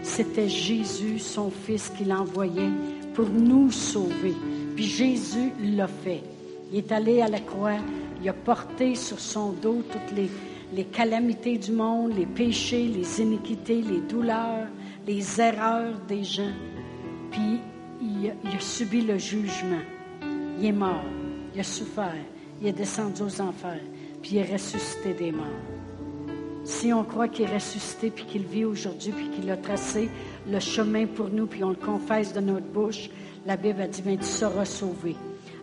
C'était 0.02 0.50
Jésus, 0.50 1.20
son 1.20 1.52
Fils, 1.52 1.92
qui 1.96 2.06
l'envoyait 2.06 2.72
pour 3.14 3.30
nous 3.30 3.70
sauver. 3.72 4.34
Puis 4.76 4.86
Jésus 4.86 5.52
l'a 5.64 5.88
fait. 5.88 6.24
Il 6.72 6.80
est 6.80 6.92
allé 6.92 7.22
à 7.22 7.28
la 7.28 7.40
croix, 7.40 7.78
il 8.22 8.30
a 8.30 8.34
porté 8.34 8.96
sur 8.96 9.20
son 9.20 9.52
dos 9.52 9.84
toutes 9.92 10.18
les, 10.18 10.30
les 10.74 10.86
calamités 10.86 11.58
du 11.58 11.72
monde, 11.72 12.16
les 12.16 12.26
péchés, 12.26 12.88
les 12.88 13.22
iniquités, 13.22 13.82
les 13.82 14.02
douleurs, 14.02 14.68
les 15.08 15.42
erreurs 15.42 16.00
des 16.08 16.24
gens. 16.24 16.54
Puis 17.32 17.60
il 18.02 18.34
il 18.44 18.56
a 18.56 18.60
subi 18.60 19.02
le 19.02 19.18
jugement. 19.18 19.84
Il 20.60 20.66
est 20.66 20.72
mort. 20.72 21.04
Il 21.54 21.60
a 21.60 21.64
souffert. 21.64 22.14
Il 22.62 22.68
est 22.68 22.74
descendu 22.74 23.24
aux 23.24 23.42
enfers 23.42 23.82
puis 24.22 24.32
il 24.34 24.38
est 24.38 24.54
ressuscité 24.54 25.14
des 25.14 25.32
morts. 25.32 25.46
Si 26.64 26.94
on 26.94 27.04
croit 27.04 27.28
qu'il 27.28 27.46
est 27.46 27.54
ressuscité, 27.54 28.12
puis 28.12 28.26
qu'il 28.26 28.44
vit 28.44 28.66
aujourd'hui, 28.66 29.12
puis 29.12 29.30
qu'il 29.30 29.50
a 29.50 29.58
tracé 29.58 30.10
le 30.48 30.60
chemin 30.60 31.08
pour 31.08 31.30
nous, 31.30 31.48
puis 31.48 31.64
on 31.64 31.70
le 31.70 31.76
confesse 31.76 32.34
de 32.34 32.40
notre 32.40 32.68
bouche, 32.68 33.10
la 33.48 33.58
Bible 33.58 33.82
a 33.82 33.88
dit, 33.88 34.04
bien, 34.04 34.16
tu 34.16 34.26
seras 34.26 34.66
sauvé. 34.66 35.16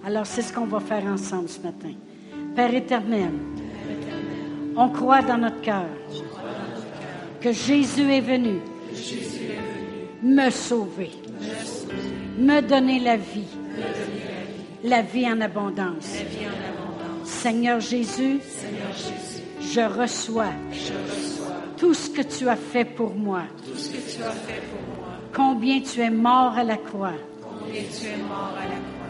Alors, 0.05 0.27
c'est 0.27 0.43
ce 0.43 0.53
qu'on 0.53 0.67
va 0.67 0.81
faire 0.81 1.05
ensemble 1.07 1.49
ce 1.49 1.61
matin. 1.61 1.93
Père 2.57 2.75
éternel, 2.75 3.31
on 4.79 4.89
croit 4.91 5.23
dans 5.23 5.39
notre 5.39 5.61
cœur 5.61 5.89
que 7.41 7.53
Jésus 7.53 8.13
est 8.13 8.21
venu 8.21 8.61
me 10.23 10.51
sauver, 10.51 11.11
me 12.39 12.61
donner 12.61 13.01
la 13.01 13.17
vie, 13.17 13.57
la 14.85 15.03
vie 15.03 15.27
en 15.27 15.41
abondance. 15.41 16.19
Seigneur 17.25 17.81
Jésus, 17.81 18.41
je, 19.61 19.81
reçois 19.81 20.53
tout 21.77 21.95
ce 21.95 22.11
que 22.11 22.23
tu 22.23 22.49
as 22.49 22.57
fait 22.57 22.85
pour 22.85 23.15
moi. 23.15 23.43
Combien 25.35 25.81
tu 25.81 26.01
es 26.01 26.11
mort 26.11 26.57
à 26.57 26.65
la 26.65 26.77
croix. 26.77 27.15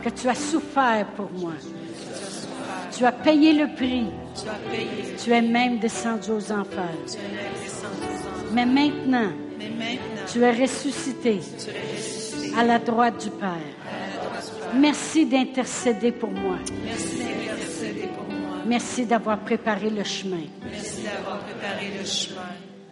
Que 0.03 0.11
tu 0.11 0.29
as 0.29 0.35
souffert 0.35 1.07
pour 1.16 1.31
moi. 1.31 1.53
Tu 2.99 3.05
as 3.05 3.13
payé 3.13 3.53
le 3.53 3.73
prix. 3.77 4.07
Tu, 5.23 5.31
es 5.31 5.41
même 5.41 5.79
descendu 5.79 6.33
aux 6.33 6.51
enfers. 6.51 6.99
Mais 8.53 8.67
maintenant, 8.67 9.31
tu 10.27 10.43
es 10.43 10.51
ressuscité, 10.51 11.39
à 12.57 12.65
la 12.65 12.81
droite 12.81 13.23
du 13.23 13.31
Père. 13.31 13.53
Merci 14.75 15.27
d'intercéder 15.27 16.11
pour 16.11 16.33
moi. 16.33 16.57
Merci 18.67 19.07
d'avoir 19.07 19.39
préparé 19.39 19.91
le 19.91 20.03
chemin. 20.03 20.49
Merci 20.69 21.03
d'avoir 21.03 21.39
préparé 21.39 21.93
le 21.97 22.05
chemin. 22.05 22.41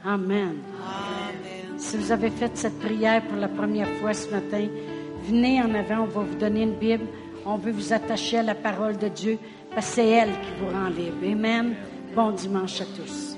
Amen. 0.05 0.59
Amen. 0.85 1.79
Si 1.79 1.97
vous 1.97 2.13
avez 2.13 2.31
fait 2.31 2.57
cette 2.57 2.79
prière 2.79 3.23
pour 3.23 3.39
la 3.39 3.49
première 3.49 3.91
fois 3.99 4.15
ce 4.15 4.31
matin, 4.31 4.69
venez 5.29 5.61
en 5.61 5.75
avant, 5.75 6.05
on 6.05 6.07
va 6.07 6.21
vous 6.21 6.37
donner 6.37 6.63
une 6.63 6.79
Bible. 6.79 7.07
On 7.49 7.59
veut 7.59 7.71
vous 7.71 7.93
attacher 7.93 8.39
à 8.39 8.43
la 8.43 8.57
parole 8.57 8.99
de 8.99 9.07
Dieu 9.07 9.39
parce 9.73 9.87
que 9.87 9.95
c'est 9.95 10.09
elle 10.09 10.33
qui 10.33 10.51
vous 10.59 10.67
rend 10.67 10.89
libre. 10.89 11.25
Amen. 11.25 11.75
Bon 12.15 12.33
dimanche 12.33 12.81
à 12.81 12.85
tous. 12.85 13.36